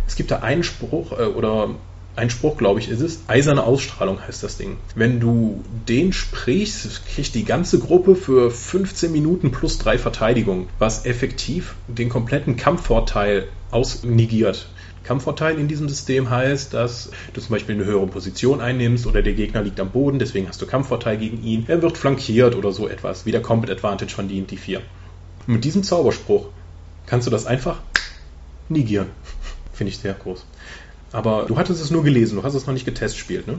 Es 0.08 0.15
gibt 0.15 0.32
da 0.32 0.39
einen 0.39 0.63
Spruch 0.63 1.12
äh, 1.13 1.23
oder 1.23 1.75
ein 2.15 2.30
Spruch, 2.30 2.58
glaube 2.58 2.80
ich, 2.80 2.89
ist 2.89 3.01
es. 3.01 3.21
Eiserne 3.27 3.63
Ausstrahlung 3.63 4.21
heißt 4.21 4.43
das 4.43 4.58
Ding. 4.58 4.77
Wenn 4.95 5.19
du 5.19 5.63
den 5.88 6.12
sprichst, 6.12 7.06
kriegt 7.06 7.36
die 7.36 7.45
ganze 7.45 7.80
Gruppe 7.80 8.15
für 8.15 8.51
15 8.51 9.12
Minuten 9.12 9.51
plus 9.51 9.77
drei 9.77 9.97
Verteidigung, 9.97 10.67
was 10.77 11.06
effektiv 11.06 11.75
den 11.88 12.10
kompletten 12.10 12.58
Kampfvorteil 12.58 13.47
ausnegiert. 13.71 14.67
Kampfvorteil 15.04 15.58
in 15.58 15.68
diesem 15.68 15.90
System 15.90 16.30
heißt, 16.30 16.74
dass 16.74 17.10
du 17.34 17.42
zum 17.42 17.52
Beispiel 17.52 17.76
eine 17.76 17.86
höhere 17.86 18.08
Position 18.08 18.62
einnimmst 18.62 19.08
oder 19.08 19.22
der 19.22 19.34
Gegner 19.34 19.64
liegt 19.64 19.80
am 19.80 19.92
Boden, 19.92 20.20
deswegen 20.20 20.48
hast 20.48 20.62
du 20.62 20.68
Kampfvorteil 20.68 21.18
gegen 21.18 21.44
ihn. 21.44 21.66
Er 21.68 21.82
wird 21.82 21.98
flankiert 21.98 22.56
oder 22.56 22.72
so 22.72 22.88
etwas, 22.88 23.26
wie 23.26 23.32
der 23.32 23.42
Combat 23.42 23.72
Advantage 23.72 24.14
von 24.14 24.28
D&D 24.28 24.58
4. 24.58 24.82
Und 25.48 25.54
mit 25.54 25.64
diesem 25.64 25.84
Zauberspruch 25.84 26.48
kannst 27.08 27.26
du 27.26 27.32
das 27.32 27.46
einfach 27.46 27.80
negieren. 28.70 29.08
Finde 29.74 29.92
ich 29.92 29.98
sehr 29.98 30.14
groß. 30.14 30.46
Aber 31.12 31.46
du 31.48 31.58
hattest 31.58 31.82
es 31.82 31.92
nur 31.92 32.04
gelesen, 32.04 32.36
du 32.38 32.44
hast 32.44 32.54
es 32.54 32.68
noch 32.68 32.74
nicht 32.74 32.86
getestspielt, 32.86 33.48
ne? 33.48 33.58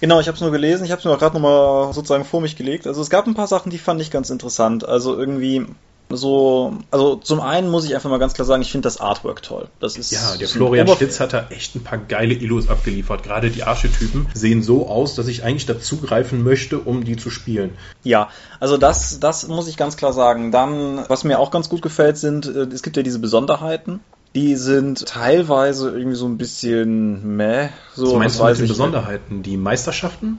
Genau, 0.00 0.20
ich 0.20 0.28
habe 0.28 0.34
es 0.34 0.40
nur 0.40 0.50
gelesen, 0.50 0.84
ich 0.84 0.90
habe 0.90 0.98
es 0.98 1.04
mir 1.04 1.12
auch 1.12 1.18
gerade 1.18 1.34
nochmal 1.34 1.92
sozusagen 1.92 2.24
vor 2.24 2.40
mich 2.40 2.56
gelegt. 2.56 2.86
Also 2.86 3.00
es 3.00 3.10
gab 3.10 3.26
ein 3.26 3.34
paar 3.34 3.46
Sachen, 3.46 3.70
die 3.70 3.78
fand 3.78 4.00
ich 4.00 4.10
ganz 4.10 4.30
interessant. 4.30 4.86
Also 4.86 5.16
irgendwie 5.16 5.66
so, 6.08 6.78
also 6.90 7.16
zum 7.16 7.40
einen 7.40 7.68
muss 7.68 7.84
ich 7.84 7.94
einfach 7.94 8.10
mal 8.10 8.18
ganz 8.18 8.34
klar 8.34 8.46
sagen, 8.46 8.62
ich 8.62 8.70
finde 8.70 8.86
das 8.86 9.00
Artwork 9.00 9.42
toll. 9.42 9.68
Das 9.80 9.96
ist 9.96 10.12
ja, 10.12 10.36
der 10.36 10.46
Florian 10.46 10.86
Stitz 10.88 11.18
hat 11.18 11.32
da 11.32 11.46
echt 11.50 11.74
ein 11.74 11.82
paar 11.82 11.98
geile 11.98 12.34
Illos 12.34 12.68
abgeliefert. 12.68 13.24
Gerade 13.24 13.50
die 13.50 13.64
Archetypen 13.64 14.28
sehen 14.32 14.62
so 14.62 14.88
aus, 14.88 15.16
dass 15.16 15.26
ich 15.26 15.42
eigentlich 15.42 15.66
dazugreifen 15.66 16.44
möchte, 16.44 16.78
um 16.78 17.04
die 17.04 17.16
zu 17.16 17.30
spielen. 17.30 17.70
Ja, 18.04 18.28
also 18.60 18.76
das, 18.76 19.18
das 19.18 19.48
muss 19.48 19.66
ich 19.66 19.76
ganz 19.76 19.96
klar 19.96 20.12
sagen. 20.12 20.52
Dann, 20.52 21.04
was 21.08 21.24
mir 21.24 21.40
auch 21.40 21.50
ganz 21.50 21.68
gut 21.68 21.82
gefällt, 21.82 22.18
sind, 22.18 22.46
äh, 22.46 22.68
es 22.72 22.82
gibt 22.82 22.96
ja 22.96 23.02
diese 23.02 23.18
Besonderheiten. 23.18 24.00
Die 24.36 24.54
sind 24.56 25.06
teilweise 25.06 25.90
irgendwie 25.90 26.16
so 26.16 26.26
ein 26.26 26.38
bisschen 26.38 27.36
meh. 27.36 27.70
So, 27.94 28.12
was 28.12 28.18
meinst 28.18 28.38
du 28.38 28.44
mit 28.44 28.58
den 28.58 28.68
Besonderheiten? 28.68 29.42
Die 29.42 29.56
Meisterschaften? 29.56 30.38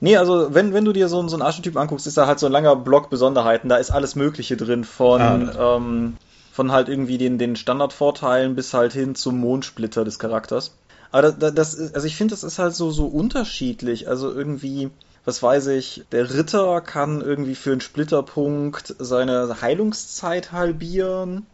Nee, 0.00 0.16
also 0.16 0.54
wenn, 0.54 0.72
wenn 0.72 0.84
du 0.84 0.92
dir 0.92 1.08
so, 1.08 1.26
so 1.28 1.36
einen 1.36 1.42
Archetyp 1.42 1.76
anguckst, 1.76 2.06
ist 2.06 2.16
da 2.16 2.26
halt 2.26 2.38
so 2.38 2.46
ein 2.46 2.52
langer 2.52 2.74
Block 2.74 3.10
Besonderheiten. 3.10 3.68
Da 3.68 3.76
ist 3.76 3.90
alles 3.90 4.16
Mögliche 4.16 4.56
drin 4.56 4.84
von, 4.84 5.20
ah, 5.20 5.76
ähm, 5.76 6.16
von 6.52 6.72
halt 6.72 6.88
irgendwie 6.88 7.18
den, 7.18 7.38
den 7.38 7.54
Standardvorteilen 7.54 8.54
bis 8.54 8.72
halt 8.72 8.92
hin 8.92 9.14
zum 9.14 9.38
Mondsplitter 9.38 10.04
des 10.04 10.18
Charakters. 10.18 10.72
Aber 11.12 11.32
das, 11.32 11.54
das 11.54 11.94
also 11.94 12.06
ich 12.06 12.16
finde, 12.16 12.32
das 12.32 12.44
ist 12.44 12.58
halt 12.58 12.74
so, 12.74 12.90
so 12.90 13.06
unterschiedlich. 13.06 14.08
Also 14.08 14.32
irgendwie, 14.32 14.90
was 15.24 15.42
weiß 15.42 15.66
ich, 15.68 16.04
der 16.12 16.32
Ritter 16.32 16.80
kann 16.80 17.20
irgendwie 17.20 17.54
für 17.54 17.72
einen 17.72 17.80
Splitterpunkt 17.80 18.94
seine 18.98 19.60
Heilungszeit 19.60 20.52
halbieren. 20.52 21.46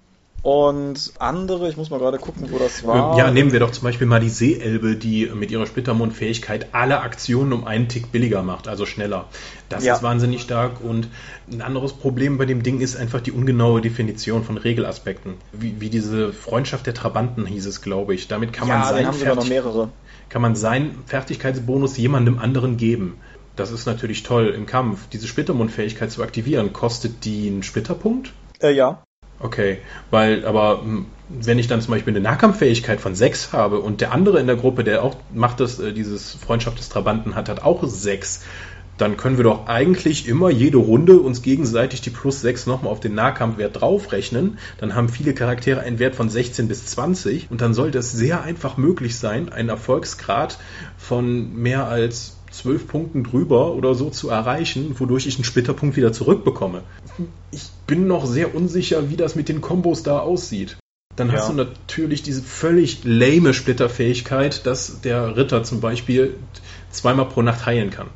Und 0.47 1.13
andere, 1.19 1.69
ich 1.69 1.77
muss 1.77 1.91
mal 1.91 1.99
gerade 1.99 2.19
gucken, 2.19 2.47
wo 2.53 2.59
das 2.61 2.87
war. 2.87 3.19
Ja, 3.19 3.33
nehmen 3.33 3.51
wir 3.51 3.59
doch 3.59 3.73
zum 3.73 3.83
Beispiel 3.83 4.07
mal 4.07 4.21
die 4.21 4.29
Seeelbe, 4.29 4.95
die 4.95 5.27
mit 5.35 5.51
ihrer 5.51 5.67
Splittermond-Fähigkeit 5.67 6.69
alle 6.71 7.01
Aktionen 7.01 7.53
um 7.53 7.65
einen 7.67 7.89
Tick 7.89 8.13
billiger 8.13 8.45
macht, 8.45 8.69
also 8.69 8.87
schneller. 8.87 9.25
Das 9.69 9.85
ja. 9.85 9.97
ist 9.97 10.05
wahnsinnig 10.05 10.43
stark. 10.43 10.85
Und 10.85 11.09
ein 11.51 11.63
anderes 11.63 11.95
Problem 11.95 12.39
bei 12.39 12.45
dem 12.45 12.63
Ding 12.63 12.79
ist 12.79 12.95
einfach 12.95 13.21
die 13.21 13.33
ungenaue 13.33 13.81
Definition 13.81 14.45
von 14.45 14.57
Regelaspekten. 14.57 15.35
Wie, 15.51 15.81
wie 15.81 15.91
diese 15.91 16.33
Freundschaft 16.33 16.87
der 16.87 16.95
Trabanten 16.95 17.45
hieß 17.45 17.67
es, 17.67 17.83
glaube 17.83 18.15
ich. 18.15 18.29
Damit 18.29 18.53
kann 18.53 18.69
man, 18.69 18.83
ja, 18.83 18.87
seinen 18.87 19.13
Fertig 19.15 19.53
kann 20.29 20.43
man 20.43 20.55
seinen 20.55 21.03
Fertigkeitsbonus 21.07 21.97
jemandem 21.97 22.39
anderen 22.39 22.77
geben. 22.77 23.19
Das 23.57 23.73
ist 23.73 23.85
natürlich 23.85 24.23
toll 24.23 24.51
im 24.51 24.67
Kampf. 24.67 25.09
Diese 25.09 25.27
Splittermond-Fähigkeit 25.27 26.13
zu 26.13 26.23
aktivieren, 26.23 26.73
kostet 26.73 27.25
die 27.25 27.49
einen 27.49 27.65
Splitterpunkt? 27.65 28.33
Äh, 28.61 28.71
ja. 28.71 29.03
Okay, 29.39 29.79
weil, 30.11 30.47
aber 30.47 30.83
hm, 30.83 31.07
wenn 31.29 31.59
ich 31.59 31.67
dann 31.67 31.81
zum 31.81 31.93
Beispiel 31.93 32.13
eine 32.13 32.23
Nahkampffähigkeit 32.23 33.01
von 33.01 33.15
6 33.15 33.53
habe 33.53 33.81
und 33.81 34.01
der 34.01 34.13
andere 34.13 34.41
in 34.41 34.47
der 34.47 34.57
Gruppe, 34.57 34.85
der 34.85 35.03
auch 35.03 35.17
macht 35.35 35.61
das, 35.61 35.79
äh, 35.79 35.93
dieses 35.93 36.35
Freundschaft 36.35 36.79
des 36.79 36.89
Trabanten 36.89 37.35
hat, 37.35 37.49
hat 37.49 37.63
auch 37.63 37.83
6, 37.85 38.43
dann 38.99 39.17
können 39.19 39.37
wir 39.37 39.45
doch 39.45 39.67
eigentlich 39.67 40.27
immer 40.27 40.49
jede 40.49 40.79
Runde 40.79 41.19
uns 41.21 41.43
gegenseitig 41.43 42.01
die 42.01 42.11
plus 42.11 42.41
6 42.41 42.67
nochmal 42.67 42.93
auf 42.93 43.01
den 43.01 43.15
Nahkampfwert 43.15 43.81
draufrechnen. 43.81 44.59
Dann 44.79 44.95
haben 44.95 45.09
viele 45.11 45.35
Charaktere 45.35 45.81
einen 45.81 45.99
Wert 45.99 46.15
von 46.15 46.31
16 46.31 46.69
bis 46.69 46.87
20 46.87 47.51
und 47.51 47.61
dann 47.61 47.75
sollte 47.75 47.99
es 47.99 48.13
sehr 48.13 48.43
einfach 48.43 48.79
möglich 48.79 49.19
sein, 49.19 49.51
einen 49.51 49.69
Erfolgsgrad 49.69 50.59
von 50.97 51.55
mehr 51.55 51.89
als 51.89 52.37
zwölf 52.59 52.87
Punkten 52.87 53.25
drüber 53.25 53.75
oder 53.75 53.95
so 53.95 54.11
zu 54.11 54.29
erreichen, 54.29 54.95
wodurch 54.99 55.27
ich 55.27 55.37
einen 55.37 55.45
Splitterpunkt 55.45 55.97
wieder 55.97 56.13
zurückbekomme. 56.13 56.83
Ich 57.51 57.69
bin 57.87 58.07
noch 58.07 58.27
sehr 58.27 58.55
unsicher, 58.55 59.11
wie 59.11 59.17
das 59.17 59.35
mit 59.35 59.49
den 59.49 59.61
Kombos 59.61 60.03
da 60.03 60.19
aussieht. 60.19 60.77
Dann 61.17 61.29
ja. 61.29 61.35
hast 61.35 61.49
du 61.49 61.55
natürlich 61.55 62.23
diese 62.23 62.43
völlig 62.43 63.05
lame 63.05 63.55
Splitterfähigkeit, 63.55 64.67
dass 64.67 65.01
der 65.01 65.37
Ritter 65.37 65.65
zum 65.65 65.81
Beispiel 65.81 66.35
zweimal 66.91 67.27
pro 67.27 67.43
Nacht 67.43 67.65
heilen 67.67 67.91
kann. 67.91 68.09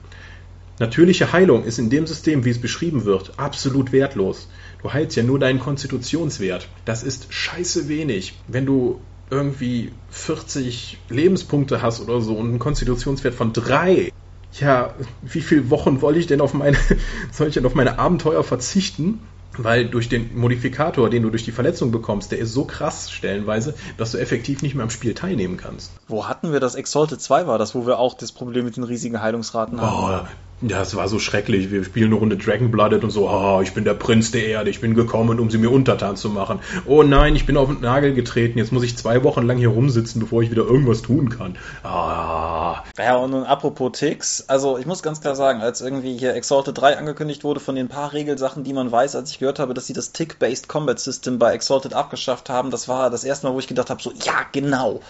Natürliche 0.79 1.33
Heilung 1.33 1.65
ist 1.65 1.79
in 1.79 1.91
dem 1.91 2.07
System, 2.07 2.45
wie 2.45 2.51
es 2.51 2.61
beschrieben 2.61 3.05
wird, 3.05 3.39
absolut 3.39 3.93
wertlos. 3.93 4.49
Du 4.83 4.93
heilst 4.93 5.15
ja 5.17 5.23
nur 5.23 5.39
deinen 5.39 5.61
Konstitutionswert. 5.61 6.69
Das 6.87 7.03
ist 7.03 7.33
scheiße 7.33 7.89
wenig. 7.89 8.35
Wenn 8.49 8.65
du 8.65 9.01
irgendwie 9.31 9.93
40 10.11 10.99
Lebenspunkte 11.09 11.83
hast 11.83 12.01
oder 12.01 12.21
so 12.21 12.35
und 12.35 12.49
einen 12.49 12.59
Konstitutionswert 12.59 13.35
von 13.35 13.53
3, 13.53 14.11
ja, 14.59 14.95
wie 15.23 15.41
viele 15.41 15.71
Wochen 15.71 16.01
wollte 16.01 16.19
ich 16.19 16.27
denn 16.27 16.41
auf 16.41 16.55
meine, 16.55 16.77
soll 17.33 17.49
ich 17.49 17.55
denn 17.55 17.67
auf 17.67 17.75
meine 17.75 17.99
Abenteuer 17.99 18.43
verzichten? 18.45 19.21
Weil 19.59 19.87
durch 19.87 20.09
den 20.09 20.39
Modifikator, 20.39 21.11
den 21.11 21.25
du 21.25 21.31
durch 21.31 21.45
die 21.45 21.51
Verletzung 21.51 21.91
bekommst, 21.91 22.31
der 22.31 22.39
ist 22.39 22.53
so 22.53 22.65
krass 22.65 23.11
stellenweise, 23.11 23.75
dass 23.97 24.13
du 24.13 24.19
effektiv 24.19 24.63
nicht 24.63 24.77
mehr 24.77 24.85
am 24.85 24.91
Spiel 24.91 25.13
teilnehmen 25.13 25.57
kannst. 25.57 25.93
Wo 26.07 26.29
hatten 26.29 26.53
wir 26.53 26.61
das? 26.61 26.77
Exalted 26.77 27.21
2 27.21 27.49
war 27.49 27.59
das, 27.59 27.75
wo 27.75 27.85
wir 27.85 27.99
auch 27.99 28.15
das 28.15 28.31
Problem 28.31 28.65
mit 28.65 28.77
den 28.77 28.85
riesigen 28.85 29.21
Heilungsraten 29.21 29.81
hatten. 29.81 30.25
Oh, 30.25 30.29
ja, 30.63 30.83
es 30.83 30.95
war 30.95 31.09
so 31.09 31.19
schrecklich. 31.19 31.71
Wir 31.71 31.85
spielen 31.85 32.09
eine 32.09 32.17
Runde 32.17 32.37
Dragon 32.37 32.71
Blooded 32.71 33.03
und 33.03 33.11
so, 33.11 33.29
oh, 33.29 33.61
ich 33.63 33.73
bin 33.73 33.85
der 33.85 33.95
Prinz 33.95 34.31
der 34.31 34.47
Erde, 34.47 34.69
ich 34.69 34.81
bin 34.81 34.95
gekommen, 34.95 35.41
um 35.41 35.51
sie 35.51 35.59
mir 35.59 35.71
untertan 35.71 36.17
zu 36.17 36.29
machen. 36.29 36.61
Oh 36.87 37.03
nein, 37.03 37.35
ich 37.35 37.47
bin 37.47 37.57
auf 37.57 37.69
den 37.69 37.81
Nagel 37.81 38.13
getreten, 38.13 38.59
jetzt 38.59 38.71
muss 38.71 38.83
ich 38.83 38.97
zwei 38.97 39.25
Wochen 39.25 39.47
lang 39.47 39.57
hier 39.57 39.69
rumsitzen, 39.69 40.21
bevor 40.21 40.43
ich 40.43 40.51
wieder 40.51 40.63
irgendwas 40.63 41.01
tun 41.03 41.31
kann. 41.31 41.57
Ah. 41.83 42.85
Ja, 42.99 43.17
und 43.17 43.31
nun 43.31 43.45
apropos 43.45 43.93
Ticks, 43.93 44.45
also 44.49 44.77
ich 44.77 44.87
muss 44.87 45.03
ganz 45.03 45.21
klar 45.21 45.35
sagen, 45.35 45.63
als 45.63 45.81
irgendwie 45.81 46.19
hier 46.19 46.35
Exalted 46.35 46.77
3 46.77 46.99
angekündigt 46.99 47.43
wurde, 47.43 47.61
von 47.61 47.75
den 47.75 47.89
paar 47.89 48.13
Regelsachen, 48.13 48.63
die 48.63 48.75
man 48.75 48.93
weiß, 48.93 49.17
als 49.17 49.31
ich 49.31 49.39
gehört 49.39 49.59
habe, 49.59 49.73
dass 49.73 49.87
sie 49.87 49.95
das 49.95 50.13
Tick-Based 50.13 50.69
Combat 50.69 51.01
System 51.01 51.39
bei 51.39 51.55
Exalted 51.55 51.95
abgeschafft 51.95 52.51
haben, 52.51 52.71
das 52.71 52.87
war 52.87 53.09
das 53.09 53.25
erste 53.25 53.47
Mal, 53.47 53.55
wo 53.55 53.59
ich 53.59 53.69
gedacht 53.69 53.89
habe, 53.89 54.03
so, 54.03 54.13
ja, 54.25 54.45
genau. 54.53 55.01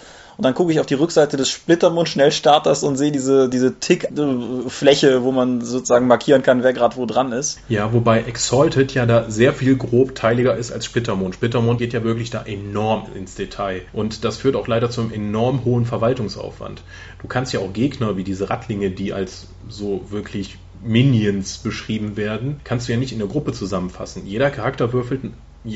Und 0.41 0.45
dann 0.45 0.55
gucke 0.55 0.73
ich 0.73 0.81
auf 0.81 0.87
die 0.87 0.95
Rückseite 0.95 1.37
des 1.37 1.51
Splittermund-Schnellstarters 1.51 2.83
und 2.83 2.97
sehe 2.97 3.13
diese, 3.13 3.51
diese 3.51 3.79
Tick-Fläche, 3.79 5.23
wo 5.23 5.33
man 5.41 5.61
sozusagen 5.61 6.07
markieren 6.07 6.43
kann, 6.43 6.63
wer 6.63 6.73
gerade 6.73 6.97
wo 6.97 7.07
dran 7.07 7.33
ist. 7.33 7.61
Ja, 7.69 7.93
wobei 7.93 8.23
Exalted 8.23 8.95
ja 8.95 9.07
da 9.07 9.31
sehr 9.31 9.53
viel 9.53 9.77
grobteiliger 9.77 10.57
ist 10.57 10.71
als 10.73 10.85
Splittermond. 10.85 11.35
Splittermond 11.35 11.79
geht 11.79 11.93
ja 11.93 12.05
wirklich 12.05 12.31
da 12.31 12.43
enorm 12.43 13.07
ins 13.15 13.35
Detail. 13.35 13.83
Und 13.93 14.25
das 14.25 14.37
führt 14.37 14.57
auch 14.57 14.69
leider 14.69 14.91
zum 14.91 15.13
enorm 15.13 15.65
hohen 15.65 15.87
Verwaltungsaufwand. 15.87 16.83
Du 17.21 17.29
kannst 17.29 17.53
ja 17.53 17.61
auch 17.61 17.73
Gegner 17.73 18.17
wie 18.17 18.25
diese 18.25 18.51
Rattlinge, 18.51 18.91
die 18.91 19.13
als 19.13 19.49
so 19.69 20.11
wirklich 20.11 20.59
Minions 20.83 21.59
beschrieben 21.59 22.17
werden, 22.17 22.61
kannst 22.65 22.89
du 22.89 22.93
ja 22.93 22.99
nicht 22.99 23.13
in 23.13 23.19
der 23.19 23.29
Gruppe 23.29 23.53
zusammenfassen. 23.53 24.27
Jeder 24.27 24.51
Charakter 24.51 24.93
würfelt 24.93 25.25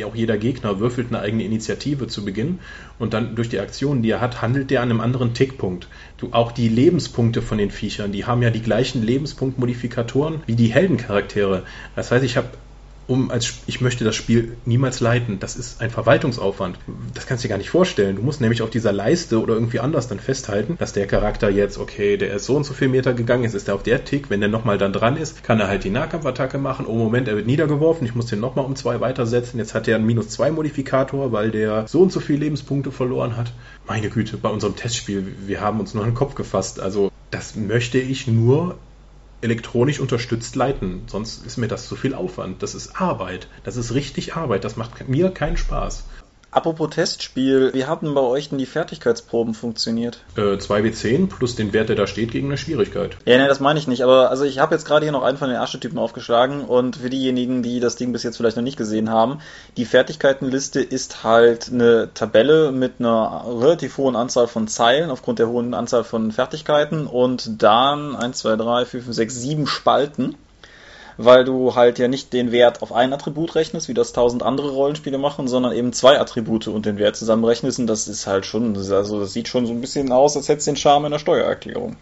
auch 0.05 0.15
jeder 0.15 0.39
Gegner 0.39 0.81
würfelt 0.81 1.09
eine 1.09 1.21
eigene 1.21 1.45
Initiative 1.45 2.07
zu 2.07 2.25
Beginn 2.25 2.59
und 2.99 3.13
dann 3.13 3.37
durch 3.37 3.51
die 3.51 3.61
Aktionen, 3.61 4.03
die 4.03 4.11
er 4.11 4.21
hat, 4.21 4.41
handelt 4.41 4.71
der 4.71 4.81
an 4.81 4.91
einem 4.91 5.01
anderen 5.01 5.35
Tickpunkt. 5.35 5.89
Du, 6.17 6.29
auch 6.33 6.53
die 6.53 6.69
Lebenspunkte 6.69 7.43
von 7.43 7.59
den 7.59 7.71
Viechern, 7.71 8.13
die 8.13 8.25
haben 8.25 8.43
ja 8.43 8.51
die 8.51 8.63
gleichen 8.63 9.03
Lebenspunktmodifikatoren 9.03 10.43
wie 10.47 10.55
die 10.55 10.73
Heldencharaktere. 10.73 11.65
Das 11.97 12.11
heißt, 12.11 12.25
ich 12.25 12.37
habe 12.37 12.49
um 13.07 13.31
als 13.31 13.55
ich 13.67 13.81
möchte 13.81 14.05
das 14.05 14.15
Spiel 14.17 14.57
niemals 14.65 15.01
leiten. 15.01 15.39
Das 15.41 15.57
ist 15.57 15.81
ein 15.81 15.91
Verwaltungsaufwand. 15.91 16.79
Das 17.15 17.27
kannst 17.27 17.45
du 17.45 17.49
dir 17.49 17.51
gar 17.51 17.59
nicht 17.59 17.71
vorstellen. 17.71 18.17
Du 18.17 18.23
musst 18.23 18.41
nämlich 18.41 18.63
auf 18.63 18.71
dieser 18.71 18.93
Leiste 18.93 19.41
oder 19.41 19.55
irgendwie 19.55 19.81
anders 19.81 20.09
dann 20.09 20.19
festhalten, 20.19 20.77
dass 20.79 20.93
der 20.93 21.07
Charakter 21.07 21.51
jetzt, 21.51 21.79
okay, 21.79 22.17
der 22.17 22.35
ist 22.35 22.47
so 22.47 22.57
und 22.57 22.65
so 22.65 22.75
viel 22.75 22.89
Meter 22.89 23.13
gegangen, 23.13 23.45
jetzt 23.45 23.55
ist 23.55 23.69
er 23.69 23.75
auf 23.75 23.83
der 23.83 24.05
Tick. 24.05 24.31
Wenn 24.31 24.41
der 24.41 24.49
nochmal 24.49 24.79
dann 24.79 24.93
dran 24.93 25.17
ist, 25.17 25.45
kann 25.45 25.61
er 25.61 25.69
halt 25.69 25.85
die 25.85 25.91
Nahkampfattacke 25.91 26.59
machen. 26.59 26.87
Oh 26.87 26.95
Moment, 26.95 27.29
er 27.29 27.37
wird 27.37 27.47
niedergeworfen. 27.47 28.07
Ich 28.07 28.15
muss 28.15 28.27
den 28.27 28.41
nochmal 28.41 28.65
um 28.65 28.77
zwei 28.77 29.01
weitersetzen. 29.01 29.59
Jetzt 29.59 29.75
hat 29.75 29.89
er 29.89 29.97
einen 29.97 30.07
minus 30.07 30.31
zwei 30.31 30.51
Modifikator, 30.51 31.33
weil 31.33 31.51
der 31.51 31.87
so 31.87 32.01
und 32.01 32.13
so 32.13 32.21
viele 32.21 32.41
Lebenspunkte 32.41 32.91
verloren 32.91 33.37
hat. 33.37 33.53
Meine 33.87 34.09
Güte, 34.09 34.37
bei 34.39 34.49
unserem 34.49 34.77
Testspiel, 34.77 35.27
wir 35.47 35.61
haben 35.61 35.81
uns 35.81 35.95
nur 35.95 36.05
an 36.05 36.11
den 36.11 36.17
Kopf 36.17 36.35
gefasst. 36.35 36.81
Also, 36.81 37.11
das 37.31 37.57
möchte 37.57 37.99
ich 37.99 38.27
nur 38.27 38.77
elektronisch 39.45 40.01
unterstützt 40.01 40.57
leiten. 40.57 41.03
Sonst 41.07 41.47
ist 41.47 41.59
mir 41.59 41.69
das 41.69 41.87
zu 41.87 41.95
viel 41.95 42.15
Aufwand. 42.15 42.63
Das 42.63 42.75
ist 42.75 43.01
Arbeit. 43.01 43.47
Das 43.63 43.77
ist 43.77 43.95
richtig 43.95 44.35
Arbeit. 44.35 44.65
Das 44.65 44.77
macht 44.77 45.09
mir 45.09 45.31
keinen 45.31 45.57
Spaß. 45.57 46.05
Apropos 46.55 46.89
Testspiel, 46.91 47.75
wie 47.75 47.85
haben 47.85 48.15
bei 48.15 48.21
euch 48.21 48.49
denn 48.49 48.59
die 48.59 48.67
Fertigkeitsproben 48.67 49.55
funktioniert? 49.55 50.21
Äh, 50.37 50.57
2W10 50.57 51.27
plus 51.27 51.57
den 51.57 51.73
Wert, 51.73 51.89
der 51.89 51.97
da 51.97 52.07
steht, 52.07 52.31
gegen 52.31 52.47
eine 52.47 52.57
Schwierigkeit. 52.57 53.17
Ja, 53.25 53.39
ne, 53.39 53.49
das 53.49 53.59
meine 53.59 53.81
ich 53.81 53.89
nicht. 53.89 54.03
Aber 54.03 54.31
also 54.31 54.45
ich 54.45 54.61
habe 54.61 54.73
jetzt 54.73 54.87
gerade 54.87 55.05
hier 55.05 55.11
noch 55.11 55.25
einen 55.25 55.37
von 55.37 55.49
den 55.49 55.59
Archetypen 55.59 55.99
aufgeschlagen 55.99 56.61
und 56.65 56.95
für 56.95 57.11
diejenigen, 57.11 57.65
die 57.65 57.81
das 57.81 57.97
Ding 57.97 58.13
bis 58.13 58.23
jetzt 58.23 58.37
vielleicht 58.37 58.57
noch 58.57 58.63
nicht 58.63 58.77
gesehen 58.77 59.11
haben, 59.11 59.41
die 59.77 59.85
Fertigkeitenliste 59.85 60.81
ist 60.81 61.25
halt 61.25 61.73
eine 61.73 62.11
Tabelle 62.15 62.71
mit 62.71 63.01
einer 63.01 63.45
relativ 63.49 63.99
hohen 63.99 64.15
Anzahl 64.15 64.47
von 64.47 64.69
Zeilen 64.69 65.11
aufgrund 65.11 65.41
der 65.41 65.49
hohen 65.49 65.75
Anzahl 65.75 66.05
von 66.05 66.31
Fertigkeiten 66.31 67.09
und 67.09 67.65
dann 67.65 68.15
1, 68.15 68.39
2, 68.39 68.55
3, 68.55 68.85
4, 68.85 69.03
5, 69.03 69.17
6, 69.17 69.35
7 69.35 69.67
Spalten 69.67 70.37
weil 71.17 71.45
du 71.45 71.75
halt 71.75 71.99
ja 71.99 72.09
nicht 72.09 72.33
den 72.33 72.53
Wert 72.53 72.83
auf 72.83 72.93
ein 72.93 73.13
Attribut 73.13 73.55
rechnest, 73.55 73.89
wie 73.89 73.95
das 73.95 74.13
tausend 74.13 74.43
andere 74.43 74.71
Rollenspiele 74.71 75.19
machen, 75.19 75.49
sondern 75.49 75.73
eben 75.73 75.93
zwei 75.93 76.19
Attribute 76.21 76.69
und 76.69 76.87
den 76.87 76.99
Wert 76.99 77.17
zusammenrechnest. 77.17 77.79
Und 77.79 77.87
das 77.87 78.09
ist 78.09 78.27
halt 78.27 78.47
schon, 78.47 78.77
also 78.77 79.21
das 79.21 79.33
sieht 79.33 79.49
schon 79.49 79.67
so 79.67 79.73
ein 79.73 79.81
bisschen 79.81 80.13
aus, 80.13 80.37
als 80.37 80.49
hätte 80.49 80.59
es 80.59 80.65
den 80.65 80.77
Charme 80.77 81.07
einer 81.07 81.19
Steuererklärung. 81.19 81.97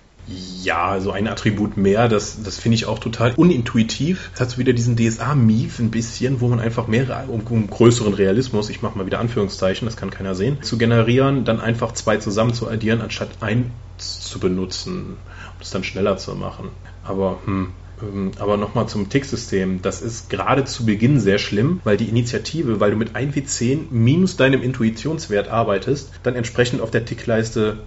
Ja, 0.63 1.01
so 1.01 1.11
ein 1.11 1.27
Attribut 1.27 1.77
mehr, 1.77 2.09
das, 2.09 2.45
das 2.45 2.57
finde 2.57 2.77
ich 2.77 2.87
auch 2.87 3.01
total 3.01 3.35
unintuitiv. 3.37 4.31
Es 4.35 4.41
hat 4.41 4.51
so 4.51 4.59
wieder 4.59 4.73
diesen 4.73 4.97
DSA-Mief 4.97 5.81
ein 5.81 5.91
bisschen, 5.91 6.41
wo 6.41 6.47
man 6.47 6.61
einfach 6.61 6.87
mehrere, 6.87 7.25
um, 7.27 7.41
um 7.51 7.69
größeren 7.69 8.15
Realismus, 8.15 8.71
ich 8.71 8.83
mache 8.83 8.97
mal 8.97 9.05
wieder 9.05 9.19
Anführungszeichen, 9.19 9.85
das 9.85 9.97
kann 9.97 10.13
keiner 10.13 10.37
sehen, 10.37 10.63
zu 10.63 10.79
generieren, 10.79 11.45
dann 11.45 11.61
einfach 11.61 11.93
zwei 11.93 12.19
zusammen 12.19 12.55
zu 12.55 12.69
addieren, 12.69 13.01
anstatt 13.01 13.31
eins 13.41 13.67
zu 13.99 14.39
benutzen, 14.39 15.17
um 15.17 15.61
es 15.61 15.71
dann 15.71 15.83
schneller 15.83 16.17
zu 16.19 16.37
machen. 16.37 16.69
Aber 17.03 17.41
hm, 17.45 17.73
aber 18.39 18.57
nochmal 18.57 18.89
zum 18.89 19.09
Ticksystem. 19.09 19.81
Das 19.83 20.03
ist 20.03 20.31
gerade 20.31 20.65
zu 20.65 20.85
Beginn 20.85 21.21
sehr 21.21 21.39
schlimm, 21.39 21.81
weil 21.85 21.97
die 21.97 22.09
Initiative, 22.09 22.81
weil 22.81 22.91
du 22.91 22.97
mit 22.97 23.15
1W10 23.15 23.91
minus 23.91 24.37
deinem 24.37 24.63
Intuitionswert 24.63 25.49
arbeitest, 25.49 26.11
dann 26.23 26.35
entsprechend 26.35 26.81
auf 26.81 26.91
der 26.91 27.05
Tickleiste 27.05 27.79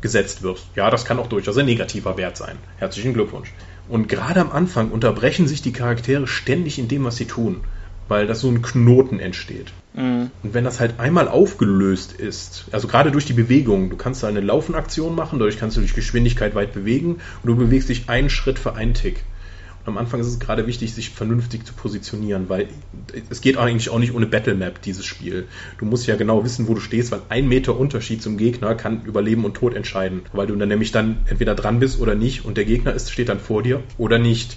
gesetzt 0.00 0.42
wirst. 0.42 0.66
Ja, 0.74 0.90
das 0.90 1.04
kann 1.04 1.18
auch 1.18 1.28
durchaus 1.28 1.56
ein 1.56 1.66
negativer 1.66 2.16
Wert 2.16 2.36
sein. 2.36 2.56
Herzlichen 2.78 3.14
Glückwunsch. 3.14 3.52
Und 3.88 4.08
gerade 4.08 4.40
am 4.40 4.50
Anfang 4.50 4.90
unterbrechen 4.90 5.46
sich 5.46 5.62
die 5.62 5.72
Charaktere 5.72 6.26
ständig 6.26 6.78
in 6.78 6.88
dem, 6.88 7.04
was 7.04 7.16
sie 7.16 7.26
tun, 7.26 7.60
weil 8.08 8.26
das 8.26 8.40
so 8.40 8.48
ein 8.48 8.62
Knoten 8.62 9.20
entsteht. 9.20 9.72
Mhm. 9.94 10.30
Und 10.42 10.54
wenn 10.54 10.64
das 10.64 10.80
halt 10.80 10.98
einmal 10.98 11.28
aufgelöst 11.28 12.12
ist, 12.12 12.66
also 12.72 12.88
gerade 12.88 13.10
durch 13.10 13.26
die 13.26 13.32
Bewegung, 13.32 13.90
du 13.90 13.96
kannst 13.96 14.22
da 14.22 14.28
eine 14.28 14.40
Laufenaktion 14.40 15.14
machen, 15.14 15.38
dadurch 15.38 15.58
kannst 15.58 15.76
du 15.76 15.80
dich 15.80 15.94
Geschwindigkeit 15.94 16.54
weit 16.54 16.72
bewegen 16.72 17.16
und 17.42 17.46
du 17.46 17.56
bewegst 17.56 17.88
dich 17.88 18.08
einen 18.08 18.30
Schritt 18.30 18.58
für 18.58 18.74
einen 18.74 18.94
Tick. 18.94 19.24
Am 19.84 19.98
Anfang 19.98 20.20
ist 20.20 20.28
es 20.28 20.38
gerade 20.38 20.66
wichtig, 20.66 20.94
sich 20.94 21.10
vernünftig 21.10 21.66
zu 21.66 21.74
positionieren, 21.74 22.48
weil 22.48 22.68
es 23.30 23.40
geht 23.40 23.56
eigentlich 23.56 23.90
auch 23.90 23.98
nicht 23.98 24.14
ohne 24.14 24.26
Battlemap, 24.26 24.80
dieses 24.82 25.04
Spiel. 25.04 25.48
Du 25.78 25.84
musst 25.84 26.06
ja 26.06 26.14
genau 26.16 26.44
wissen, 26.44 26.68
wo 26.68 26.74
du 26.74 26.80
stehst, 26.80 27.10
weil 27.10 27.22
ein 27.28 27.48
Meter 27.48 27.76
Unterschied 27.76 28.22
zum 28.22 28.36
Gegner 28.36 28.74
kann 28.76 29.04
über 29.04 29.22
Leben 29.22 29.44
und 29.44 29.54
Tod 29.54 29.74
entscheiden, 29.74 30.22
weil 30.32 30.46
du 30.46 30.54
dann 30.54 30.68
nämlich 30.68 30.92
dann 30.92 31.18
entweder 31.26 31.54
dran 31.54 31.80
bist 31.80 32.00
oder 32.00 32.14
nicht 32.14 32.44
und 32.44 32.56
der 32.56 32.64
Gegner 32.64 32.94
ist, 32.94 33.10
steht 33.10 33.28
dann 33.28 33.40
vor 33.40 33.62
dir 33.62 33.82
oder 33.98 34.18
nicht. 34.18 34.56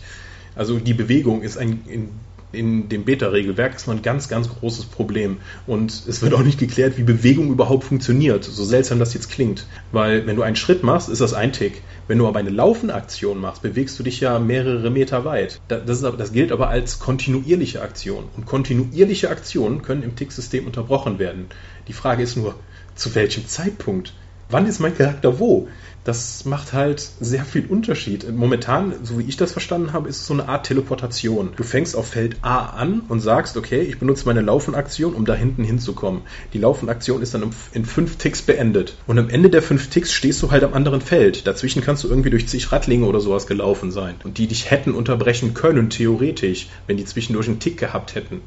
Also 0.55 0.77
die 0.79 0.93
Bewegung 0.93 1.41
ist 1.41 1.57
ein 1.57 1.81
in 1.87 2.09
in 2.55 2.89
dem 2.89 3.03
Beta-Regelwerk 3.03 3.75
ist 3.75 3.87
noch 3.87 3.95
ein 3.95 4.01
ganz, 4.01 4.27
ganz 4.29 4.49
großes 4.49 4.85
Problem. 4.85 5.37
Und 5.67 5.91
es 6.07 6.21
wird 6.21 6.33
auch 6.33 6.43
nicht 6.43 6.59
geklärt, 6.59 6.97
wie 6.97 7.03
Bewegung 7.03 7.49
überhaupt 7.51 7.83
funktioniert. 7.83 8.43
So 8.43 8.63
seltsam 8.63 8.99
das 8.99 9.13
jetzt 9.13 9.29
klingt. 9.29 9.67
Weil 9.91 10.25
wenn 10.25 10.35
du 10.35 10.41
einen 10.41 10.55
Schritt 10.55 10.83
machst, 10.83 11.09
ist 11.09 11.21
das 11.21 11.33
ein 11.33 11.51
Tick. 11.51 11.81
Wenn 12.07 12.19
du 12.19 12.27
aber 12.27 12.39
eine 12.39 12.51
Laufenaktion 12.51 13.39
machst, 13.39 13.63
bewegst 13.63 13.97
du 13.97 14.03
dich 14.03 14.19
ja 14.19 14.37
mehrere 14.37 14.91
Meter 14.91 15.25
weit. 15.25 15.59
Das, 15.67 16.03
aber, 16.03 16.17
das 16.17 16.31
gilt 16.31 16.51
aber 16.51 16.69
als 16.69 16.99
kontinuierliche 16.99 17.81
Aktion. 17.81 18.25
Und 18.37 18.45
kontinuierliche 18.45 19.29
Aktionen 19.29 19.81
können 19.81 20.03
im 20.03 20.15
Ticksystem 20.15 20.67
unterbrochen 20.67 21.17
werden. 21.17 21.47
Die 21.87 21.93
Frage 21.93 22.21
ist 22.21 22.37
nur, 22.37 22.55
zu 22.93 23.15
welchem 23.15 23.47
Zeitpunkt? 23.47 24.13
Wann 24.49 24.67
ist 24.67 24.79
mein 24.79 24.95
Charakter 24.95 25.39
wo? 25.39 25.67
Das 26.05 26.45
macht 26.45 26.71
halt 26.71 27.09
sehr 27.19 27.43
viel 27.43 27.65
Unterschied. 27.65 28.31
Momentan, 28.31 28.93
so 29.03 29.17
wie 29.17 29.23
ich 29.23 29.37
das 29.37 29.51
verstanden 29.51 29.91
habe, 29.91 30.07
ist 30.07 30.17
es 30.17 30.27
so 30.27 30.33
eine 30.33 30.47
Art 30.47 30.67
Teleportation. 30.67 31.49
Du 31.55 31.63
fängst 31.63 31.95
auf 31.95 32.09
Feld 32.09 32.37
A 32.43 32.67
an 32.67 33.01
und 33.09 33.21
sagst, 33.21 33.57
okay, 33.57 33.81
ich 33.81 33.97
benutze 33.97 34.27
meine 34.27 34.41
Laufenaktion, 34.41 35.15
um 35.15 35.25
da 35.25 35.33
hinten 35.33 35.63
hinzukommen. 35.63 36.21
Die 36.53 36.59
Laufenaktion 36.59 37.23
ist 37.23 37.33
dann 37.33 37.51
in 37.73 37.85
fünf 37.85 38.17
Ticks 38.17 38.43
beendet. 38.43 38.95
Und 39.07 39.17
am 39.17 39.29
Ende 39.29 39.49
der 39.49 39.63
fünf 39.63 39.89
Ticks 39.89 40.13
stehst 40.13 40.43
du 40.43 40.51
halt 40.51 40.63
am 40.63 40.75
anderen 40.75 41.01
Feld. 41.01 41.47
Dazwischen 41.47 41.81
kannst 41.81 42.03
du 42.03 42.07
irgendwie 42.07 42.29
durch 42.29 42.47
zig 42.47 42.71
Radlinge 42.71 43.07
oder 43.07 43.19
sowas 43.19 43.47
gelaufen 43.47 43.91
sein. 43.91 44.13
Und 44.23 44.37
die 44.37 44.45
dich 44.45 44.69
hätten 44.69 44.93
unterbrechen 44.93 45.55
können, 45.55 45.89
theoretisch, 45.89 46.69
wenn 46.85 46.97
die 46.97 47.05
zwischendurch 47.05 47.47
einen 47.47 47.59
Tick 47.59 47.79
gehabt 47.79 48.13
hätten 48.13 48.41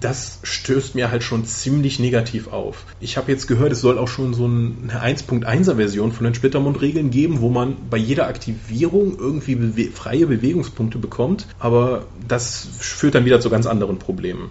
das 0.00 0.38
stößt 0.42 0.94
mir 0.94 1.10
halt 1.10 1.22
schon 1.22 1.44
ziemlich 1.44 1.98
negativ 1.98 2.48
auf. 2.48 2.84
Ich 3.00 3.16
habe 3.16 3.30
jetzt 3.30 3.46
gehört, 3.46 3.72
es 3.72 3.80
soll 3.80 3.98
auch 3.98 4.08
schon 4.08 4.34
so 4.34 4.44
eine 4.44 5.02
1.1er 5.02 5.76
Version 5.76 6.12
von 6.12 6.24
den 6.24 6.34
Splittermund-Regeln 6.34 7.10
geben, 7.10 7.40
wo 7.40 7.48
man 7.48 7.76
bei 7.90 7.96
jeder 7.96 8.26
Aktivierung 8.26 9.18
irgendwie 9.18 9.54
bewe 9.54 9.90
freie 9.90 10.26
Bewegungspunkte 10.26 10.98
bekommt, 10.98 11.46
aber 11.58 12.06
das 12.26 12.66
führt 12.78 13.14
dann 13.14 13.24
wieder 13.24 13.40
zu 13.40 13.50
ganz 13.50 13.66
anderen 13.66 13.98
Problemen. 13.98 14.50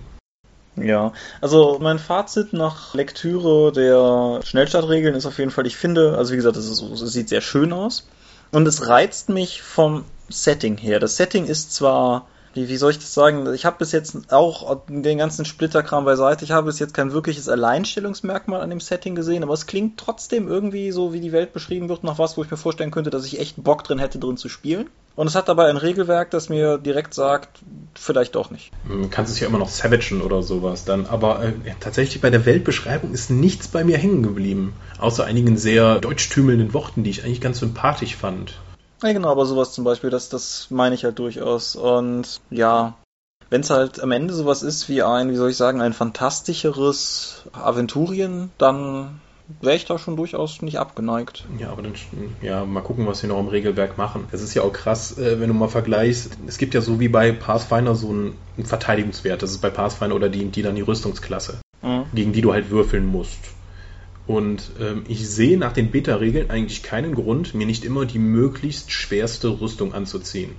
Ja, 0.77 1.11
also 1.41 1.79
mein 1.81 1.99
Fazit 1.99 2.53
nach 2.53 2.93
Lektüre 2.93 3.71
der 3.73 4.41
Schnellstartregeln 4.43 5.15
ist 5.15 5.25
auf 5.25 5.37
jeden 5.37 5.51
Fall, 5.51 5.67
ich 5.67 5.75
finde, 5.75 6.17
also 6.17 6.31
wie 6.31 6.37
gesagt, 6.37 6.55
es, 6.55 6.67
sieht 6.67 7.29
sehr 7.29 7.41
schön 7.41 7.73
aus 7.73 8.07
und 8.51 8.67
es 8.67 8.87
reizt 8.87 9.29
mich 9.29 9.61
vom 9.61 10.05
Setting 10.29 10.77
her. 10.77 10.99
Das 10.99 11.17
Setting 11.17 11.45
ist 11.45 11.73
zwar 11.73 12.27
wie, 12.53 12.67
wie 12.69 12.77
soll 12.77 12.91
ich 12.91 12.99
das 12.99 13.13
sagen? 13.13 13.51
Ich 13.53 13.65
habe 13.65 13.77
bis 13.79 13.91
jetzt 13.91 14.31
auch 14.31 14.81
den 14.87 15.17
ganzen 15.17 15.45
Splitterkram 15.45 16.05
beiseite. 16.05 16.43
Ich 16.43 16.51
habe 16.51 16.67
bis 16.67 16.79
jetzt 16.79 16.93
kein 16.93 17.13
wirkliches 17.13 17.47
Alleinstellungsmerkmal 17.47 18.61
an 18.61 18.69
dem 18.69 18.79
Setting 18.79 19.15
gesehen, 19.15 19.43
aber 19.43 19.53
es 19.53 19.67
klingt 19.67 19.97
trotzdem 19.97 20.47
irgendwie 20.47 20.91
so, 20.91 21.13
wie 21.13 21.21
die 21.21 21.31
Welt 21.31 21.53
beschrieben 21.53 21.89
wird, 21.89 22.03
nach 22.03 22.19
was, 22.19 22.37
wo 22.37 22.43
ich 22.43 22.51
mir 22.51 22.57
vorstellen 22.57 22.91
könnte, 22.91 23.09
dass 23.09 23.25
ich 23.25 23.39
echt 23.39 23.63
Bock 23.63 23.83
drin 23.83 23.99
hätte, 23.99 24.19
drin 24.19 24.37
zu 24.37 24.49
spielen. 24.49 24.89
Und 25.15 25.27
es 25.27 25.35
hat 25.35 25.49
dabei 25.49 25.69
ein 25.69 25.77
Regelwerk, 25.77 26.31
das 26.31 26.47
mir 26.47 26.77
direkt 26.77 27.13
sagt, 27.13 27.59
vielleicht 27.95 28.35
doch 28.35 28.49
nicht. 28.49 28.71
Du 28.87 28.93
hm, 28.93 29.09
kannst 29.09 29.31
es 29.31 29.39
ja 29.39 29.47
immer 29.47 29.57
noch 29.57 29.69
savagen 29.69 30.21
oder 30.21 30.41
sowas 30.41 30.85
dann. 30.85 31.05
Aber 31.05 31.43
äh, 31.43 31.53
tatsächlich 31.79 32.21
bei 32.21 32.29
der 32.29 32.45
Weltbeschreibung 32.45 33.11
ist 33.11 33.29
nichts 33.29 33.67
bei 33.67 33.83
mir 33.83 33.97
hängen 33.97 34.23
geblieben. 34.23 34.73
Außer 34.99 35.25
einigen 35.25 35.57
sehr 35.57 35.99
deutschtümelnden 35.99 36.73
Worten, 36.73 37.03
die 37.03 37.09
ich 37.09 37.23
eigentlich 37.23 37.41
ganz 37.41 37.59
sympathisch 37.59 38.15
fand. 38.15 38.53
Ja, 39.03 39.13
genau, 39.13 39.29
aber 39.31 39.45
sowas 39.45 39.73
zum 39.73 39.83
Beispiel, 39.83 40.09
das, 40.09 40.29
das 40.29 40.67
meine 40.69 40.95
ich 40.95 41.03
halt 41.03 41.17
durchaus. 41.17 41.75
Und 41.75 42.41
ja, 42.49 42.95
wenn 43.49 43.61
es 43.61 43.69
halt 43.69 43.99
am 44.01 44.11
Ende 44.11 44.33
sowas 44.33 44.63
ist 44.63 44.89
wie 44.89 45.03
ein, 45.03 45.29
wie 45.29 45.35
soll 45.35 45.49
ich 45.49 45.57
sagen, 45.57 45.81
ein 45.81 45.93
fantastischeres 45.93 47.43
Aventurien, 47.51 48.51
dann 48.57 49.19
wäre 49.59 49.75
ich 49.75 49.85
da 49.85 49.97
schon 49.97 50.15
durchaus 50.15 50.61
nicht 50.61 50.79
abgeneigt. 50.79 51.45
Ja, 51.57 51.71
aber 51.71 51.81
dann, 51.81 51.93
ja, 52.41 52.63
mal 52.63 52.81
gucken, 52.81 53.07
was 53.07 53.19
sie 53.19 53.27
noch 53.27 53.39
im 53.39 53.47
Regelwerk 53.47 53.97
machen. 53.97 54.25
Es 54.31 54.41
ist 54.41 54.53
ja 54.53 54.61
auch 54.61 54.71
krass, 54.71 55.17
äh, 55.17 55.39
wenn 55.39 55.49
du 55.49 55.53
mal 55.53 55.67
vergleichst. 55.67 56.37
Es 56.47 56.57
gibt 56.57 56.73
ja 56.73 56.81
so 56.81 56.99
wie 56.99 57.09
bei 57.09 57.31
Pathfinder 57.31 57.95
so 57.95 58.09
einen, 58.09 58.37
Verteidigungswert. 58.63 59.41
Das 59.41 59.51
ist 59.51 59.61
bei 59.61 59.69
Pathfinder 59.69 60.15
oder 60.15 60.29
die, 60.29 60.45
die 60.45 60.61
dann 60.61 60.75
die 60.75 60.81
Rüstungsklasse, 60.81 61.59
mhm. 61.81 62.03
gegen 62.13 62.31
die 62.31 62.41
du 62.41 62.53
halt 62.53 62.69
würfeln 62.69 63.05
musst. 63.05 63.39
Und 64.31 64.71
ähm, 64.79 65.03
ich 65.09 65.27
sehe 65.27 65.57
nach 65.57 65.73
den 65.73 65.91
Beta-Regeln 65.91 66.49
eigentlich 66.49 66.83
keinen 66.83 67.15
Grund, 67.15 67.53
mir 67.53 67.65
nicht 67.65 67.83
immer 67.83 68.05
die 68.05 68.17
möglichst 68.17 68.89
schwerste 68.89 69.59
Rüstung 69.59 69.93
anzuziehen. 69.93 70.51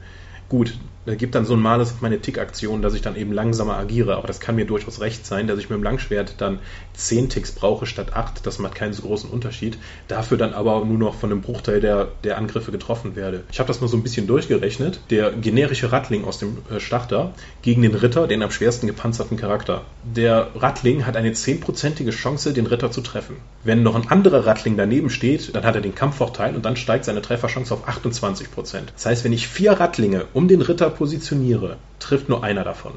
Gut, 0.53 0.75
da 1.05 1.17
gibt 1.17 1.35
dann 1.35 1.45
so 1.45 1.55
ein 1.55 1.61
Males 1.61 1.91
auf 1.93 2.01
meine 2.01 2.21
Tick-Aktion, 2.21 2.81
dass 2.81 2.95
ich 2.95 3.03
dann 3.03 3.17
eben 3.17 3.33
langsamer 3.33 3.77
agiere. 3.77 4.17
Aber 4.17 4.29
das 4.29 4.38
kann 4.38 4.55
mir 4.55 4.67
durchaus 4.67 5.01
recht 5.01 5.27
sein, 5.27 5.49
dass 5.49 5.59
ich 5.59 5.69
mit 5.69 5.77
dem 5.77 5.83
Langschwert 5.83 6.35
dann 6.38 6.61
10 6.95 7.29
Ticks 7.29 7.53
brauche 7.53 7.87
statt 7.87 8.12
8. 8.15 8.47
Das 8.47 8.61
macht 8.61 8.77
keinen 8.77 8.93
so 8.93 9.03
großen 9.03 9.29
Unterschied. 9.29 9.79
Dafür 10.07 10.38
dann 10.38 10.53
aber 10.53 10.85
nur 10.85 10.99
noch 10.99 11.17
von 11.17 11.33
einem 11.33 11.41
Bruchteil 11.41 11.81
der, 11.81 12.09
der 12.23 12.38
Angriffe 12.38 12.71
getroffen 12.71 13.17
werde. 13.17 13.43
Ich 13.51 13.59
habe 13.59 13.67
das 13.67 13.81
mal 13.81 13.88
so 13.88 13.97
ein 13.97 14.05
bisschen 14.05 14.29
durchgerechnet. 14.29 15.01
Der 15.11 15.33
generische 15.33 15.91
Rattling 15.91 16.25
aus 16.25 16.38
dem 16.38 16.59
äh, 16.71 16.79
Starter 16.79 17.35
gegen 17.62 17.83
den 17.83 17.95
Ritter, 17.95 18.29
den 18.29 18.43
am 18.43 18.53
schwersten 18.53 18.87
gepanzerten 18.87 19.37
Charakter. 19.37 19.83
Der 20.05 20.51
Rattling 20.55 21.05
hat 21.05 21.17
eine 21.17 21.31
10%ige 21.33 22.12
Chance, 22.12 22.53
den 22.53 22.67
Ritter 22.67 22.93
zu 22.93 23.01
treffen. 23.01 23.37
Wenn 23.65 23.83
noch 23.83 23.97
ein 23.97 24.09
anderer 24.09 24.47
Rattling 24.47 24.77
daneben 24.77 25.11
steht, 25.11 25.55
dann 25.57 25.65
hat 25.65 25.75
er 25.75 25.81
den 25.81 25.97
Kampfvorteil 25.97 26.55
und 26.55 26.65
dann 26.65 26.77
steigt 26.77 27.07
seine 27.07 27.23
Trefferchance 27.23 27.75
auf 27.75 27.88
28%. 27.88 28.47
Das 28.95 29.07
heißt, 29.07 29.25
wenn 29.25 29.33
ich 29.33 29.49
vier 29.49 29.73
Rattlinge 29.73 30.27
um 30.33 30.41
den 30.48 30.62
Ritter 30.62 30.90
positioniere, 30.90 31.76
trifft 31.98 32.28
nur 32.28 32.44
einer 32.44 32.64
davon. 32.64 32.92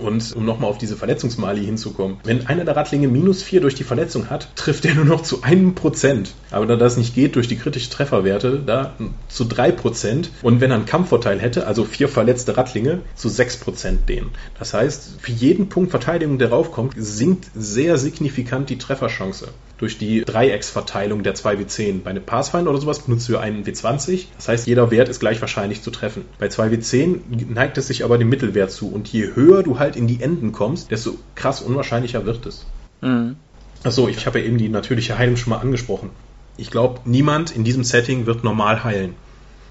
Und 0.00 0.34
um 0.34 0.46
nochmal 0.46 0.70
auf 0.70 0.78
diese 0.78 0.96
Verletzungsmali 0.96 1.62
hinzukommen, 1.64 2.16
wenn 2.24 2.46
einer 2.46 2.64
der 2.64 2.74
Radlinge 2.74 3.08
minus 3.08 3.42
4 3.42 3.60
durch 3.60 3.74
die 3.74 3.84
Verletzung 3.84 4.30
hat, 4.30 4.48
trifft 4.56 4.86
er 4.86 4.94
nur 4.94 5.04
noch 5.04 5.22
zu 5.22 5.42
einem 5.42 5.74
Prozent. 5.74 6.34
Aber 6.50 6.64
da 6.64 6.76
das 6.76 6.96
nicht 6.96 7.14
geht 7.14 7.36
durch 7.36 7.48
die 7.48 7.56
kritischen 7.56 7.92
Trefferwerte, 7.92 8.62
da 8.64 8.94
zu 9.28 9.44
3 9.44 9.72
Prozent. 9.72 10.30
Und 10.42 10.60
wenn 10.60 10.70
er 10.70 10.76
einen 10.76 10.86
Kampfvorteil 10.86 11.38
hätte, 11.38 11.66
also 11.66 11.84
vier 11.84 12.08
verletzte 12.08 12.56
Radlinge, 12.56 13.00
zu 13.14 13.28
6 13.28 13.58
Prozent 13.58 14.08
den. 14.08 14.30
Das 14.58 14.72
heißt, 14.72 15.16
für 15.20 15.32
jeden 15.32 15.68
Punkt 15.68 15.90
Verteidigung, 15.90 16.38
der 16.38 16.48
raufkommt, 16.48 16.94
sinkt 16.96 17.50
sehr 17.54 17.98
signifikant 17.98 18.70
die 18.70 18.78
Trefferchance 18.78 19.48
durch 19.80 19.96
die 19.96 20.20
Dreiecksverteilung 20.26 21.22
der 21.22 21.34
2W10. 21.34 22.02
Bei 22.02 22.10
einem 22.10 22.22
Pathfinder 22.22 22.70
oder 22.70 22.80
sowas 22.80 23.00
benutzt 23.00 23.30
du 23.30 23.38
einen 23.38 23.64
W20. 23.64 24.26
Das 24.36 24.48
heißt, 24.48 24.66
jeder 24.66 24.90
Wert 24.90 25.08
ist 25.08 25.20
gleich 25.20 25.40
wahrscheinlich 25.40 25.80
zu 25.80 25.90
treffen. 25.90 26.26
Bei 26.38 26.48
2W10 26.48 27.50
neigt 27.50 27.78
es 27.78 27.86
sich 27.86 28.04
aber 28.04 28.18
dem 28.18 28.28
Mittelwert 28.28 28.70
zu. 28.70 28.92
Und 28.92 29.08
je 29.08 29.34
höher 29.34 29.62
du 29.62 29.78
halt 29.78 29.96
in 29.96 30.06
die 30.06 30.20
Enden 30.20 30.52
kommst, 30.52 30.90
desto 30.90 31.14
krass 31.34 31.62
unwahrscheinlicher 31.62 32.26
wird 32.26 32.44
es. 32.44 32.66
Mhm. 33.00 33.36
Achso, 33.82 34.06
ich 34.06 34.26
habe 34.26 34.38
ja 34.38 34.44
eben 34.44 34.58
die 34.58 34.68
natürliche 34.68 35.16
Heilung 35.16 35.38
schon 35.38 35.50
mal 35.50 35.60
angesprochen. 35.60 36.10
Ich 36.58 36.70
glaube, 36.70 37.00
niemand 37.06 37.56
in 37.56 37.64
diesem 37.64 37.82
Setting 37.82 38.26
wird 38.26 38.44
normal 38.44 38.84
heilen. 38.84 39.14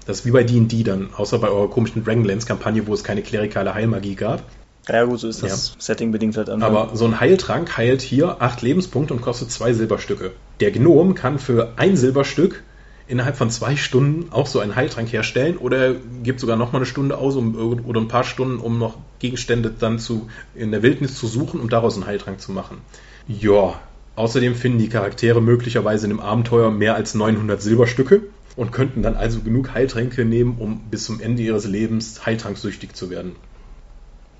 Das 0.06 0.20
ist 0.20 0.26
wie 0.26 0.32
bei 0.32 0.42
D&D 0.42 0.82
dann, 0.82 1.10
außer 1.14 1.38
bei 1.38 1.48
eurer 1.48 1.70
komischen 1.70 2.04
Dragonlance-Kampagne, 2.04 2.88
wo 2.88 2.94
es 2.94 3.04
keine 3.04 3.22
klerikale 3.22 3.74
Heilmagie 3.74 4.16
gab. 4.16 4.42
Ja 4.88 5.04
gut, 5.04 5.20
so 5.20 5.28
ist 5.28 5.42
das 5.42 5.74
ja. 5.74 5.80
Setting 5.80 6.10
bedingt 6.10 6.36
halt 6.36 6.48
einfach. 6.48 6.66
Aber 6.66 6.96
so 6.96 7.04
ein 7.04 7.20
Heiltrank 7.20 7.76
heilt 7.76 8.00
hier 8.00 8.40
acht 8.40 8.62
Lebenspunkte 8.62 9.14
und 9.14 9.20
kostet 9.20 9.50
zwei 9.50 9.72
Silberstücke. 9.72 10.32
Der 10.60 10.70
Gnom 10.70 11.14
kann 11.14 11.38
für 11.38 11.74
ein 11.76 11.96
Silberstück 11.96 12.62
innerhalb 13.10 13.36
von 13.36 13.50
zwei 13.50 13.76
Stunden 13.76 14.32
auch 14.32 14.46
so 14.46 14.60
einen 14.60 14.76
Heiltrank 14.76 15.12
herstellen 15.12 15.56
oder 15.56 15.94
gibt 16.22 16.38
sogar 16.38 16.56
noch 16.56 16.72
mal 16.72 16.78
eine 16.78 16.86
Stunde 16.86 17.18
aus 17.18 17.34
um, 17.34 17.82
oder 17.84 18.00
ein 18.00 18.08
paar 18.08 18.24
Stunden, 18.24 18.58
um 18.58 18.78
noch 18.78 18.96
Gegenstände 19.18 19.74
dann 19.76 19.98
zu, 19.98 20.28
in 20.54 20.70
der 20.70 20.82
Wildnis 20.82 21.16
zu 21.16 21.26
suchen, 21.26 21.60
um 21.60 21.68
daraus 21.68 21.96
einen 21.96 22.06
Heiltrank 22.06 22.40
zu 22.40 22.52
machen. 22.52 22.78
Ja, 23.26 23.80
außerdem 24.14 24.54
finden 24.54 24.78
die 24.78 24.88
Charaktere 24.88 25.42
möglicherweise 25.42 26.06
in 26.06 26.10
dem 26.10 26.20
Abenteuer 26.20 26.70
mehr 26.70 26.94
als 26.94 27.14
900 27.14 27.60
Silberstücke 27.60 28.22
und 28.54 28.70
könnten 28.70 29.02
dann 29.02 29.16
also 29.16 29.40
genug 29.40 29.74
Heiltränke 29.74 30.24
nehmen, 30.24 30.56
um 30.58 30.80
bis 30.90 31.04
zum 31.04 31.20
Ende 31.20 31.42
ihres 31.42 31.66
Lebens 31.66 32.24
heiltranksüchtig 32.24 32.94
zu 32.94 33.10
werden. 33.10 33.34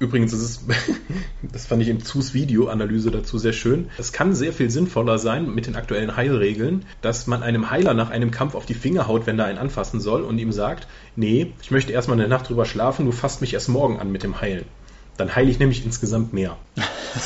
Übrigens 0.00 0.32
ist 0.32 0.40
es, 0.40 0.64
das 1.52 1.66
fand 1.66 1.82
ich 1.82 1.88
in 1.88 2.00
Zus 2.00 2.32
Videoanalyse 2.32 3.10
dazu 3.10 3.36
sehr 3.36 3.52
schön. 3.52 3.90
Es 3.98 4.12
kann 4.12 4.34
sehr 4.34 4.54
viel 4.54 4.70
sinnvoller 4.70 5.18
sein 5.18 5.54
mit 5.54 5.66
den 5.66 5.76
aktuellen 5.76 6.16
Heilregeln, 6.16 6.86
dass 7.02 7.26
man 7.26 7.42
einem 7.42 7.70
Heiler 7.70 7.92
nach 7.92 8.08
einem 8.08 8.30
Kampf 8.30 8.54
auf 8.54 8.64
die 8.64 8.74
Finger 8.74 9.06
haut, 9.06 9.26
wenn 9.26 9.38
er 9.38 9.44
einen 9.44 9.58
anfassen 9.58 10.00
soll 10.00 10.22
und 10.22 10.38
ihm 10.38 10.52
sagt, 10.52 10.88
nee, 11.16 11.52
ich 11.60 11.70
möchte 11.70 11.92
erstmal 11.92 12.18
eine 12.18 12.28
Nacht 12.28 12.48
drüber 12.48 12.64
schlafen, 12.64 13.04
du 13.04 13.12
fasst 13.12 13.42
mich 13.42 13.52
erst 13.52 13.68
morgen 13.68 14.00
an 14.00 14.10
mit 14.10 14.22
dem 14.22 14.40
Heilen. 14.40 14.64
Dann 15.20 15.36
heile 15.36 15.50
ich 15.50 15.58
nämlich 15.58 15.84
insgesamt 15.84 16.32
mehr. 16.32 16.56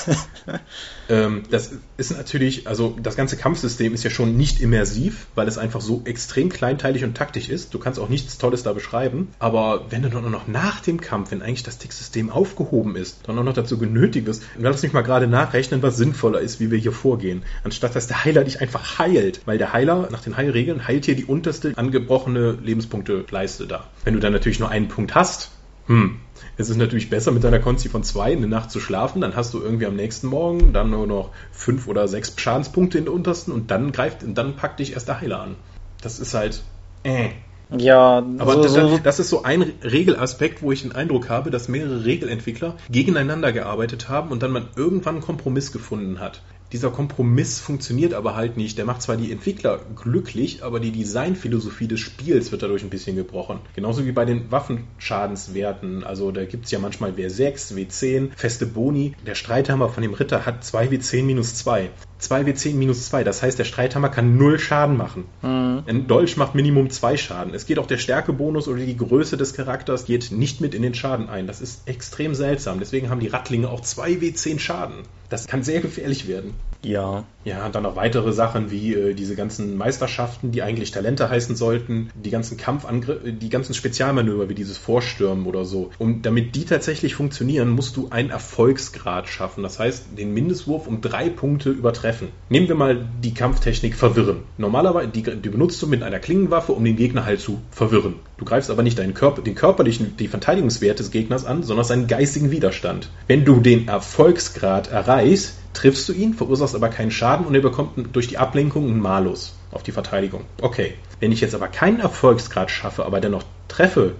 ähm, 1.09 1.45
das 1.49 1.70
ist 1.97 2.11
natürlich, 2.11 2.66
also 2.66 2.97
das 3.01 3.14
ganze 3.14 3.36
Kampfsystem 3.36 3.95
ist 3.95 4.03
ja 4.03 4.11
schon 4.11 4.36
nicht 4.36 4.61
immersiv, 4.61 5.28
weil 5.36 5.47
es 5.47 5.59
einfach 5.59 5.80
so 5.80 6.03
extrem 6.05 6.49
kleinteilig 6.49 7.05
und 7.05 7.16
taktisch 7.16 7.49
ist. 7.49 7.72
Du 7.72 7.78
kannst 7.78 8.01
auch 8.01 8.09
nichts 8.09 8.36
Tolles 8.36 8.64
da 8.64 8.72
beschreiben. 8.72 9.28
Aber 9.38 9.92
wenn 9.92 10.03
du 10.03 10.09
dann 10.09 10.28
noch 10.28 10.49
nach 10.49 10.80
dem 10.80 11.01
Kampf, 11.01 11.30
wenn 11.30 11.40
eigentlich 11.40 11.62
das 11.62 11.78
Ticksystem 11.78 12.30
aufgehoben 12.30 12.97
ist, 12.97 13.20
dann 13.28 13.38
auch 13.38 13.45
noch 13.45 13.53
dazu 13.53 13.78
genötigt 13.78 14.26
wirst, 14.26 14.42
dann 14.57 14.64
lass 14.64 14.82
mich 14.82 14.92
mal 14.92 15.03
gerade 15.03 15.28
nachrechnen, 15.28 15.80
was 15.80 15.97
sinnvoller 15.97 16.40
ist, 16.40 16.59
wie 16.59 16.72
wir 16.72 16.78
hier 16.78 16.90
vorgehen. 16.90 17.45
Anstatt 17.62 17.95
dass 17.95 18.09
der 18.09 18.24
Heiler 18.24 18.42
dich 18.42 18.61
einfach 18.61 18.99
heilt. 18.99 19.42
Weil 19.45 19.59
der 19.59 19.72
Heiler 19.72 20.09
nach 20.11 20.20
den 20.20 20.36
Heilregeln 20.36 20.88
heilt 20.88 21.05
hier 21.05 21.14
die 21.14 21.26
unterste 21.26 21.74
angebrochene 21.76 22.59
Lebenspunkte-Leiste 22.61 23.68
da. 23.68 23.84
Wenn 24.03 24.14
du 24.14 24.20
dann 24.20 24.32
natürlich 24.32 24.59
nur 24.59 24.70
einen 24.70 24.88
Punkt 24.88 25.14
hast, 25.14 25.53
hm, 25.86 26.18
es 26.57 26.70
ist 26.70 26.76
natürlich 26.76 27.11
besser, 27.11 27.32
mit 27.32 27.44
deiner 27.44 27.59
Konzi 27.59 27.88
von 27.88 28.05
zwei 28.05 28.32
eine 28.32 28.46
Nacht 28.46 28.70
zu 28.70 28.80
schlafen. 28.80 29.20
Dann 29.20 29.36
hast 29.36 29.55
du 29.55 29.61
irgendwie 29.61 29.86
am 29.86 29.96
nächsten 29.96 30.28
Morgen 30.28 30.72
dann 30.72 30.90
nur 30.90 31.07
noch 31.07 31.30
fünf 31.52 31.88
oder 31.88 32.07
sechs 32.09 32.34
Schadenspunkte 32.36 32.98
in 32.98 33.05
der 33.05 33.14
untersten 33.14 33.52
und 33.52 33.70
dann 33.70 33.92
greift, 33.92 34.22
und 34.22 34.36
dann 34.36 34.57
packt 34.57 34.80
dich 34.80 34.92
erst 34.92 35.09
der 35.09 35.20
Heiler 35.20 35.40
an. 35.40 35.57
Das 36.02 36.18
ist 36.18 36.34
halt, 36.34 36.62
äh. 37.02 37.30
Ja, 37.76 38.18
aber 38.38 38.55
so, 38.55 38.62
das, 38.62 38.72
so, 38.74 38.98
das, 38.98 39.18
ist 39.18 39.30
so 39.30 39.42
ein 39.42 39.72
Regelaspekt, 39.82 40.62
wo 40.62 40.70
ich 40.70 40.82
den 40.82 40.92
Eindruck 40.92 41.30
habe, 41.30 41.50
dass 41.50 41.66
mehrere 41.66 42.05
Regelentwickler 42.05 42.76
gegeneinander 42.90 43.52
gearbeitet 43.52 44.09
haben 44.09 44.30
und 44.30 44.42
dann 44.42 44.52
man 44.52 44.68
irgendwann 44.76 45.16
einen 45.16 45.24
Kompromiss 45.24 45.72
gefunden 45.72 46.20
hat 46.20 46.42
dieser 46.75 46.91
Kompromiss 46.91 47.61
funktioniert 47.61 48.14
aber 48.14 48.35
halt 48.35 48.57
nicht. 48.57 48.79
Der 48.79 48.85
macht 48.85 49.01
zwar 49.01 49.16
die 49.16 49.31
Entwickler 49.31 49.79
glücklich, 49.95 50.64
aber 50.64 50.81
die 50.81 50.91
Designphilosophie 50.91 51.87
des 51.87 52.01
Spiels 52.01 52.51
wird 52.51 52.64
dadurch 52.64 52.83
ein 52.83 52.91
bisschen 52.91 53.14
gebrochen. 53.14 53.61
Genauso 53.77 54.05
wie 54.05 54.11
bei 54.11 54.25
den 54.25 54.51
Waffenschadenswerten. 54.51 56.03
Also 56.03 56.33
da 56.33 56.45
gibt 56.45 56.64
es 56.64 56.72
ja 56.72 56.81
manchmal 56.81 57.12
W6, 57.12 57.75
W10, 57.75 58.31
feste 58.35 58.66
Boni. 58.66 59.14
Der 59.25 59.37
Streithammer 59.37 59.89
von 59.89 60.03
dem 60.03 60.14
Ritter 60.14 60.47
hat 60.47 60.64
2 60.64 60.89
W10 60.89 61.22
minus 61.22 61.55
2. 61.55 61.91
2W10 62.20 62.75
minus 62.75 63.07
2. 63.07 63.22
Das 63.22 63.43
heißt, 63.43 63.59
der 63.59 63.64
Streithammer 63.64 64.09
kann 64.09 64.37
0 64.37 64.59
Schaden 64.59 64.97
machen. 64.97 65.25
Mhm. 65.43 65.83
Ein 65.87 66.07
Dolch 66.07 66.37
macht 66.37 66.55
Minimum 66.55 66.91
2 66.91 67.16
Schaden. 67.16 67.55
Es 67.55 67.66
geht 67.66 67.79
auch 67.79 67.87
der 67.87 67.99
Stärkebonus 67.99 68.66
oder 68.66 68.81
die 68.81 68.97
Größe 68.97 69.37
des 69.37 69.55
Charakters 69.55 70.07
geht 70.07 70.33
nicht 70.33 70.61
mit 70.61 70.75
in 70.75 70.83
den 70.83 70.95
Schaden 70.95 71.29
ein. 71.29 71.47
Das 71.47 71.61
ist 71.61 71.87
extrem 71.87 72.35
seltsam. 72.35 72.79
Deswegen 72.81 73.11
haben 73.11 73.20
die 73.20 73.29
Rattlinge 73.29 73.68
auch 73.68 73.83
2W10 73.83 74.59
Schaden. 74.59 75.03
Das 75.35 75.49
kann 75.49 75.64
sehr 75.64 75.80
gefährlich 75.80 76.28
werden. 76.28 76.55
Ja. 76.85 77.24
Ja, 77.45 77.66
und 77.66 77.74
dann 77.74 77.82
noch 77.82 77.97
weitere 77.97 78.32
Sachen 78.32 78.70
wie 78.70 78.95
äh, 78.95 79.12
diese 79.12 79.37
ganzen 79.37 79.76
Meisterschaften, 79.76 80.51
die 80.51 80.62
eigentlich 80.62 80.93
Talente 80.93 81.28
heißen 81.28 81.57
sollten, 81.57 82.11
die 82.14 82.30
ganzen 82.30 82.57
Kampfangriffe, 82.57 83.32
die 83.32 83.51
ganzen 83.51 83.74
Spezialmanöver 83.74 84.49
wie 84.49 84.55
dieses 84.55 84.78
Vorstürmen 84.78 85.45
oder 85.45 85.66
so. 85.66 85.91
Und 85.99 86.24
damit 86.24 86.55
die 86.55 86.64
tatsächlich 86.64 87.14
funktionieren, 87.14 87.68
musst 87.68 87.99
du 87.99 88.09
einen 88.09 88.30
Erfolgsgrad 88.30 89.28
schaffen. 89.28 89.62
Das 89.62 89.78
heißt, 89.78 90.16
den 90.16 90.32
Mindestwurf 90.32 90.87
um 90.87 91.03
drei 91.03 91.28
Punkte 91.28 91.70
übertreffen. 91.70 92.28
Nehmen 92.49 92.68
wir 92.68 92.76
mal 92.76 93.05
die 93.22 93.35
Kampftechnik 93.35 93.95
Verwirren. 93.95 94.39
Normalerweise, 94.57 95.09
die, 95.09 95.22
die 95.22 95.49
benutzt 95.51 95.82
du 95.82 95.87
mit 95.87 96.03
einer 96.03 96.20
Klingenwaffe, 96.20 96.72
um 96.72 96.82
den 96.82 96.97
Gegner 96.97 97.26
halt 97.26 97.41
zu 97.41 97.61
verwirren. 97.70 98.14
Du 98.39 98.47
greifst 98.47 98.70
aber 98.70 98.82
nicht 98.82 98.99
deinen 98.99 99.14
Körper, 99.14 99.43
den 99.43 99.55
körperlichen, 99.55 100.16
die 100.16 100.28
Verteidigungswerte 100.28 101.03
des 101.03 101.11
Gegners 101.11 101.45
an, 101.45 101.62
sondern 101.62 101.85
seinen 101.85 102.07
geistigen 102.07 102.51
Widerstand. 102.51 103.11
Wenn 103.26 103.45
du 103.45 103.61
den 103.61 103.87
Erfolgsgrad 103.89 104.91
erreichst, 104.91 105.59
triffst 105.75 106.09
du 106.09 106.12
ihn, 106.12 106.35
verursachst 106.35 106.75
aber 106.75 106.89
keinen 106.89 107.11
Schaden 107.11 107.47
und 107.47 107.55
er 107.55 107.61
bekommt 107.61 108.14
durch 108.14 108.29
die 108.29 108.39
Ablenkung 108.39 108.89
einen 108.89 109.01
Malus 109.01 109.55
auf 109.70 109.83
die 109.83 109.93
Verteidigung. 109.93 110.45
Okay. 110.62 110.95
Wenn 111.20 111.33
ich 111.33 111.41
jetzt 111.41 111.55
aber 111.55 111.68
keinen 111.68 112.01
Erfolgsgrad 112.01 112.70
schaffe, 112.70 113.05
aber 113.05 113.20
dennoch 113.20 113.45
treffe, 113.68 114.14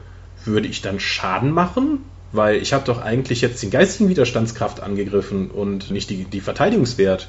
würde 0.45 0.69
ich 0.69 0.83
dann 0.83 1.01
Schaden 1.01 1.51
machen? 1.51 2.01
Weil 2.33 2.57
ich 2.57 2.73
habe 2.73 2.85
doch 2.85 3.01
eigentlich 3.01 3.41
jetzt 3.41 3.63
den 3.63 3.71
geistigen 3.71 4.11
Widerstandskraft 4.11 4.83
angegriffen 4.83 5.51
und 5.51 5.91
nicht 5.91 6.11
die, 6.11 6.25
die 6.25 6.41
Verteidigungswert. 6.41 7.29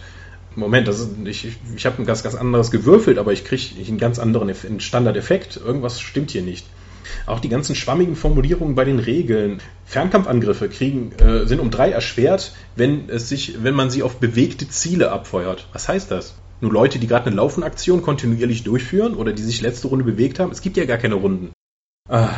Moment, 0.56 0.88
das 0.88 1.00
ist, 1.00 1.12
ich, 1.26 1.58
ich 1.76 1.86
habe 1.86 2.02
ein 2.02 2.06
ganz, 2.06 2.24
ganz 2.24 2.34
anderes 2.34 2.72
gewürfelt, 2.72 3.18
aber 3.18 3.32
ich 3.32 3.46
kriege 3.46 3.64
einen 3.88 3.98
ganz 3.98 4.20
anderen 4.20 4.80
Standardeffekt. 4.80 5.58
Irgendwas 5.58 6.02
stimmt 6.02 6.32
hier 6.32 6.42
nicht. 6.42 6.66
Auch 7.26 7.39
die 7.39 7.49
ganzen 7.49 7.76
schwammigen 7.76 8.16
Formulierungen 8.16 8.76
bei 8.76 8.86
den 8.86 8.99
Regeln. 8.99 9.62
Fernkampfangriffe 9.86 10.70
kriegen, 10.70 11.12
äh, 11.14 11.45
sind 11.45 11.60
um 11.60 11.72
drei 11.72 11.91
erschwert, 11.91 12.53
wenn 12.76 13.10
es 13.10 13.30
sich, 13.30 13.64
wenn 13.64 13.76
man 13.76 13.89
sie 13.89 14.03
auf 14.03 14.18
bewegte 14.18 14.68
Ziele 14.68 15.12
abfeuert. 15.12 15.68
Was 15.74 15.88
heißt 15.88 16.12
das? 16.12 16.36
Nur 16.62 16.72
Leute, 16.72 16.99
die 16.99 17.08
gerade 17.08 17.28
eine 17.28 17.36
Laufenaktion 17.36 18.01
kontinuierlich 18.01 18.64
durchführen 18.64 19.14
oder 19.14 19.34
die 19.34 19.43
sich 19.43 19.62
letzte 19.62 19.88
Runde 19.88 20.06
bewegt 20.06 20.39
haben. 20.39 20.51
Es 20.51 20.62
gibt 20.62 20.78
ja 20.78 20.86
gar 20.86 20.97
keine 20.97 21.16
Runden. 21.16 21.51
Ah, 22.10 22.30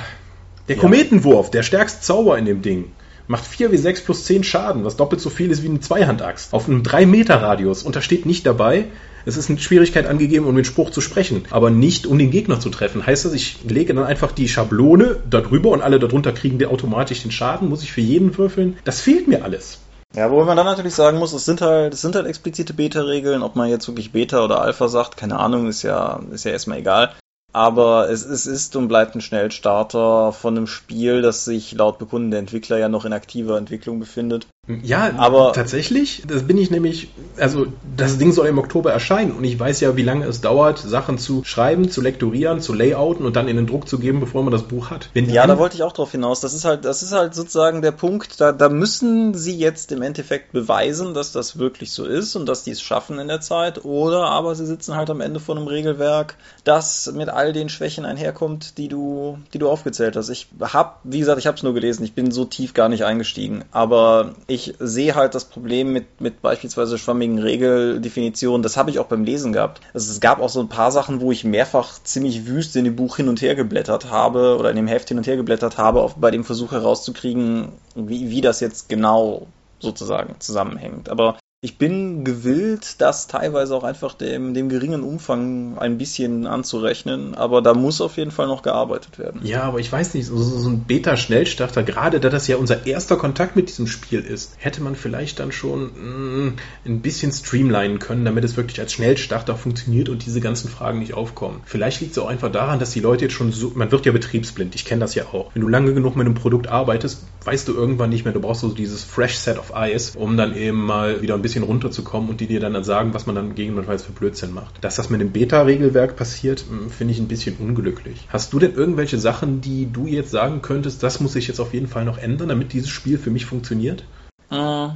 der 0.68 0.76
ja. 0.76 0.82
Kometenwurf, 0.82 1.52
der 1.52 1.64
stärkste 1.64 2.02
Zauber 2.02 2.38
in 2.38 2.46
dem 2.46 2.62
Ding, 2.62 2.92
macht 3.28 3.46
4w6 3.46 4.06
plus 4.06 4.26
10 4.26 4.44
Schaden, 4.44 4.86
was 4.86 4.96
doppelt 4.96 5.22
so 5.22 5.30
viel 5.30 5.52
ist 5.52 5.64
wie 5.64 5.70
eine 5.70 5.80
Zweihandaxt. 5.80 6.54
Auf 6.54 6.68
einem 6.68 6.84
3 6.84 7.06
Meter 7.06 7.42
Radius. 7.42 7.84
Und 7.84 7.96
da 7.96 8.02
steht 8.02 8.26
nicht 8.26 8.46
dabei, 8.46 8.86
es 9.28 9.36
ist 9.36 9.50
eine 9.50 9.60
Schwierigkeit 9.60 10.08
angegeben, 10.08 10.46
um 10.46 10.56
den 10.56 10.66
Spruch 10.66 10.90
zu 10.90 11.02
sprechen, 11.02 11.44
aber 11.52 11.70
nicht 11.70 12.08
um 12.08 12.18
den 12.18 12.32
Gegner 12.32 12.60
zu 12.60 12.70
treffen. 12.70 13.06
Heißt 13.06 13.26
das, 13.26 13.34
ich 13.34 13.58
lege 13.68 13.94
dann 13.94 14.06
einfach 14.06 14.32
die 14.32 14.48
Schablone 14.48 15.18
darüber 15.30 15.72
und 15.72 15.82
alle 15.82 16.00
darunter 16.00 16.32
kriegen 16.32 16.64
automatisch 16.66 17.22
den 17.22 17.32
Schaden? 17.32 17.70
Muss 17.70 17.84
ich 17.84 17.92
für 17.92 18.02
jeden 18.02 18.38
würfeln? 18.38 18.78
Das 18.86 19.02
fehlt 19.02 19.28
mir 19.28 19.44
alles. 19.44 19.80
Ja, 20.16 20.32
wobei 20.32 20.46
man 20.46 20.58
dann 20.58 20.66
natürlich 20.66 20.96
sagen 20.96 21.20
muss, 21.20 21.34
es 21.34 21.44
sind 21.44 21.62
halt, 21.62 21.94
es 21.94 22.02
sind 22.02 22.16
halt 22.16 22.26
explizite 22.26 22.74
Beta-Regeln, 22.74 23.44
ob 23.44 23.56
man 23.56 23.70
jetzt 23.70 23.88
wirklich 23.88 24.14
Beta 24.14 24.44
oder 24.44 24.62
Alpha 24.62 24.88
sagt, 24.88 25.18
keine 25.18 25.38
Ahnung, 25.38 25.68
ist 25.68 25.84
ja, 25.84 26.22
ist 26.32 26.46
ja 26.46 26.52
erstmal 26.52 26.80
egal. 26.80 27.14
Aber 27.52 28.10
es, 28.10 28.26
es 28.26 28.46
ist 28.48 28.76
und 28.76 28.88
bleibt 28.88 29.16
ein 29.16 29.22
Schnellstarter 29.22 30.32
von 30.32 30.56
einem 30.56 30.68
Spiel, 30.68 31.22
das 31.22 31.44
sich 31.44 31.74
laut 31.74 32.00
Bekunden 32.00 32.32
der 32.32 32.40
Entwickler 32.40 32.78
ja 32.78 32.88
noch 32.88 33.04
in 33.04 33.14
aktiver 33.14 33.58
Entwicklung 33.58 34.00
befindet. 34.00 34.48
Ja, 34.84 35.14
aber 35.18 35.54
tatsächlich, 35.54 36.24
das 36.28 36.44
bin 36.44 36.58
ich 36.58 36.70
nämlich, 36.70 37.10
also 37.38 37.68
das 37.96 38.18
Ding 38.18 38.34
soll 38.34 38.48
im 38.48 38.58
Oktober 38.58 38.92
erscheinen 38.92 39.32
und 39.32 39.44
ich 39.46 39.58
weiß 39.58 39.80
ja, 39.80 39.96
wie 39.96 40.04
lange 40.04 40.26
es 40.26 40.42
dauert, 40.42 40.80
Sachen 40.80 41.18
zu 41.18 41.44
schreiben, 41.46 41.90
zu 41.90 42.02
lektorieren, 42.02 42.60
zu 42.60 42.74
layouten 42.74 43.26
und 43.26 43.38
dann 43.38 43.48
in 43.48 43.56
den 43.56 43.66
Druck 43.66 43.88
zu 43.88 43.98
geben, 43.98 44.20
bevor 44.20 44.44
man 44.44 44.52
das 44.52 44.64
Buch 44.64 44.90
hat. 44.90 45.10
ja, 45.14 45.48
da 45.48 45.58
wollte 45.58 45.76
ich 45.76 45.84
auch 45.84 45.94
drauf 45.94 46.12
hinaus. 46.12 46.42
Das 46.42 46.54
ist 46.54 46.66
halt, 46.66 46.84
das 46.84 47.02
ist 47.02 47.14
halt 47.14 47.34
sozusagen 47.34 47.82
der 47.82 47.94
Punkt, 47.94 48.42
da, 48.42 48.52
da 48.52 48.68
müssen 48.68 49.34
sie 49.34 49.58
jetzt 49.58 49.94
im 49.94 50.02
Endeffekt 50.02 50.52
beweisen, 50.52 51.14
dass 51.14 51.32
das 51.32 51.58
wirklich 51.58 51.94
so 51.94 52.04
ist 52.04 52.36
und 52.36 52.46
dass 52.46 52.64
die 52.64 52.72
es 52.72 52.82
schaffen 52.82 53.20
in 53.20 53.30
der 53.30 53.40
Zeit, 53.40 53.86
oder 53.86 54.26
aber 54.26 54.54
sie 54.54 54.66
sitzen 54.66 54.96
halt 54.96 55.10
am 55.10 55.22
Ende 55.22 55.40
von 55.40 55.58
einem 55.58 55.68
Regelwerk, 55.68 56.36
das 56.66 57.10
mit 57.14 57.30
all 57.30 57.54
den 57.54 57.70
Schwächen 57.70 58.04
einherkommt, 58.04 58.78
die 58.78 58.90
du, 58.90 59.38
die 59.54 59.60
du 59.60 59.70
aufgezählt 59.70 60.18
hast. 60.18 60.28
Ich 60.28 60.48
hab, 60.60 61.00
wie 61.06 61.20
gesagt, 61.20 61.40
ich 61.40 61.48
habe 61.48 61.56
es 61.56 61.64
nur 61.64 61.74
gelesen, 61.74 62.04
ich 62.04 62.14
bin 62.14 62.32
so 62.32 62.44
tief 62.44 62.74
gar 62.74 62.90
nicht 62.90 63.06
eingestiegen, 63.06 63.64
aber 63.72 64.34
ich 64.48 64.57
ich 64.58 64.74
sehe 64.80 65.14
halt 65.14 65.36
das 65.36 65.46
Problem 65.46 65.94
mit, 65.94 66.20
mit 66.20 66.42
beispielsweise 66.42 66.98
schwammigen 66.98 67.38
Regeldefinitionen. 67.38 68.64
Das 68.64 68.76
habe 68.76 68.90
ich 68.90 68.98
auch 68.98 69.06
beim 69.06 69.24
Lesen 69.24 69.54
gehabt. 69.54 69.82
Also 69.94 70.12
es 70.12 70.20
gab 70.20 70.42
auch 70.42 70.50
so 70.50 70.60
ein 70.60 70.68
paar 70.68 70.92
Sachen, 70.92 71.22
wo 71.22 71.32
ich 71.32 71.44
mehrfach 71.44 72.02
ziemlich 72.04 72.48
wüst 72.48 72.76
in 72.76 72.84
dem 72.84 72.96
Buch 72.96 73.18
hin 73.18 73.30
und 73.30 73.42
her 73.42 73.56
geblättert 73.56 74.10
habe 74.10 74.58
oder 74.58 74.72
in 74.72 74.76
dem 74.76 74.88
Heft 74.88 75.10
hin 75.10 75.18
und 75.18 75.28
her 75.28 75.38
geblättert 75.38 75.78
habe, 75.78 76.02
auf, 76.02 76.16
bei 76.16 76.32
dem 76.32 76.44
Versuch 76.44 76.72
herauszukriegen, 76.72 77.70
wie, 77.96 78.32
wie 78.32 78.42
das 78.42 78.60
jetzt 78.60 78.90
genau 78.90 79.48
sozusagen 79.80 80.36
zusammenhängt. 80.40 81.10
Aber 81.10 81.38
ich 81.60 81.80
bin 81.80 82.24
gewillt, 82.24 83.02
das 83.02 83.26
teilweise 83.26 83.76
auch 83.76 83.84
einfach 83.84 84.14
dem, 84.14 84.54
dem 84.54 84.70
geringen 84.70 85.02
Umfang 85.02 85.80
ein 85.80 85.98
bisschen 85.98 86.46
anzurechnen, 86.46 87.34
aber 87.34 87.64
da 87.64 87.74
muss 87.74 88.00
auf 88.00 88.18
jeden 88.18 88.30
Fall 88.30 88.46
noch 88.46 88.62
gearbeitet 88.62 89.18
werden. 89.18 89.42
Ja, 89.44 89.64
aber 89.64 89.80
ich 89.80 89.92
weiß 89.92 90.14
nicht, 90.14 90.28
so, 90.28 90.38
so 90.38 90.70
ein 90.70 90.84
Beta-Schnellstarter, 90.84 91.82
gerade 91.82 92.20
da 92.20 92.30
das 92.30 92.46
ja 92.46 92.58
unser 92.58 92.86
erster 92.86 93.16
Kontakt 93.16 93.56
mit 93.56 93.70
diesem 93.70 93.88
Spiel 93.88 94.20
ist, 94.20 94.52
hätte 94.58 94.84
man 94.84 94.96
vielleicht 94.96 95.40
dann 95.40 95.52
schon 95.52 95.86
mh, 95.86 96.52
mm, 96.52 96.54
ein 96.86 97.02
bisschen 97.02 97.32
streamlinen 97.32 97.98
können, 97.98 98.24
damit 98.24 98.44
es 98.44 98.56
wirklich 98.56 98.80
als 98.80 98.94
Schnellstarter 98.94 99.56
funktioniert 99.56 100.10
und 100.10 100.28
diese 100.28 100.42
ganzen 100.42 100.70
Fragen 100.70 101.00
nicht 101.00 101.16
aufkommen. 101.16 101.62
Vielleicht 101.66 102.02
liegt 102.02 102.12
es 102.12 102.20
auch 102.20 102.28
einfach 102.28 102.52
daran, 102.52 102.78
dass 102.78 102.92
die 102.92 103.00
Leute 103.00 103.26
jetzt 103.26 103.34
schon 103.34 103.52
so, 103.52 103.72
man 103.74 103.92
wird 103.92 104.06
ja 104.06 104.12
betriebsblind, 104.12 104.76
ich 104.76 104.86
kenne 104.86 105.02
das 105.02 105.16
ja 105.16 105.26
auch. 105.34 105.56
Wenn 105.56 105.64
du 105.64 105.68
lange 105.70 105.96
genug 105.96 106.16
mit 106.16 106.28
einem 106.28 106.36
Produkt 106.36 106.68
arbeitest, 106.68 107.24
weißt 107.46 107.68
du 107.68 107.74
irgendwann 107.74 108.12
nicht 108.12 108.26
mehr, 108.26 108.34
du 108.34 108.42
brauchst 108.42 108.62
so 108.62 108.70
dieses 108.70 109.04
Fresh 109.04 109.38
Set 109.38 109.58
of 109.58 109.72
Eyes, 109.74 110.16
um 110.16 110.38
dann 110.38 110.56
eben 110.56 110.86
mal 110.86 111.24
wieder 111.24 111.34
ein 111.34 111.42
bisschen 111.42 111.47
runterzukommen 111.56 112.30
und 112.30 112.42
die 112.42 112.48
dir 112.48 112.60
dann 112.60 112.84
sagen, 112.84 113.14
was 113.14 113.26
man 113.26 113.36
dann 113.36 113.50
gegebenenfalls 113.50 114.04
für 114.04 114.12
Blödsinn 114.12 114.54
macht. 114.54 114.84
Dass 114.84 114.96
das 114.96 115.10
mit 115.10 115.22
dem 115.22 115.32
Beta-Regelwerk 115.32 116.16
passiert, 116.16 116.66
hm, 116.68 116.90
finde 116.90 117.14
ich 117.14 117.20
ein 117.20 117.28
bisschen 117.28 117.58
unglücklich. 117.58 118.28
Hast 118.30 118.54
du 118.54 118.60
denn 118.60 118.74
irgendwelche 118.74 119.18
Sachen, 119.18 119.62
die 119.62 119.92
du 119.92 120.06
jetzt 120.06 120.32
sagen 120.32 120.62
könntest, 120.62 121.04
das 121.04 121.20
muss 121.20 121.36
ich 121.36 121.48
jetzt 121.48 121.60
auf 121.60 121.74
jeden 121.74 121.88
Fall 121.88 122.06
noch 122.06 122.18
ändern, 122.18 122.50
damit 122.50 122.74
dieses 122.74 122.90
Spiel 122.90 123.18
für 123.18 123.32
mich 123.32 123.46
funktioniert? 123.46 124.04
Äh, 124.52 124.90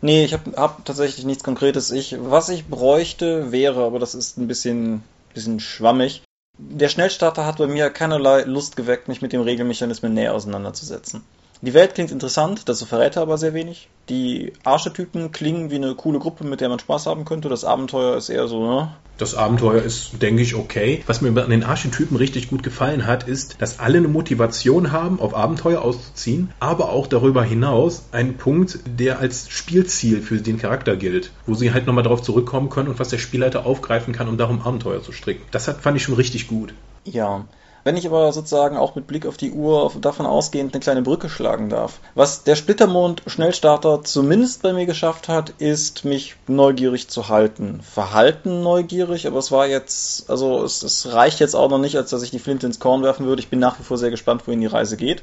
nee, 0.00 0.24
ich 0.24 0.32
habe 0.32 0.52
hab 0.56 0.84
tatsächlich 0.84 1.24
nichts 1.24 1.44
Konkretes. 1.44 1.90
Ich, 1.90 2.16
was 2.18 2.48
ich 2.48 2.66
bräuchte, 2.66 3.52
wäre, 3.52 3.84
aber 3.84 3.98
das 3.98 4.14
ist 4.14 4.38
ein 4.38 4.48
bisschen, 4.48 5.02
bisschen 5.32 5.60
schwammig. 5.60 6.22
Der 6.58 6.88
Schnellstarter 6.88 7.46
hat 7.46 7.58
bei 7.58 7.66
mir 7.66 7.90
keinerlei 7.90 8.42
Lust 8.42 8.76
geweckt, 8.76 9.08
mich 9.08 9.22
mit 9.22 9.32
dem 9.32 9.40
Regelmechanismen 9.40 10.14
näher 10.14 10.34
auseinanderzusetzen 10.34 11.22
Die 11.64 11.72
Welt 11.72 11.94
klingt 11.94 12.10
interessant, 12.10 12.68
dazu 12.68 12.84
verrät 12.84 13.16
er 13.16 13.22
aber 13.22 13.38
sehr 13.38 13.54
wenig. 13.54 13.88
Die 14.10 14.52
Archetypen 14.64 15.32
klingen 15.32 15.70
wie 15.70 15.76
eine 15.76 15.94
coole 15.94 16.18
Gruppe, 16.18 16.44
mit 16.44 16.60
der 16.60 16.68
man 16.68 16.78
Spaß 16.78 17.06
haben 17.06 17.24
könnte. 17.24 17.48
Das 17.48 17.64
Abenteuer 17.64 18.18
ist 18.18 18.28
eher 18.28 18.48
so, 18.48 18.66
ne? 18.66 18.94
Das 19.16 19.34
Abenteuer 19.34 19.80
ist, 19.80 20.20
denke 20.20 20.42
ich, 20.42 20.56
okay. 20.56 21.02
Was 21.06 21.22
mir 21.22 21.30
an 21.42 21.48
den 21.48 21.64
Archetypen 21.64 22.18
richtig 22.18 22.50
gut 22.50 22.62
gefallen 22.62 23.06
hat, 23.06 23.26
ist, 23.26 23.62
dass 23.62 23.78
alle 23.78 23.96
eine 23.96 24.08
Motivation 24.08 24.92
haben, 24.92 25.20
auf 25.20 25.34
Abenteuer 25.34 25.80
auszuziehen, 25.80 26.52
aber 26.60 26.90
auch 26.90 27.06
darüber 27.06 27.42
hinaus 27.42 28.04
einen 28.12 28.36
Punkt, 28.36 28.80
der 28.84 29.20
als 29.20 29.48
Spielziel 29.48 30.20
für 30.20 30.42
den 30.42 30.58
Charakter 30.58 30.96
gilt, 30.96 31.30
wo 31.46 31.54
sie 31.54 31.72
halt 31.72 31.86
nochmal 31.86 32.04
darauf 32.04 32.20
zurückkommen 32.20 32.68
können 32.68 32.88
und 32.88 32.98
was 32.98 33.08
der 33.08 33.16
Spielleiter 33.16 33.64
aufgreifen 33.64 34.12
kann, 34.12 34.28
um 34.28 34.36
darum 34.36 34.60
Abenteuer 34.60 35.02
zu 35.02 35.12
stricken. 35.12 35.46
Das 35.50 35.66
hat, 35.66 35.80
fand 35.80 35.96
ich 35.96 36.02
schon 36.02 36.16
richtig 36.16 36.46
gut. 36.46 36.74
Ja. 37.04 37.46
Wenn 37.84 37.98
ich 37.98 38.06
aber 38.06 38.32
sozusagen 38.32 38.78
auch 38.78 38.94
mit 38.94 39.06
Blick 39.06 39.26
auf 39.26 39.36
die 39.36 39.52
Uhr 39.52 39.92
davon 40.00 40.24
ausgehend 40.24 40.72
eine 40.72 40.80
kleine 40.80 41.02
Brücke 41.02 41.28
schlagen 41.28 41.68
darf. 41.68 42.00
Was 42.14 42.42
der 42.42 42.56
Splittermond 42.56 43.22
Schnellstarter 43.26 44.02
zumindest 44.02 44.62
bei 44.62 44.72
mir 44.72 44.86
geschafft 44.86 45.28
hat, 45.28 45.50
ist 45.58 46.06
mich 46.06 46.36
neugierig 46.46 47.08
zu 47.08 47.28
halten. 47.28 47.80
Verhalten 47.82 48.62
neugierig, 48.62 49.26
aber 49.26 49.38
es 49.38 49.52
war 49.52 49.66
jetzt, 49.66 50.30
also 50.30 50.64
es, 50.64 50.82
es 50.82 51.12
reicht 51.12 51.40
jetzt 51.40 51.54
auch 51.54 51.68
noch 51.68 51.78
nicht, 51.78 51.96
als 51.96 52.08
dass 52.08 52.22
ich 52.22 52.30
die 52.30 52.38
Flinte 52.38 52.66
ins 52.66 52.80
Korn 52.80 53.02
werfen 53.02 53.26
würde. 53.26 53.40
Ich 53.40 53.48
bin 53.48 53.58
nach 53.58 53.78
wie 53.78 53.84
vor 53.84 53.98
sehr 53.98 54.10
gespannt, 54.10 54.46
wohin 54.46 54.62
die 54.62 54.66
Reise 54.66 54.96
geht. 54.96 55.22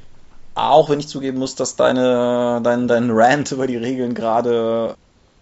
Auch 0.53 0.89
wenn 0.89 0.99
ich 0.99 1.07
zugeben 1.07 1.39
muss, 1.39 1.55
dass 1.55 1.75
deine, 1.75 2.61
dein, 2.63 2.87
dein 2.87 3.09
Rant 3.09 3.51
über 3.51 3.65
die 3.65 3.77
Regeln 3.77 4.13
gerade 4.13 4.95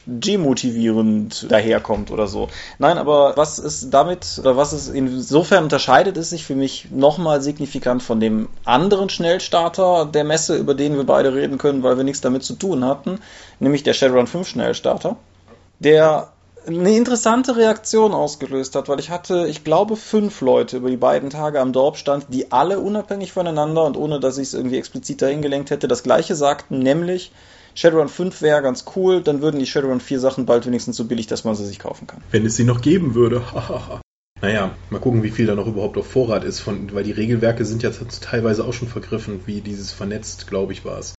demotivierend 0.09 1.51
daherkommt 1.51 2.11
oder 2.11 2.27
so. 2.27 2.47
Nein, 2.79 2.97
aber 2.97 3.33
was 3.37 3.59
es 3.59 3.89
damit, 3.89 4.39
oder 4.39 4.57
was 4.57 4.73
es 4.73 4.89
insofern 4.89 5.63
unterscheidet, 5.63 6.17
ist 6.17 6.31
sich 6.31 6.45
für 6.45 6.55
mich 6.55 6.87
nochmal 6.91 7.41
signifikant 7.41 8.01
von 8.01 8.19
dem 8.19 8.49
anderen 8.65 9.09
Schnellstarter 9.09 10.05
der 10.05 10.23
Messe, 10.23 10.57
über 10.57 10.73
den 10.73 10.95
wir 10.95 11.05
beide 11.05 11.33
reden 11.33 11.57
können, 11.57 11.83
weil 11.83 11.97
wir 11.97 12.03
nichts 12.03 12.21
damit 12.21 12.43
zu 12.43 12.55
tun 12.55 12.83
hatten, 12.83 13.19
nämlich 13.59 13.83
der 13.83 13.93
Shadowrun 13.93 14.27
5 14.27 14.47
Schnellstarter, 14.47 15.17
der 15.79 16.29
eine 16.67 16.95
interessante 16.95 17.55
Reaktion 17.55 18.13
ausgelöst 18.13 18.75
hat, 18.75 18.89
weil 18.89 18.99
ich 18.99 19.09
hatte, 19.09 19.47
ich 19.47 19.63
glaube, 19.63 19.95
fünf 19.95 20.41
Leute 20.41 20.77
über 20.77 20.89
die 20.89 20.97
beiden 20.97 21.29
Tage 21.29 21.59
am 21.59 21.73
Dorp 21.73 21.97
stand, 21.97 22.25
die 22.29 22.51
alle 22.51 22.79
unabhängig 22.79 23.31
voneinander 23.31 23.85
und 23.85 23.97
ohne 23.97 24.19
dass 24.19 24.37
ich 24.37 24.49
es 24.49 24.53
irgendwie 24.53 24.77
explizit 24.77 25.21
dahin 25.21 25.41
gelenkt 25.41 25.71
hätte, 25.71 25.87
das 25.87 26.03
gleiche 26.03 26.35
sagten, 26.35 26.79
nämlich, 26.79 27.31
Shadowrun 27.79 28.09
5 28.09 28.41
wäre 28.41 28.61
ganz 28.61 28.83
cool, 28.97 29.21
dann 29.21 29.41
würden 29.41 29.57
die 29.57 29.65
Shadowrun 29.65 30.01
4 30.01 30.19
Sachen 30.19 30.45
bald 30.45 30.65
wenigstens 30.65 30.97
so 30.97 31.05
billig, 31.05 31.27
dass 31.27 31.45
man 31.45 31.55
sie 31.55 31.65
sich 31.65 31.79
kaufen 31.79 32.07
kann. 32.07 32.21
Wenn 32.29 32.45
es 32.45 32.57
sie 32.57 32.65
noch 32.65 32.81
geben 32.81 33.15
würde. 33.15 33.41
naja, 34.41 34.75
mal 34.89 34.99
gucken, 34.99 35.23
wie 35.23 35.29
viel 35.29 35.45
da 35.45 35.55
noch 35.55 35.65
überhaupt 35.65 35.97
auf 35.97 36.05
Vorrat 36.05 36.43
ist, 36.43 36.59
von, 36.59 36.93
weil 36.93 37.05
die 37.05 37.13
Regelwerke 37.13 37.63
sind 37.63 37.81
ja 37.81 37.91
teilweise 38.19 38.65
auch 38.65 38.73
schon 38.73 38.89
vergriffen, 38.89 39.43
wie 39.45 39.61
dieses 39.61 39.93
vernetzt, 39.93 40.47
glaube 40.47 40.73
ich, 40.73 40.83
war 40.83 40.99
es. 40.99 41.15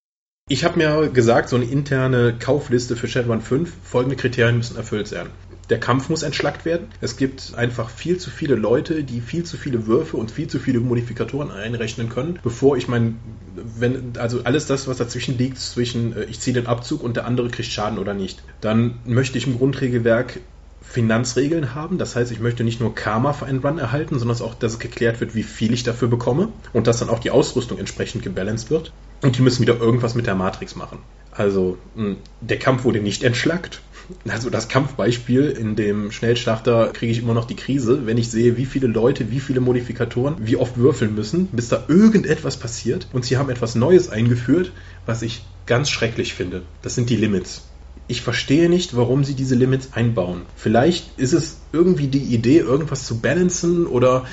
Ich 0.51 0.63
habe 0.63 0.77
mir 0.77 1.09
gesagt, 1.09 1.49
so 1.49 1.57
eine 1.57 1.65
interne 1.65 2.37
Kaufliste 2.39 2.95
für 2.95 3.09
Shadowrun 3.09 3.41
5, 3.41 3.73
folgende 3.83 4.17
Kriterien 4.17 4.59
müssen 4.59 4.77
erfüllt 4.77 5.09
sein 5.09 5.31
der 5.71 5.79
Kampf 5.81 6.09
muss 6.09 6.23
entschlackt 6.23 6.65
werden. 6.65 6.89
Es 7.01 7.17
gibt 7.17 7.55
einfach 7.57 7.89
viel 7.89 8.19
zu 8.19 8.31
viele 8.31 8.57
Leute, 8.57 9.05
die 9.05 9.21
viel 9.21 9.45
zu 9.45 9.57
viele 9.57 9.87
Würfe 9.87 10.17
und 10.17 10.31
viel 10.31 10.49
zu 10.49 10.59
viele 10.59 10.81
Modifikatoren 10.81 11.51
einrechnen 11.51 12.09
können, 12.09 12.39
bevor 12.43 12.77
ich 12.77 12.89
mein, 12.89 13.19
wenn, 13.55 14.13
also 14.19 14.43
alles 14.45 14.67
das, 14.67 14.89
was 14.89 14.99
dazwischen 14.99 15.39
liegt, 15.39 15.59
zwischen 15.59 16.17
äh, 16.17 16.25
ich 16.25 16.41
ziehe 16.41 16.55
den 16.55 16.67
Abzug 16.67 17.03
und 17.03 17.17
der 17.17 17.27
andere 17.27 17.49
kriegt 17.49 17.71
Schaden 17.71 17.99
oder 17.99 18.15
nicht, 18.15 18.43
dann 18.61 18.99
möchte 19.05 19.39
ich 19.39 19.47
im 19.47 19.57
Grundregelwerk 19.57 20.41
Finanzregeln 20.83 21.75
haben. 21.75 21.99
Das 21.99 22.17
heißt, 22.17 22.33
ich 22.33 22.41
möchte 22.41 22.65
nicht 22.65 22.81
nur 22.81 22.95
Karma 22.95 23.33
für 23.33 23.47
einen 23.47 23.61
Run 23.61 23.79
erhalten, 23.79 24.19
sondern 24.19 24.41
auch, 24.41 24.55
dass 24.55 24.79
geklärt 24.81 25.21
wird, 25.21 25.37
wie 25.37 25.45
viel 25.45 25.73
ich 25.73 25.85
dafür 25.85 26.09
bekomme 26.09 26.49
und 26.73 26.89
dass 26.89 26.99
dann 26.99 27.09
auch 27.09 27.21
die 27.21 27.31
Ausrüstung 27.31 27.79
entsprechend 27.79 28.25
gebalanced 28.25 28.71
wird. 28.71 28.93
Und 29.23 29.39
die 29.39 29.43
müssen 29.43 29.63
wieder 29.63 29.79
irgendwas 29.79 30.15
mit 30.15 30.27
der 30.27 30.35
Matrix 30.35 30.75
machen. 30.75 30.99
Also 31.31 31.79
der 32.41 32.59
Kampf 32.59 32.85
wurde 32.85 33.01
nicht 33.01 33.23
entschlackt. 33.23 33.83
Also 34.29 34.51
das 34.51 34.69
Kampfbeispiel 34.69 35.51
in 35.51 35.77
dem 35.77 36.11
Schnellstarter 36.13 36.89
kriege 36.93 37.13
ich 37.13 37.19
immer 37.19 37.35
noch 37.35 37.45
die 37.45 37.57
Krise, 37.57 38.07
wenn 38.07 38.19
ich 38.19 38.31
sehe, 38.31 38.57
wie 38.57 38.67
viele 38.67 38.87
Leute, 38.87 39.31
wie 39.31 39.41
viele 39.41 39.61
Modifikatoren, 39.61 40.37
wie 40.41 40.57
oft 40.57 40.77
würfeln 40.77 41.15
müssen, 41.15 41.47
bis 41.47 41.69
da 41.69 41.85
irgendetwas 41.89 42.57
passiert. 42.57 43.09
Und 43.13 43.25
sie 43.25 43.37
haben 43.37 43.51
etwas 43.51 43.75
Neues 43.75 44.09
eingeführt, 44.09 44.73
was 45.07 45.23
ich 45.23 45.45
ganz 45.67 45.91
schrecklich 45.91 46.35
finde. 46.35 46.63
Das 46.83 46.95
sind 46.95 47.11
die 47.11 47.17
Limits. 47.17 47.63
Ich 48.09 48.23
verstehe 48.23 48.69
nicht, 48.69 48.97
warum 48.97 49.23
sie 49.23 49.35
diese 49.35 49.55
Limits 49.55 49.91
einbauen. 49.93 50.43
Vielleicht 50.57 51.19
ist 51.19 51.33
es 51.33 51.59
irgendwie 51.73 52.09
die 52.09 52.35
Idee, 52.35 52.59
irgendwas 52.59 53.07
zu 53.07 53.21
balancen 53.21 53.87
oder 53.87 54.27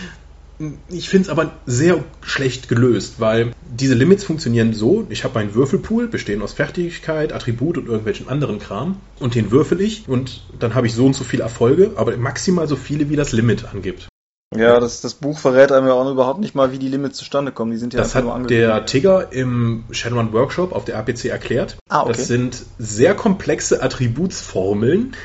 ich 0.90 1.10
finde 1.10 1.26
es 1.26 1.30
aber 1.30 1.52
sehr 1.66 2.04
schlecht 2.22 2.68
gelöst, 2.68 3.20
weil 3.20 3.52
diese 3.70 3.94
Limits 3.94 4.24
funktionieren 4.24 4.74
so, 4.74 5.06
ich 5.10 5.24
habe 5.24 5.40
einen 5.40 5.54
Würfelpool, 5.54 6.08
bestehend 6.08 6.42
aus 6.42 6.54
Fertigkeit, 6.54 7.34
Attribut 7.34 7.78
und 7.78 7.88
irgendwelchen 7.88 8.28
anderen 8.28 8.60
Kram 8.60 8.98
und 9.20 9.36
den 9.36 9.52
würfel 9.52 9.82
ich 9.82 10.08
und 10.08 10.44
dann 10.60 10.74
habe 10.74 10.88
ich 10.88 10.94
so 10.94 11.06
und 11.06 11.16
so 11.16 11.24
viele 11.24 11.44
Erfolge, 11.44 11.92
aber 11.96 12.16
maximal 12.18 12.68
so 12.68 12.76
viele, 12.76 13.10
wie 13.10 13.16
das 13.16 13.34
Limit 13.34 13.66
angibt. 13.74 14.08
Ja, 14.56 14.80
das, 14.80 15.02
das 15.02 15.14
Buch 15.14 15.38
verrät 15.38 15.72
einem 15.72 15.88
ja 15.88 15.94
auch 15.94 16.10
überhaupt 16.10 16.40
nicht 16.40 16.56
mal, 16.56 16.72
wie 16.72 16.80
die 16.80 16.88
Limits 16.88 17.18
zustande 17.18 17.52
kommen. 17.52 17.72
Die 17.72 17.78
sind 17.78 17.94
ja 17.94 18.00
das 18.00 18.16
hat 18.16 18.24
nur 18.24 18.48
der 18.48 18.86
Tigger 18.86 19.32
im 19.34 19.84
Shadowrun 19.92 20.32
Workshop 20.32 20.72
auf 20.72 20.86
der 20.86 20.98
APC 20.98 21.26
erklärt. 21.26 21.78
Ah, 21.90 22.04
okay. 22.04 22.14
Das 22.14 22.28
sind 22.28 22.64
sehr 22.80 23.14
komplexe 23.14 23.84
Attributsformeln, 23.84 25.16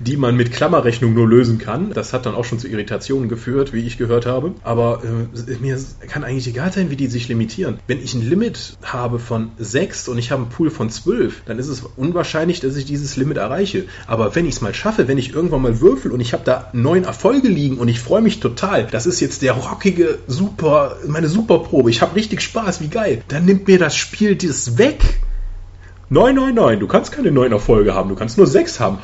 die 0.00 0.16
man 0.16 0.36
mit 0.36 0.52
Klammerrechnung 0.52 1.14
nur 1.14 1.28
lösen 1.28 1.58
kann. 1.58 1.92
Das 1.92 2.12
hat 2.12 2.26
dann 2.26 2.34
auch 2.34 2.44
schon 2.44 2.58
zu 2.58 2.68
Irritationen 2.68 3.28
geführt, 3.28 3.72
wie 3.72 3.86
ich 3.86 3.98
gehört 3.98 4.26
habe. 4.26 4.52
Aber 4.62 5.02
äh, 5.04 5.56
mir 5.60 5.78
kann 6.08 6.24
eigentlich 6.24 6.48
egal 6.48 6.72
sein, 6.72 6.90
wie 6.90 6.96
die 6.96 7.06
sich 7.06 7.28
limitieren. 7.28 7.78
Wenn 7.86 8.02
ich 8.02 8.14
ein 8.14 8.28
Limit 8.28 8.76
habe 8.82 9.18
von 9.18 9.52
6 9.58 10.08
und 10.08 10.18
ich 10.18 10.30
habe 10.30 10.42
einen 10.42 10.50
Pool 10.50 10.70
von 10.70 10.90
12, 10.90 11.42
dann 11.46 11.58
ist 11.58 11.68
es 11.68 11.82
unwahrscheinlich, 11.96 12.60
dass 12.60 12.76
ich 12.76 12.84
dieses 12.84 13.16
Limit 13.16 13.36
erreiche. 13.36 13.84
Aber 14.06 14.34
wenn 14.34 14.46
ich 14.46 14.56
es 14.56 14.60
mal 14.60 14.74
schaffe, 14.74 15.08
wenn 15.08 15.18
ich 15.18 15.34
irgendwann 15.34 15.62
mal 15.62 15.80
würfel 15.80 16.12
und 16.12 16.20
ich 16.20 16.32
habe 16.32 16.44
da 16.44 16.70
neun 16.72 17.04
Erfolge 17.04 17.48
liegen 17.48 17.78
und 17.78 17.88
ich 17.88 18.00
freue 18.00 18.22
mich 18.22 18.40
total, 18.40 18.86
das 18.86 19.06
ist 19.06 19.20
jetzt 19.20 19.42
der 19.42 19.52
rockige, 19.52 20.18
super, 20.26 20.96
meine 21.06 21.28
Superprobe, 21.28 21.90
ich 21.90 22.02
habe 22.02 22.16
richtig 22.16 22.40
Spaß, 22.40 22.80
wie 22.80 22.88
geil, 22.88 23.22
dann 23.28 23.44
nimmt 23.44 23.66
mir 23.66 23.78
das 23.78 23.96
Spiel 23.96 24.36
das 24.36 24.78
weg. 24.78 25.20
Nein, 26.10 26.34
nein, 26.34 26.54
nein, 26.54 26.80
du 26.80 26.86
kannst 26.86 27.12
keine 27.12 27.30
neun 27.30 27.52
Erfolge 27.52 27.94
haben, 27.94 28.10
du 28.10 28.14
kannst 28.14 28.36
nur 28.36 28.46
sechs 28.46 28.78
haben. 28.78 28.98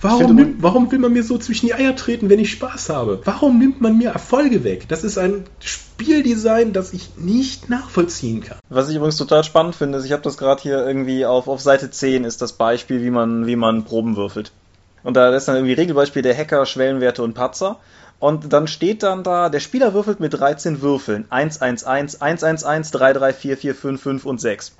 warum, 0.00 0.34
nimmt, 0.34 0.62
warum 0.62 0.92
will 0.92 0.98
man 0.98 1.12
mir 1.12 1.22
so 1.22 1.38
zwischen 1.38 1.66
die 1.66 1.74
Eier 1.74 1.96
treten, 1.96 2.28
wenn 2.28 2.38
ich 2.38 2.50
Spaß 2.50 2.90
habe? 2.90 3.20
Warum 3.24 3.58
nimmt 3.58 3.80
man 3.80 3.96
mir 3.96 4.10
Erfolge 4.10 4.64
weg? 4.64 4.86
Das 4.88 5.02
ist 5.02 5.16
ein 5.16 5.44
Spieldesign, 5.60 6.72
das 6.72 6.92
ich 6.92 7.16
nicht 7.16 7.70
nachvollziehen 7.70 8.42
kann. 8.42 8.58
Was 8.68 8.90
ich 8.90 8.96
übrigens 8.96 9.16
total 9.16 9.44
spannend 9.44 9.76
finde, 9.76 9.98
ist, 9.98 10.04
ich 10.04 10.12
habe 10.12 10.22
das 10.22 10.36
gerade 10.36 10.60
hier 10.60 10.86
irgendwie 10.86 11.24
auf, 11.24 11.48
auf 11.48 11.60
Seite 11.60 11.90
10 11.90 12.24
ist 12.24 12.42
das 12.42 12.52
Beispiel, 12.52 13.02
wie 13.02 13.10
man, 13.10 13.46
wie 13.46 13.56
man 13.56 13.84
Proben 13.84 14.16
würfelt. 14.16 14.52
Und 15.02 15.16
da 15.16 15.34
ist 15.34 15.48
dann 15.48 15.56
irgendwie 15.56 15.74
Regelbeispiel 15.74 16.22
der 16.22 16.36
Hacker, 16.36 16.66
Schwellenwerte 16.66 17.22
und 17.22 17.32
Patzer. 17.32 17.78
Und 18.20 18.52
dann 18.52 18.66
steht 18.66 19.02
dann 19.04 19.22
da, 19.22 19.48
der 19.48 19.60
Spieler 19.60 19.94
würfelt 19.94 20.20
mit 20.20 20.34
13 20.34 20.82
Würfeln. 20.82 21.24
1, 21.30 21.62
1, 21.62 21.84
1, 21.84 22.20
1, 22.20 22.42
1, 22.42 22.64
1, 22.64 22.90
3, 22.90 23.12
3, 23.12 23.32
4, 23.32 23.56
4, 23.56 23.74
5, 23.74 24.02
5 24.02 24.26
und 24.26 24.40
6. 24.40 24.72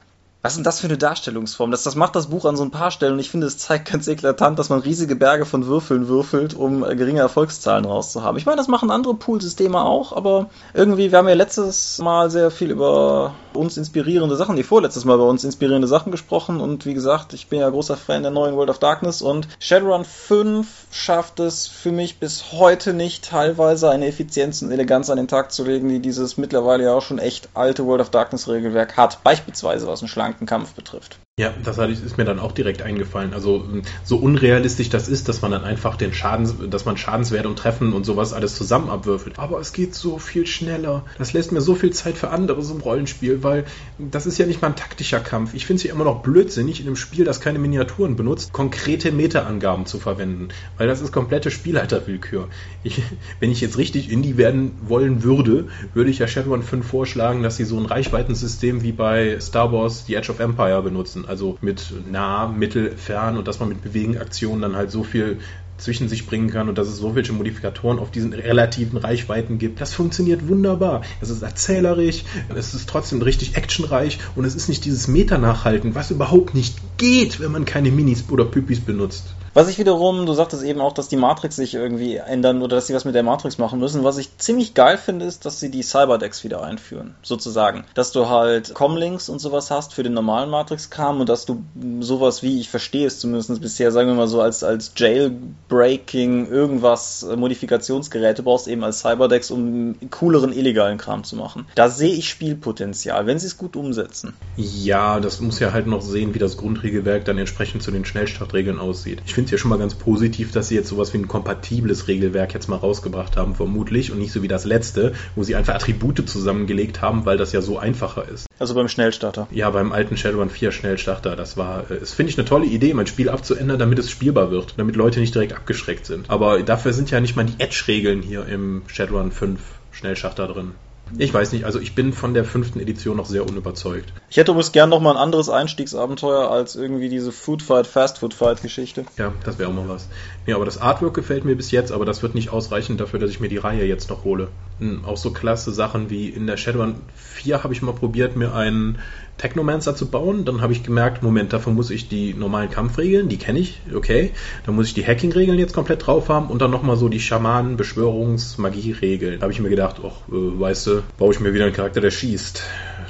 Was 0.48 0.54
ist 0.54 0.60
denn 0.60 0.64
das 0.64 0.80
für 0.80 0.86
eine 0.86 0.96
Darstellungsform? 0.96 1.70
Das, 1.70 1.82
das 1.82 1.94
macht 1.94 2.16
das 2.16 2.28
Buch 2.28 2.46
an 2.46 2.56
so 2.56 2.62
ein 2.62 2.70
paar 2.70 2.90
Stellen 2.90 3.12
und 3.12 3.18
ich 3.18 3.30
finde, 3.30 3.46
es 3.46 3.58
zeigt 3.58 3.92
ganz 3.92 4.08
eklatant, 4.08 4.58
dass 4.58 4.70
man 4.70 4.80
riesige 4.80 5.14
Berge 5.14 5.44
von 5.44 5.66
Würfeln 5.66 6.08
würfelt, 6.08 6.54
um 6.54 6.82
äh, 6.82 6.96
geringe 6.96 7.20
Erfolgszahlen 7.20 7.84
rauszuhaben. 7.84 8.38
Ich 8.38 8.46
meine, 8.46 8.56
das 8.56 8.66
machen 8.66 8.90
andere 8.90 9.12
Poolsysteme 9.12 9.78
auch, 9.78 10.16
aber 10.16 10.48
irgendwie, 10.72 11.12
wir 11.12 11.18
haben 11.18 11.28
ja 11.28 11.34
letztes 11.34 11.98
Mal 11.98 12.30
sehr 12.30 12.50
viel 12.50 12.70
über 12.70 13.34
uns 13.52 13.76
inspirierende 13.76 14.36
Sachen, 14.36 14.56
die 14.56 14.62
vorletztes 14.62 15.04
Mal 15.04 15.16
über 15.16 15.28
uns 15.28 15.44
inspirierende 15.44 15.86
Sachen 15.86 16.12
gesprochen 16.12 16.62
und 16.62 16.86
wie 16.86 16.94
gesagt, 16.94 17.34
ich 17.34 17.48
bin 17.48 17.60
ja 17.60 17.68
großer 17.68 17.98
Fan 17.98 18.22
der 18.22 18.30
neuen 18.30 18.56
World 18.56 18.70
of 18.70 18.78
Darkness 18.78 19.20
und 19.20 19.48
Shadowrun 19.58 20.06
5 20.06 20.66
schafft 20.90 21.40
es 21.40 21.66
für 21.66 21.92
mich 21.92 22.18
bis 22.18 22.52
heute 22.52 22.94
nicht, 22.94 23.28
teilweise 23.28 23.90
eine 23.90 24.06
Effizienz 24.06 24.62
und 24.62 24.70
Eleganz 24.70 25.10
an 25.10 25.18
den 25.18 25.28
Tag 25.28 25.52
zu 25.52 25.64
legen, 25.64 25.90
die 25.90 26.00
dieses 26.00 26.38
mittlerweile 26.38 26.84
ja 26.84 26.94
auch 26.94 27.02
schon 27.02 27.18
echt 27.18 27.50
alte 27.52 27.84
World 27.84 28.00
of 28.00 28.10
Darkness 28.10 28.48
Regelwerk 28.48 28.96
hat. 28.96 29.22
Beispielsweise 29.22 29.86
was 29.86 30.00
einen 30.00 30.08
schlanken 30.08 30.37
Kampf 30.46 30.74
betrifft. 30.74 31.18
Ja, 31.38 31.54
das 31.62 31.78
ist 31.78 32.18
mir 32.18 32.24
dann 32.24 32.40
auch 32.40 32.50
direkt 32.50 32.82
eingefallen. 32.82 33.32
Also 33.32 33.64
so 34.02 34.16
unrealistisch 34.16 34.88
das 34.88 35.06
ist, 35.06 35.28
dass 35.28 35.40
man 35.40 35.52
dann 35.52 35.62
einfach 35.62 35.94
den 35.94 36.12
Schaden, 36.12 36.68
dass 36.68 36.84
man 36.84 36.96
Schadenswert 36.96 37.46
und 37.46 37.56
Treffen 37.56 37.92
und 37.92 38.02
sowas 38.02 38.32
alles 38.32 38.56
zusammen 38.56 38.90
abwürfelt. 38.90 39.38
Aber 39.38 39.60
es 39.60 39.72
geht 39.72 39.94
so 39.94 40.18
viel 40.18 40.48
schneller. 40.48 41.04
Das 41.16 41.32
lässt 41.32 41.52
mir 41.52 41.60
so 41.60 41.76
viel 41.76 41.92
Zeit 41.92 42.18
für 42.18 42.30
anderes 42.30 42.72
im 42.72 42.80
Rollenspiel, 42.80 43.44
weil 43.44 43.66
das 43.98 44.26
ist 44.26 44.36
ja 44.38 44.46
nicht 44.46 44.62
mal 44.62 44.68
ein 44.68 44.74
taktischer 44.74 45.20
Kampf. 45.20 45.54
Ich 45.54 45.64
finde 45.64 45.78
es 45.78 45.84
ja 45.84 45.94
immer 45.94 46.02
noch 46.02 46.22
blödsinnig, 46.22 46.80
in 46.80 46.86
einem 46.88 46.96
Spiel, 46.96 47.24
das 47.24 47.40
keine 47.40 47.60
Miniaturen 47.60 48.16
benutzt, 48.16 48.52
konkrete 48.52 49.12
Meta-Angaben 49.12 49.86
zu 49.86 50.00
verwenden. 50.00 50.48
Weil 50.76 50.88
das 50.88 51.00
ist 51.00 51.12
komplette 51.12 51.52
Spielleiterwillkür. 51.52 52.48
Ich, 52.82 53.00
wenn 53.38 53.52
ich 53.52 53.60
jetzt 53.60 53.78
richtig 53.78 54.10
Indie 54.10 54.38
werden 54.38 54.72
wollen 54.82 55.22
würde, 55.22 55.68
würde 55.94 56.10
ich 56.10 56.18
ja 56.18 56.26
Shadowrun 56.26 56.64
5 56.64 56.84
vorschlagen, 56.84 57.44
dass 57.44 57.56
sie 57.56 57.64
so 57.64 57.78
ein 57.78 57.86
Reichweitensystem 57.86 58.82
wie 58.82 58.90
bei 58.90 59.38
Star 59.38 59.72
Wars 59.72 60.06
The 60.06 60.16
Edge 60.16 60.32
of 60.32 60.40
Empire 60.40 60.82
benutzen 60.82 61.26
also 61.28 61.58
mit 61.60 61.92
nah, 62.10 62.48
mittel, 62.48 62.96
fern 62.96 63.36
und 63.36 63.46
dass 63.46 63.60
man 63.60 63.68
mit 63.68 63.82
Bewegen 63.82 64.18
Aktionen 64.18 64.62
dann 64.62 64.76
halt 64.76 64.90
so 64.90 65.04
viel 65.04 65.38
zwischen 65.76 66.08
sich 66.08 66.26
bringen 66.26 66.50
kann 66.50 66.68
und 66.68 66.76
dass 66.76 66.88
es 66.88 66.96
so 66.96 67.14
welche 67.14 67.32
Modifikatoren 67.32 67.98
auf 67.98 68.10
diesen 68.10 68.32
relativen 68.32 68.98
Reichweiten 68.98 69.58
gibt. 69.58 69.80
Das 69.80 69.94
funktioniert 69.94 70.48
wunderbar. 70.48 71.02
Es 71.20 71.30
ist 71.30 71.42
erzählerisch, 71.42 72.24
es 72.54 72.74
ist 72.74 72.88
trotzdem 72.88 73.22
richtig 73.22 73.56
actionreich 73.56 74.18
und 74.34 74.44
es 74.44 74.54
ist 74.56 74.68
nicht 74.68 74.84
dieses 74.84 75.06
Meta-Nachhalten, 75.06 75.94
was 75.94 76.10
überhaupt 76.10 76.54
nicht 76.54 76.76
geht, 76.98 77.40
wenn 77.40 77.52
man 77.52 77.64
keine 77.64 77.90
Minis 77.90 78.24
oder 78.28 78.44
Püppis 78.44 78.80
benutzt. 78.80 79.34
Was 79.58 79.68
ich 79.68 79.76
wiederum, 79.76 80.24
du 80.24 80.34
sagtest 80.34 80.62
eben 80.62 80.80
auch, 80.80 80.92
dass 80.92 81.08
die 81.08 81.16
Matrix 81.16 81.56
sich 81.56 81.74
irgendwie 81.74 82.14
ändern 82.14 82.62
oder 82.62 82.76
dass 82.76 82.86
sie 82.86 82.94
was 82.94 83.04
mit 83.04 83.16
der 83.16 83.24
Matrix 83.24 83.58
machen 83.58 83.80
müssen. 83.80 84.04
Was 84.04 84.16
ich 84.16 84.38
ziemlich 84.38 84.72
geil 84.74 84.96
finde, 84.96 85.24
ist, 85.24 85.46
dass 85.46 85.58
sie 85.58 85.68
die 85.68 85.82
Cyberdecks 85.82 86.44
wieder 86.44 86.62
einführen, 86.62 87.16
sozusagen. 87.24 87.82
Dass 87.94 88.12
du 88.12 88.28
halt 88.28 88.72
Comlinks 88.72 89.28
und 89.28 89.40
sowas 89.40 89.72
hast 89.72 89.94
für 89.94 90.04
den 90.04 90.12
normalen 90.14 90.48
Matrix-Kram 90.48 91.18
und 91.18 91.28
dass 91.28 91.44
du 91.44 91.64
sowas 91.98 92.44
wie, 92.44 92.60
ich 92.60 92.68
verstehe 92.68 93.08
es 93.08 93.18
zumindest 93.18 93.60
bisher, 93.60 93.90
sagen 93.90 94.06
wir 94.06 94.14
mal 94.14 94.28
so, 94.28 94.40
als, 94.40 94.62
als 94.62 94.92
Jailbreaking 94.94 96.46
irgendwas, 96.46 97.24
äh, 97.24 97.34
Modifikationsgeräte 97.34 98.44
brauchst, 98.44 98.68
eben 98.68 98.84
als 98.84 99.00
Cyberdecks, 99.00 99.50
um 99.50 99.96
cooleren 100.12 100.52
illegalen 100.52 100.98
Kram 100.98 101.24
zu 101.24 101.34
machen. 101.34 101.66
Da 101.74 101.88
sehe 101.88 102.14
ich 102.14 102.28
Spielpotenzial, 102.28 103.26
wenn 103.26 103.40
sie 103.40 103.48
es 103.48 103.58
gut 103.58 103.74
umsetzen. 103.74 104.34
Ja, 104.56 105.18
das 105.18 105.40
muss 105.40 105.58
ja 105.58 105.72
halt 105.72 105.88
noch 105.88 106.02
sehen, 106.02 106.32
wie 106.32 106.38
das 106.38 106.56
Grundregelwerk 106.56 107.24
dann 107.24 107.38
entsprechend 107.38 107.82
zu 107.82 107.90
den 107.90 108.04
Schnellstartregeln 108.04 108.78
aussieht. 108.78 109.20
Ich 109.26 109.34
finde 109.34 109.47
es 109.48 109.52
ja 109.52 109.58
schon 109.58 109.70
mal 109.70 109.78
ganz 109.78 109.94
positiv, 109.94 110.52
dass 110.52 110.68
sie 110.68 110.74
jetzt 110.74 110.88
sowas 110.88 111.12
wie 111.12 111.18
ein 111.18 111.28
kompatibles 111.28 112.06
Regelwerk 112.06 112.54
jetzt 112.54 112.68
mal 112.68 112.76
rausgebracht 112.76 113.36
haben, 113.36 113.54
vermutlich, 113.54 114.12
und 114.12 114.18
nicht 114.18 114.32
so 114.32 114.42
wie 114.42 114.48
das 114.48 114.64
letzte, 114.64 115.14
wo 115.34 115.42
sie 115.42 115.56
einfach 115.56 115.74
Attribute 115.74 116.28
zusammengelegt 116.28 117.00
haben, 117.00 117.24
weil 117.24 117.38
das 117.38 117.52
ja 117.52 117.60
so 117.60 117.78
einfacher 117.78 118.28
ist. 118.28 118.46
Also 118.58 118.74
beim 118.74 118.88
Schnellstarter. 118.88 119.48
Ja, 119.50 119.70
beim 119.70 119.92
alten 119.92 120.16
Shadowrun 120.16 120.50
4 120.50 120.72
Schnellstarter. 120.72 121.36
Das 121.36 121.56
war, 121.56 121.84
das 121.88 122.12
finde 122.12 122.30
ich 122.30 122.38
eine 122.38 122.46
tolle 122.46 122.66
Idee, 122.66 122.92
mein 122.92 123.06
Spiel 123.06 123.28
abzuändern, 123.28 123.78
damit 123.78 123.98
es 123.98 124.10
spielbar 124.10 124.50
wird, 124.50 124.74
damit 124.76 124.96
Leute 124.96 125.20
nicht 125.20 125.34
direkt 125.34 125.54
abgeschreckt 125.54 126.06
sind. 126.06 126.28
Aber 126.28 126.62
dafür 126.62 126.92
sind 126.92 127.10
ja 127.10 127.20
nicht 127.20 127.36
mal 127.36 127.46
die 127.46 127.58
Edge-Regeln 127.58 128.22
hier 128.22 128.46
im 128.46 128.82
Shadowrun 128.88 129.32
5 129.32 129.60
Schnellstarter 129.92 130.48
drin. 130.48 130.72
Ich 131.16 131.32
weiß 131.32 131.52
nicht, 131.52 131.64
also 131.64 131.80
ich 131.80 131.94
bin 131.94 132.12
von 132.12 132.34
der 132.34 132.44
fünften 132.44 132.80
Edition 132.80 133.16
noch 133.16 133.26
sehr 133.26 133.48
unüberzeugt. 133.48 134.12
Ich 134.28 134.36
hätte 134.36 134.50
übrigens 134.50 134.72
gern 134.72 134.90
noch 134.90 135.00
mal 135.00 135.12
ein 135.12 135.16
anderes 135.16 135.48
Einstiegsabenteuer 135.48 136.50
als 136.50 136.76
irgendwie 136.76 137.08
diese 137.08 137.32
Food 137.32 137.62
Fight, 137.62 137.86
Fast 137.86 138.18
Food 138.18 138.34
Fight 138.34 138.62
Geschichte. 138.62 139.04
Ja, 139.16 139.32
das 139.44 139.58
wäre 139.58 139.70
auch 139.70 139.74
mal 139.74 139.88
was. 139.88 140.08
Ja, 140.46 140.56
aber 140.56 140.64
das 140.64 140.80
Artwork 140.80 141.14
gefällt 141.14 141.44
mir 141.44 141.56
bis 141.56 141.70
jetzt, 141.70 141.92
aber 141.92 142.04
das 142.04 142.22
wird 142.22 142.34
nicht 142.34 142.50
ausreichen 142.50 142.96
dafür, 142.96 143.18
dass 143.18 143.30
ich 143.30 143.40
mir 143.40 143.48
die 143.48 143.56
Reihe 143.56 143.84
jetzt 143.84 144.10
noch 144.10 144.24
hole. 144.24 144.48
Hm, 144.78 145.04
auch 145.04 145.16
so 145.16 145.30
klasse 145.30 145.72
Sachen 145.72 146.10
wie 146.10 146.28
in 146.28 146.46
der 146.46 146.56
Shadowrun 146.56 146.96
4 147.16 147.64
habe 147.64 147.72
ich 147.72 147.82
mal 147.82 147.92
probiert, 147.92 148.36
mir 148.36 148.54
einen 148.54 148.98
Technomancer 149.38 149.96
zu 149.96 150.10
bauen. 150.10 150.44
Dann 150.44 150.60
habe 150.60 150.72
ich 150.72 150.82
gemerkt, 150.82 151.22
Moment, 151.22 151.52
dafür 151.52 151.72
muss 151.72 151.90
ich 151.90 152.08
die 152.08 152.34
normalen 152.34 152.70
Kampfregeln, 152.70 153.28
die 153.28 153.38
kenne 153.38 153.60
ich, 153.60 153.80
okay. 153.94 154.32
Dann 154.66 154.74
muss 154.74 154.88
ich 154.88 154.94
die 154.94 155.06
Hacking-Regeln 155.06 155.58
jetzt 155.58 155.72
komplett 155.72 156.06
drauf 156.06 156.28
haben 156.28 156.48
und 156.48 156.60
dann 156.60 156.70
nochmal 156.70 156.96
so 156.96 157.08
die 157.08 157.20
Schamanen, 157.20 157.78
Beschwörungs-, 157.78 158.60
Magie-Regeln. 158.60 159.38
Da 159.38 159.44
habe 159.44 159.52
ich 159.52 159.60
mir 159.60 159.70
gedacht, 159.70 159.96
ach, 160.04 160.28
äh, 160.28 160.60
weißt 160.60 160.86
du, 160.88 161.02
baue 161.16 161.32
ich 161.32 161.40
mir 161.40 161.54
wieder 161.54 161.64
einen 161.64 161.74
Charakter, 161.74 162.00
der 162.00 162.10
schießt. 162.10 162.62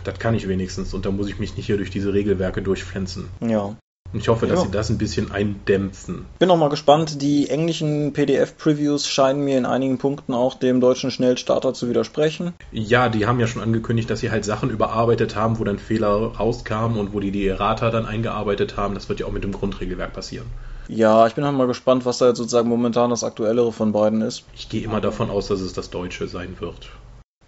Das 0.05 0.18
kann 0.18 0.35
ich 0.35 0.49
wenigstens 0.49 0.95
und 0.95 1.05
da 1.05 1.11
muss 1.11 1.29
ich 1.29 1.39
mich 1.39 1.57
nicht 1.57 1.66
hier 1.66 1.76
durch 1.76 1.91
diese 1.91 2.12
Regelwerke 2.12 2.62
durchflänzen. 2.62 3.29
Ja. 3.41 3.76
Und 4.13 4.21
ich 4.21 4.29
hoffe, 4.29 4.47
dass 4.47 4.61
Ja. 4.61 4.65
sie 4.65 4.71
das 4.71 4.89
ein 4.89 4.99
bisschen 4.99 5.31
eindämpfen. 5.31 6.27
Bin 6.39 6.51
auch 6.51 6.57
mal 6.57 6.71
gespannt. 6.71 7.21
Die 7.21 7.51
englischen 7.51 8.13
PDF-Previews 8.15 9.07
scheinen 9.07 9.45
mir 9.45 9.59
in 9.59 9.67
einigen 9.67 9.99
Punkten 9.99 10.33
auch 10.33 10.55
dem 10.55 10.81
deutschen 10.81 11.11
Schnellstarter 11.11 11.75
zu 11.75 11.89
widersprechen. 11.91 12.55
Ja, 12.73 13.09
die 13.11 13.27
haben 13.27 13.39
ja 13.39 13.47
schon 13.47 13.63
angekündigt, 13.63 14.09
dass 14.09 14.21
sie 14.21 14.31
halt 14.31 14.45
Sachen 14.47 14.71
überarbeitet 14.71 15.37
haben, 15.37 15.59
wo 15.59 15.65
dann 15.65 15.79
Fehler 15.79 16.09
rauskamen 16.09 16.99
und 16.99 17.13
wo 17.13 17.21
die 17.21 17.33
die 17.33 17.47
Errata 17.47 17.91
dann 17.91 18.07
eingearbeitet 18.07 18.77
haben. 18.77 18.95
Das 18.95 19.09
wird 19.09 19.21
ja 19.21 19.27
auch 19.27 19.33
mit 19.33 19.45
dem 19.45 19.53
Grundregelwerk 19.53 20.15
passieren. 20.15 20.47
Ja, 20.89 21.27
ich 21.27 21.35
bin 21.35 21.45
auch 21.45 21.53
mal 21.53 21.67
gespannt, 21.67 22.07
was 22.07 22.17
da 22.17 22.29
jetzt 22.29 22.39
sozusagen 22.39 22.69
momentan 22.69 23.11
das 23.11 23.23
aktuellere 23.23 23.73
von 23.73 23.93
beiden 23.93 24.23
ist. 24.23 24.45
Ich 24.55 24.71
gehe 24.71 24.83
immer 24.83 25.03
davon 25.03 25.29
aus, 25.29 25.49
dass 25.49 25.61
es 25.61 25.75
das 25.75 25.91
Deutsche 25.91 26.29
sein 26.29 26.57
wird. 26.61 26.89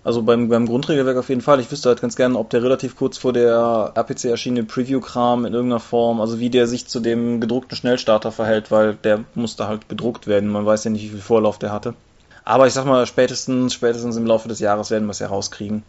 Also 0.03 0.23
beim, 0.23 0.49
beim 0.49 0.67
Grundregelwerk 0.67 1.19
auf 1.19 1.29
jeden 1.29 1.43
Fall. 1.43 1.61
Ich 1.61 1.71
wüsste 1.71 1.91
halt 1.91 2.01
ganz 2.01 2.17
gerne, 2.17 2.39
ob 2.39 2.49
der 2.51 2.63
relativ 2.63 2.97
kurz 2.97 3.19
vor 3.19 3.35
der 3.35 3.93
RPC 3.95 4.25
erschienene 4.27 4.65
Preview-Kram 4.65 5.45
in 5.45 5.53
irgendeiner 5.53 5.81
Form, 5.81 6.21
also 6.21 6.41
wie 6.41 6.49
der 6.49 6.67
sich 6.67 6.87
zu 6.87 7.01
dem 7.01 7.41
gedruckten 7.41 7.77
Schnellstarter 7.77 8.33
verhält, 8.33 8.71
weil 8.71 8.95
der 8.95 9.25
musste 9.35 9.69
halt 9.69 9.89
gedruckt 9.89 10.27
werden. 10.27 10.49
Man 10.49 10.65
weiß 10.65 10.85
ja 10.85 10.91
nicht, 10.91 11.05
wie 11.05 11.09
viel 11.09 11.21
Vorlauf 11.21 11.59
der 11.59 11.73
hatte. 11.73 11.95
Aber 12.45 12.67
ich 12.67 12.73
sag 12.73 12.87
mal, 12.87 13.07
spätestens, 13.07 13.75
spätestens 13.75 14.17
im 14.17 14.27
Laufe 14.27 14.49
des 14.49 14.59
Jahres 14.61 14.91
werden 14.91 15.07
wir 15.07 15.13
es 15.13 15.19
ja 15.19 15.27
rauskriegen. 15.27 15.83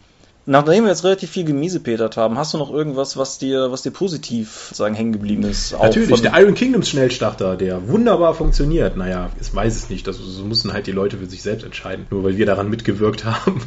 Nachdem 0.44 0.84
wir 0.84 0.90
jetzt 0.90 1.04
relativ 1.04 1.30
viel 1.30 1.44
gemiesepetert 1.44 2.16
haben, 2.16 2.36
hast 2.36 2.52
du 2.52 2.58
noch 2.58 2.72
irgendwas, 2.72 3.16
was 3.16 3.38
dir, 3.38 3.70
was 3.70 3.82
dir 3.82 3.92
positiv 3.92 4.66
sozusagen 4.68 4.96
hängen 4.96 5.12
geblieben 5.12 5.44
ist? 5.44 5.72
Natürlich, 5.72 6.20
der 6.20 6.32
Iron 6.40 6.54
Kingdoms 6.54 6.88
Schnellstarter, 6.88 7.56
der 7.56 7.86
wunderbar 7.88 8.34
funktioniert. 8.34 8.96
Naja, 8.96 9.30
ich 9.40 9.54
weiß 9.54 9.76
es 9.76 9.88
nicht. 9.88 10.04
Das, 10.08 10.16
so 10.16 10.44
müssen 10.44 10.72
halt 10.72 10.88
die 10.88 10.92
Leute 10.92 11.18
für 11.18 11.26
sich 11.26 11.42
selbst 11.42 11.62
entscheiden. 11.62 12.06
Nur 12.10 12.24
weil 12.24 12.36
wir 12.36 12.46
daran 12.46 12.70
mitgewirkt 12.70 13.24
haben. 13.24 13.62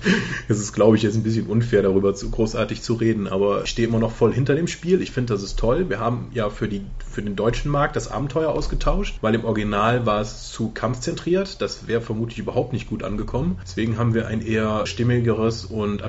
Es 0.49 0.59
ist, 0.59 0.73
glaube 0.73 0.97
ich, 0.97 1.03
jetzt 1.03 1.15
ein 1.15 1.23
bisschen 1.23 1.47
unfair, 1.47 1.81
darüber 1.81 2.13
zu 2.13 2.29
großartig 2.29 2.81
zu 2.81 2.95
reden. 2.95 3.27
Aber 3.27 3.63
ich 3.63 3.69
stehe 3.69 3.87
immer 3.87 3.99
noch 3.99 4.11
voll 4.11 4.33
hinter 4.33 4.55
dem 4.55 4.67
Spiel. 4.67 5.01
Ich 5.01 5.11
finde, 5.11 5.33
das 5.33 5.43
ist 5.43 5.57
toll. 5.57 5.89
Wir 5.89 6.01
haben 6.01 6.29
ja 6.33 6.49
für, 6.49 6.67
die, 6.67 6.81
für 7.09 7.21
den 7.21 7.37
deutschen 7.37 7.71
Markt 7.71 7.95
das 7.95 8.11
Abenteuer 8.11 8.49
ausgetauscht, 8.49 9.15
weil 9.21 9.33
im 9.33 9.45
Original 9.45 10.05
war 10.05 10.19
es 10.19 10.51
zu 10.51 10.71
kampfzentriert. 10.71 11.61
Das 11.61 11.87
wäre 11.87 12.01
vermutlich 12.01 12.39
überhaupt 12.39 12.73
nicht 12.73 12.89
gut 12.89 13.01
angekommen. 13.01 13.59
Deswegen 13.63 13.97
haben 13.97 14.13
wir 14.13 14.27
ein 14.27 14.45
eher 14.45 14.85
stimmigeres 14.85 15.63
und 15.63 16.03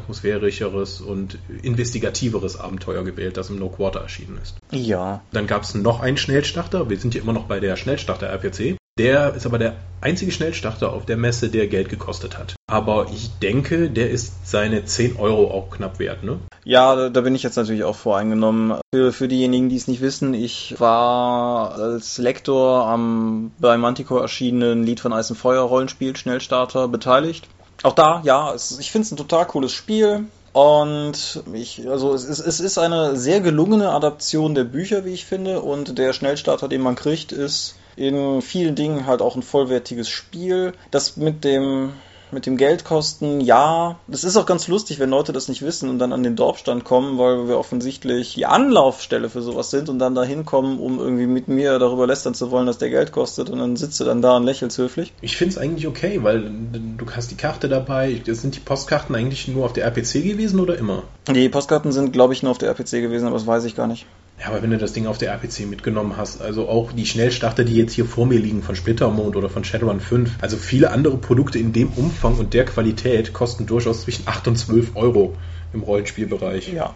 atmosphärischeres 0.57 1.01
und 1.01 1.39
investigativeres 1.63 2.59
Abenteuer 2.59 3.05
gewählt, 3.05 3.37
das 3.37 3.51
im 3.51 3.59
No 3.59 3.69
Quarter 3.69 4.01
erschienen 4.01 4.39
ist. 4.43 4.57
Ja. 4.71 5.23
Dann 5.33 5.47
gab 5.47 5.63
es 5.63 5.75
noch 5.75 6.01
einen 6.01 6.17
Schnellstarter. 6.17 6.89
Wir 6.89 6.99
sind 6.99 7.15
hier 7.15 7.23
immer 7.23 7.33
noch 7.33 7.45
bei 7.45 7.61
der 7.61 7.77
Schnellstarter 7.77 8.27
RPC. 8.27 8.77
Der 8.99 9.35
ist 9.35 9.45
aber 9.45 9.59
der 9.59 9.75
einzige 10.01 10.33
Schnellstarter 10.33 10.91
auf 10.91 11.05
der 11.05 11.19
Messe, 11.19 11.51
der 11.51 11.67
Geld 11.67 11.91
gekostet 11.91 12.39
hat. 12.39 12.57
Aber 12.67 13.09
ich 13.13 13.31
denke, 13.43 13.91
der 13.91 14.11
ist 14.11 14.49
seine 14.49 14.87
10 14.87 15.17
Euro 15.17 15.51
auch 15.51 15.69
knapp 15.69 15.99
wert, 15.99 16.25
ne? 16.25 16.39
Ja, 16.65 16.97
da, 16.97 17.11
da 17.11 17.21
bin 17.21 17.35
ich 17.35 17.43
jetzt 17.43 17.57
natürlich 17.57 17.85
auch 17.85 17.95
voreingenommen. 17.95 18.81
Für, 18.95 19.13
für 19.13 19.29
diejenigen, 19.29 19.69
die 19.69 19.77
es 19.77 19.87
nicht 19.87 20.01
wissen, 20.01 20.33
ich 20.33 20.77
war 20.79 21.75
als 21.75 22.17
Lektor 22.17 22.87
am 22.87 23.51
bei 23.59 23.77
Manticore 23.77 24.23
erschienenen 24.23 24.85
Lied 24.85 25.01
von 25.01 25.13
Eis 25.13 25.31
und 25.31 25.37
Feuer 25.37 25.63
Rollenspiel 25.63 26.17
Schnellstarter 26.17 26.89
beteiligt. 26.89 27.49
Auch 27.83 27.93
da, 27.93 28.23
ja, 28.25 28.53
es, 28.55 28.79
ich 28.79 28.91
finde 28.91 29.05
es 29.05 29.13
ein 29.13 29.17
total 29.17 29.47
cooles 29.47 29.73
Spiel. 29.73 30.25
Und 30.57 31.43
ich, 31.53 31.87
also 31.87 32.15
es 32.15 32.25
ist, 32.25 32.39
es 32.39 32.61
ist 32.61 32.79
eine 32.79 33.15
sehr 33.15 33.43
gelungene 33.43 33.91
Adaption 33.91 34.55
der 34.55 34.65
Bücher, 34.65 35.05
wie 35.05 35.13
ich 35.13 35.27
finde. 35.27 35.61
Und 35.61 35.99
der 35.99 36.15
Schnellstarter, 36.15 36.67
den 36.67 36.81
man 36.81 36.95
kriegt, 36.95 37.31
ist 37.31 37.75
in 37.95 38.41
vielen 38.41 38.75
Dingen 38.75 39.05
halt 39.05 39.21
auch 39.21 39.37
ein 39.37 39.43
vollwertiges 39.43 40.09
Spiel. 40.09 40.73
Das 40.91 41.19
mit 41.19 41.45
dem 41.45 41.93
mit 42.31 42.47
dem 42.47 42.57
Geldkosten, 42.57 43.41
ja, 43.41 43.99
das 44.07 44.25
ist 44.25 44.37
auch 44.37 44.47
ganz 44.47 44.69
lustig, 44.69 44.99
wenn 44.99 45.11
Leute 45.11 45.33
das 45.33 45.49
nicht 45.49 45.63
wissen 45.63 45.89
und 45.89 45.99
dann 45.99 46.13
an 46.13 46.23
den 46.23 46.37
Dorfstand 46.37 46.85
kommen, 46.85 47.19
weil 47.19 47.49
wir 47.49 47.59
offensichtlich 47.59 48.35
die 48.35 48.47
Anlaufstelle 48.47 49.29
für 49.29 49.43
sowas 49.43 49.71
sind 49.71 49.89
und 49.89 49.99
dann 49.99 50.15
da 50.15 50.25
hinkommen, 50.25 50.79
um 50.79 50.99
irgendwie 50.99 51.27
mit 51.27 51.49
mir 51.49 51.79
darüber 51.79 52.07
lästern 52.07 52.35
zu 52.35 52.51
wollen, 52.51 52.67
dass 52.67 52.79
der 52.79 52.91
Geld 52.91 53.13
kostet 53.13 53.51
und 53.51 53.59
dann 53.59 53.77
sitzt 53.77 54.01
du 54.01 54.05
dann 54.05 54.23
da 54.23 54.37
und 54.37 54.45
lächelst 54.45 54.79
höflich. 54.79 55.13
Ich 55.21 55.37
finde 55.37 55.53
es 55.53 55.59
eigentlich 55.59 55.87
okay, 55.87 56.23
weil 56.23 56.51
du 56.99 57.07
hast 57.15 57.31
die 57.31 57.37
Karte 57.37 57.69
dabei. 57.69 58.21
Sind 58.27 58.57
die 58.57 58.61
Postkarten 58.61 59.15
eigentlich 59.15 59.49
nur 59.49 59.65
auf 59.65 59.73
der 59.73 59.85
RPC 59.85 60.25
gewesen 60.25 60.61
oder 60.61 60.77
immer? 60.77 61.05
Die 61.29 61.49
Postkarten 61.49 61.93
sind, 61.93 62.13
glaube 62.13 62.33
ich, 62.33 62.43
nur 62.43 62.53
auf 62.53 62.59
der 62.59 62.69
RPC 62.69 63.03
gewesen, 63.03 63.27
aber 63.27 63.37
das 63.37 63.47
weiß 63.47 63.65
ich 63.65 63.77
gar 63.77 63.87
nicht. 63.87 64.07
Ja, 64.39 64.49
aber 64.49 64.63
wenn 64.63 64.71
du 64.71 64.79
das 64.79 64.93
Ding 64.93 65.07
auf 65.07 65.17
der 65.17 65.33
RPC 65.33 65.67
mitgenommen 65.67 66.17
hast, 66.17 66.43
also 66.43 66.69
auch 66.69 66.93
die 66.93 67.07
Schnellstarter, 67.07 67.65
die 67.65 67.75
jetzt 67.77 67.93
hier 67.93 68.05
vor 68.05 68.27
mir 68.27 68.39
liegen, 68.39 68.63
von 68.63 68.77
Splittermond 68.77 69.35
oder 69.35 69.49
von 69.49 69.65
Shadowrun 69.65 70.01
5, 70.01 70.31
also 70.43 70.57
viele 70.57 70.91
andere 70.91 71.17
Produkte 71.17 71.59
in 71.59 71.73
dem 71.73 71.89
Umfang 71.89 72.37
und 72.37 72.53
der 72.53 72.67
Qualität 72.67 73.33
kosten 73.33 73.67
durchaus 73.67 74.03
zwischen 74.03 74.29
8 74.29 74.49
und 74.49 74.57
12 74.57 74.95
Euro 74.95 75.35
im 75.73 75.83
Rollenspielbereich. 75.83 76.73
Ja. 76.73 76.95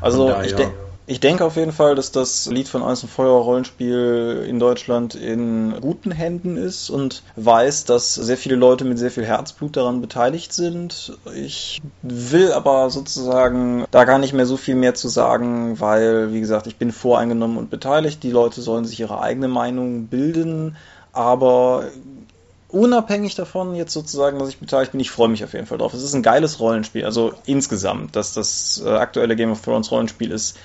Also 0.00 0.34
ich, 0.42 0.54
de 0.54 0.68
ich 1.08 1.20
denke 1.20 1.42
auf 1.42 1.56
jeden 1.56 1.72
Fall, 1.72 1.94
dass 1.94 2.12
das 2.12 2.46
Lied 2.46 2.68
von 2.68 2.82
Eis 2.82 3.02
und 3.02 3.08
Feuer 3.08 3.40
Rollenspiel 3.40 4.44
in 4.46 4.58
Deutschland 4.58 5.14
in 5.14 5.74
guten 5.80 6.10
Händen 6.10 6.58
ist 6.58 6.90
und 6.90 7.22
weiß, 7.36 7.86
dass 7.86 8.14
sehr 8.14 8.36
viele 8.36 8.56
Leute 8.56 8.84
mit 8.84 8.98
sehr 8.98 9.10
viel 9.10 9.24
Herzblut 9.24 9.78
daran 9.78 10.02
beteiligt 10.02 10.52
sind. 10.52 11.16
Ich 11.34 11.80
will 12.02 12.52
aber 12.52 12.90
sozusagen 12.90 13.86
da 13.90 14.04
gar 14.04 14.18
nicht 14.18 14.34
mehr 14.34 14.44
so 14.44 14.58
viel 14.58 14.74
mehr 14.74 14.94
zu 14.94 15.08
sagen, 15.08 15.80
weil, 15.80 16.34
wie 16.34 16.40
gesagt, 16.40 16.66
ich 16.66 16.76
bin 16.76 16.92
voreingenommen 16.92 17.56
und 17.56 17.70
beteiligt. 17.70 18.22
Die 18.22 18.30
Leute 18.30 18.60
sollen 18.60 18.84
sich 18.84 19.00
ihre 19.00 19.22
eigene 19.22 19.48
Meinung 19.48 20.08
bilden, 20.08 20.76
aber 21.14 21.84
unabhängig 22.68 23.34
davon 23.34 23.74
jetzt 23.74 23.94
sozusagen, 23.94 24.38
dass 24.38 24.50
ich 24.50 24.58
beteiligt 24.58 24.92
bin, 24.92 25.00
ich 25.00 25.10
freue 25.10 25.28
mich 25.28 25.42
auf 25.42 25.54
jeden 25.54 25.66
Fall 25.66 25.78
drauf. 25.78 25.94
Es 25.94 26.02
ist 26.02 26.12
ein 26.12 26.22
geiles 26.22 26.60
Rollenspiel, 26.60 27.06
also 27.06 27.32
insgesamt, 27.46 28.14
dass 28.14 28.34
das 28.34 28.82
äh, 28.84 28.90
aktuelle 28.90 29.36
Game 29.36 29.50
of 29.50 29.62
Thrones 29.62 29.90
Rollenspiel 29.90 30.30
ist 30.30 30.58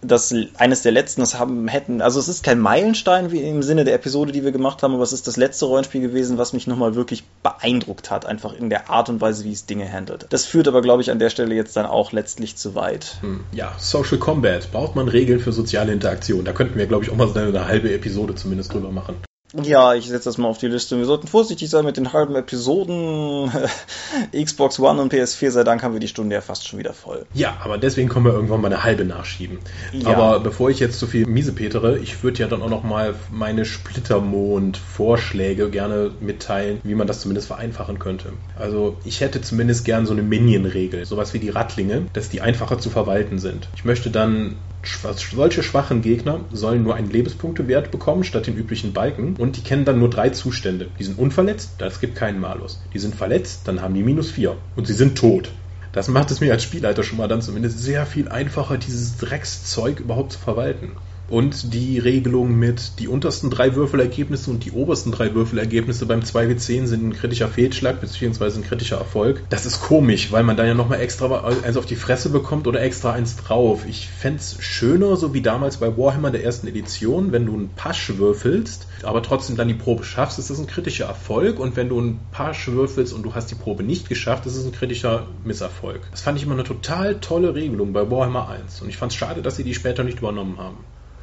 das 0.00 0.34
eines 0.56 0.82
der 0.82 0.92
letzten, 0.92 1.20
das 1.20 1.38
haben 1.38 1.66
hätten, 1.68 2.00
also 2.00 2.20
es 2.20 2.28
ist 2.28 2.44
kein 2.44 2.58
Meilenstein 2.60 3.32
wie 3.32 3.42
im 3.42 3.62
Sinne 3.62 3.84
der 3.84 3.94
Episode, 3.94 4.32
die 4.32 4.44
wir 4.44 4.52
gemacht 4.52 4.82
haben, 4.82 4.94
aber 4.94 5.02
es 5.02 5.12
ist 5.12 5.26
das 5.26 5.36
letzte 5.36 5.66
Rollenspiel 5.66 6.00
gewesen, 6.00 6.38
was 6.38 6.52
mich 6.52 6.66
nochmal 6.66 6.94
wirklich 6.94 7.24
beeindruckt 7.42 8.10
hat, 8.10 8.24
einfach 8.26 8.52
in 8.52 8.70
der 8.70 8.90
Art 8.90 9.08
und 9.08 9.20
Weise, 9.20 9.44
wie 9.44 9.52
es 9.52 9.66
Dinge 9.66 9.90
handelt. 9.90 10.26
Das 10.30 10.44
führt 10.44 10.68
aber, 10.68 10.82
glaube 10.82 11.02
ich, 11.02 11.10
an 11.10 11.18
der 11.18 11.30
Stelle 11.30 11.54
jetzt 11.54 11.76
dann 11.76 11.86
auch 11.86 12.12
letztlich 12.12 12.56
zu 12.56 12.74
weit. 12.74 13.18
Hm, 13.20 13.40
Ja, 13.52 13.74
Social 13.78 14.18
Combat. 14.18 14.70
Braucht 14.70 14.94
man 14.94 15.08
Regeln 15.08 15.40
für 15.40 15.52
soziale 15.52 15.92
Interaktion? 15.92 16.44
Da 16.44 16.52
könnten 16.52 16.78
wir, 16.78 16.86
glaube 16.86 17.04
ich, 17.04 17.10
auch 17.10 17.16
mal 17.16 17.28
so 17.28 17.34
eine, 17.38 17.48
eine 17.48 17.66
halbe 17.66 17.92
Episode 17.92 18.34
zumindest 18.34 18.72
drüber 18.72 18.90
machen. 18.90 19.16
Ja, 19.54 19.94
ich 19.94 20.08
setze 20.08 20.26
das 20.26 20.36
mal 20.36 20.48
auf 20.48 20.58
die 20.58 20.66
Liste. 20.66 20.98
Wir 20.98 21.06
sollten 21.06 21.26
vorsichtig 21.26 21.70
sein 21.70 21.84
mit 21.84 21.96
den 21.96 22.12
halben 22.12 22.36
Episoden. 22.36 23.50
Xbox 24.32 24.78
One 24.78 25.00
und 25.00 25.12
PS4, 25.12 25.50
sei 25.50 25.64
Dank 25.64 25.82
haben 25.82 25.94
wir 25.94 26.00
die 26.00 26.08
Stunde 26.08 26.34
ja 26.34 26.42
fast 26.42 26.68
schon 26.68 26.78
wieder 26.78 26.92
voll. 26.92 27.24
Ja, 27.32 27.56
aber 27.62 27.78
deswegen 27.78 28.10
können 28.10 28.26
wir 28.26 28.32
irgendwann 28.32 28.60
mal 28.60 28.66
eine 28.66 28.84
halbe 28.84 29.06
nachschieben. 29.06 29.58
Ja. 29.92 30.08
Aber 30.08 30.40
bevor 30.40 30.68
ich 30.68 30.80
jetzt 30.80 30.98
zu 30.98 31.06
viel 31.06 31.26
miesepetere, 31.26 31.98
ich 31.98 32.22
würde 32.22 32.40
ja 32.40 32.46
dann 32.46 32.60
auch 32.60 32.68
noch 32.68 32.82
mal 32.82 33.14
meine 33.30 33.64
Splittermond-Vorschläge 33.64 35.70
gerne 35.70 36.10
mitteilen, 36.20 36.80
wie 36.84 36.94
man 36.94 37.06
das 37.06 37.20
zumindest 37.20 37.46
vereinfachen 37.46 37.98
könnte. 37.98 38.34
Also 38.58 38.98
ich 39.04 39.22
hätte 39.22 39.40
zumindest 39.40 39.86
gern 39.86 40.04
so 40.04 40.12
eine 40.12 40.22
Minion-Regel, 40.22 41.06
sowas 41.06 41.32
wie 41.32 41.38
die 41.38 41.48
Rattlinge, 41.48 42.02
dass 42.12 42.28
die 42.28 42.42
einfacher 42.42 42.78
zu 42.78 42.90
verwalten 42.90 43.38
sind. 43.38 43.70
Ich 43.74 43.86
möchte 43.86 44.10
dann 44.10 44.56
solche 44.96 45.62
schwachen 45.62 46.02
Gegner 46.02 46.40
sollen 46.52 46.82
nur 46.82 46.94
einen 46.94 47.10
Lebenspunktewert 47.10 47.90
bekommen 47.90 48.24
statt 48.24 48.46
den 48.46 48.56
üblichen 48.56 48.92
Balken 48.92 49.36
und 49.36 49.56
die 49.56 49.62
kennen 49.62 49.84
dann 49.84 49.98
nur 49.98 50.10
drei 50.10 50.30
Zustände. 50.30 50.88
Die 50.98 51.04
sind 51.04 51.18
unverletzt, 51.18 51.72
das 51.78 52.00
gibt 52.00 52.16
keinen 52.16 52.40
Malus. 52.40 52.80
Die 52.92 52.98
sind 52.98 53.14
verletzt, 53.14 53.62
dann 53.64 53.82
haben 53.82 53.94
die 53.94 54.02
minus 54.02 54.30
vier 54.30 54.56
und 54.76 54.86
sie 54.86 54.94
sind 54.94 55.18
tot. 55.18 55.50
Das 55.92 56.08
macht 56.08 56.30
es 56.30 56.40
mir 56.40 56.52
als 56.52 56.62
Spielleiter 56.62 57.02
schon 57.02 57.18
mal 57.18 57.28
dann 57.28 57.42
zumindest 57.42 57.80
sehr 57.80 58.06
viel 58.06 58.28
einfacher, 58.28 58.76
dieses 58.76 59.16
Dreckszeug 59.16 60.00
überhaupt 60.00 60.32
zu 60.32 60.38
verwalten 60.38 60.92
und 61.28 61.74
die 61.74 61.98
Regelung 61.98 62.58
mit 62.58 62.98
die 62.98 63.08
untersten 63.08 63.50
drei 63.50 63.74
Würfelergebnisse 63.74 64.50
und 64.50 64.64
die 64.64 64.72
obersten 64.72 65.12
drei 65.12 65.34
Würfelergebnisse 65.34 66.06
beim 66.06 66.20
2W10 66.20 66.86
sind 66.86 67.04
ein 67.04 67.12
kritischer 67.12 67.48
Fehlschlag 67.48 68.00
bzw. 68.00 68.58
ein 68.58 68.64
kritischer 68.64 68.96
Erfolg. 68.96 69.42
Das 69.50 69.66
ist 69.66 69.82
komisch, 69.82 70.32
weil 70.32 70.42
man 70.42 70.56
dann 70.56 70.66
ja 70.66 70.74
nochmal 70.74 71.00
extra 71.00 71.44
eins 71.62 71.76
auf 71.76 71.86
die 71.86 71.96
Fresse 71.96 72.30
bekommt 72.30 72.66
oder 72.66 72.80
extra 72.80 73.12
eins 73.12 73.36
drauf. 73.36 73.84
Ich 73.86 74.08
fände 74.08 74.38
es 74.38 74.56
schöner, 74.60 75.16
so 75.16 75.34
wie 75.34 75.42
damals 75.42 75.78
bei 75.78 75.96
Warhammer 75.96 76.30
der 76.30 76.44
ersten 76.44 76.66
Edition, 76.66 77.32
wenn 77.32 77.46
du 77.46 77.54
einen 77.54 77.68
Pasch 77.70 78.12
würfelst, 78.16 78.86
aber 79.02 79.22
trotzdem 79.22 79.56
dann 79.56 79.68
die 79.68 79.74
Probe 79.74 80.04
schaffst, 80.04 80.38
ist 80.38 80.50
das 80.50 80.58
ein 80.58 80.66
kritischer 80.66 81.06
Erfolg 81.06 81.58
und 81.58 81.76
wenn 81.76 81.88
du 81.88 81.98
einen 81.98 82.20
Pasch 82.32 82.68
würfelst 82.68 83.12
und 83.12 83.22
du 83.22 83.34
hast 83.34 83.50
die 83.50 83.54
Probe 83.54 83.82
nicht 83.82 84.08
geschafft, 84.08 84.46
ist 84.46 84.56
es 84.56 84.64
ein 84.64 84.72
kritischer 84.72 85.26
Misserfolg. 85.44 86.00
Das 86.10 86.22
fand 86.22 86.38
ich 86.38 86.44
immer 86.44 86.54
eine 86.54 86.64
total 86.64 87.20
tolle 87.20 87.54
Regelung 87.54 87.92
bei 87.92 88.10
Warhammer 88.10 88.48
1 88.48 88.80
und 88.80 88.88
ich 88.88 88.96
fand 88.96 89.12
es 89.12 89.18
schade, 89.18 89.42
dass 89.42 89.56
sie 89.56 89.64
die 89.64 89.74
später 89.74 90.04
nicht 90.04 90.18
übernommen 90.18 90.58
haben. 90.58 90.78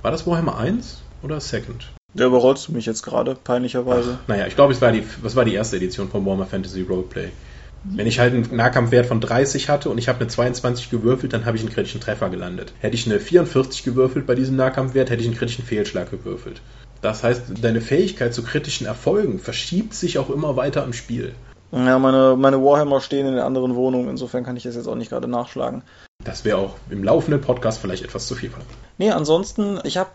War 0.06 0.12
das 0.12 0.28
Warhammer 0.28 0.60
1 0.60 1.02
oder 1.24 1.40
Second? 1.40 1.92
Da 2.14 2.26
überrollst 2.26 2.68
du 2.68 2.74
mich 2.74 2.86
jetzt 2.86 3.02
gerade, 3.02 3.34
peinlicherweise. 3.34 4.20
Ach, 4.22 4.28
naja, 4.28 4.46
ich 4.46 4.54
glaube, 4.54 4.72
es 4.72 4.80
war 4.80 4.92
die, 4.92 5.04
was 5.24 5.36
war 5.36 5.46
die 5.46 5.56
erste 5.56 5.78
Edition 5.78 6.10
von 6.10 6.24
Warhammer 6.28 6.46
Fantasy 6.46 6.84
Roleplay. 6.84 7.30
Wenn 7.86 8.06
ich 8.06 8.20
halt 8.20 8.36
einen 8.36 8.56
Nahkampfwert 8.56 9.08
von 9.08 9.20
30 9.20 9.68
hatte 9.68 9.90
und 9.90 9.98
ich 9.98 10.08
habe 10.08 10.20
eine 10.20 10.28
22 10.28 10.92
gewürfelt, 10.92 11.34
dann 11.34 11.46
habe 11.48 11.58
ich 11.58 11.64
einen 11.64 11.74
kritischen 11.74 12.02
Treffer 12.02 12.30
gelandet. 12.30 12.72
Hätte 12.82 12.94
ich 12.94 13.08
eine 13.08 13.20
44 13.20 13.82
gewürfelt 13.82 14.28
bei 14.28 14.36
diesem 14.36 14.56
Nahkampfwert, 14.58 15.10
hätte 15.10 15.24
ich 15.24 15.28
einen 15.28 15.38
kritischen 15.38 15.66
Fehlschlag 15.66 16.12
gewürfelt. 16.12 16.62
Das 17.02 17.24
heißt, 17.24 17.64
deine 17.64 17.82
Fähigkeit 17.82 18.32
zu 18.32 18.44
kritischen 18.44 18.86
Erfolgen 18.86 19.40
verschiebt 19.40 19.96
sich 19.96 20.20
auch 20.20 20.30
immer 20.30 20.56
weiter 20.56 20.84
im 20.84 20.94
Spiel. 20.94 21.34
Ja, 21.72 21.98
meine, 21.98 22.36
meine 22.38 22.62
Warhammer 22.62 23.02
stehen 23.02 23.26
in 23.26 23.34
den 23.34 23.44
anderen 23.44 23.74
Wohnungen, 23.74 24.08
insofern 24.08 24.44
kann 24.44 24.56
ich 24.56 24.62
das 24.62 24.76
jetzt 24.76 24.88
auch 24.88 24.94
nicht 24.94 25.10
gerade 25.10 25.28
nachschlagen. 25.28 25.82
Das 26.24 26.46
wäre 26.46 26.60
auch 26.60 26.76
im 26.92 27.04
laufenden 27.04 27.42
Podcast 27.42 27.80
vielleicht 27.80 28.04
etwas 28.04 28.28
zu 28.28 28.36
viel. 28.36 28.52
Nee, 28.98 29.12
ansonsten, 29.12 29.80
ich 29.84 29.98
habe. 29.98 30.10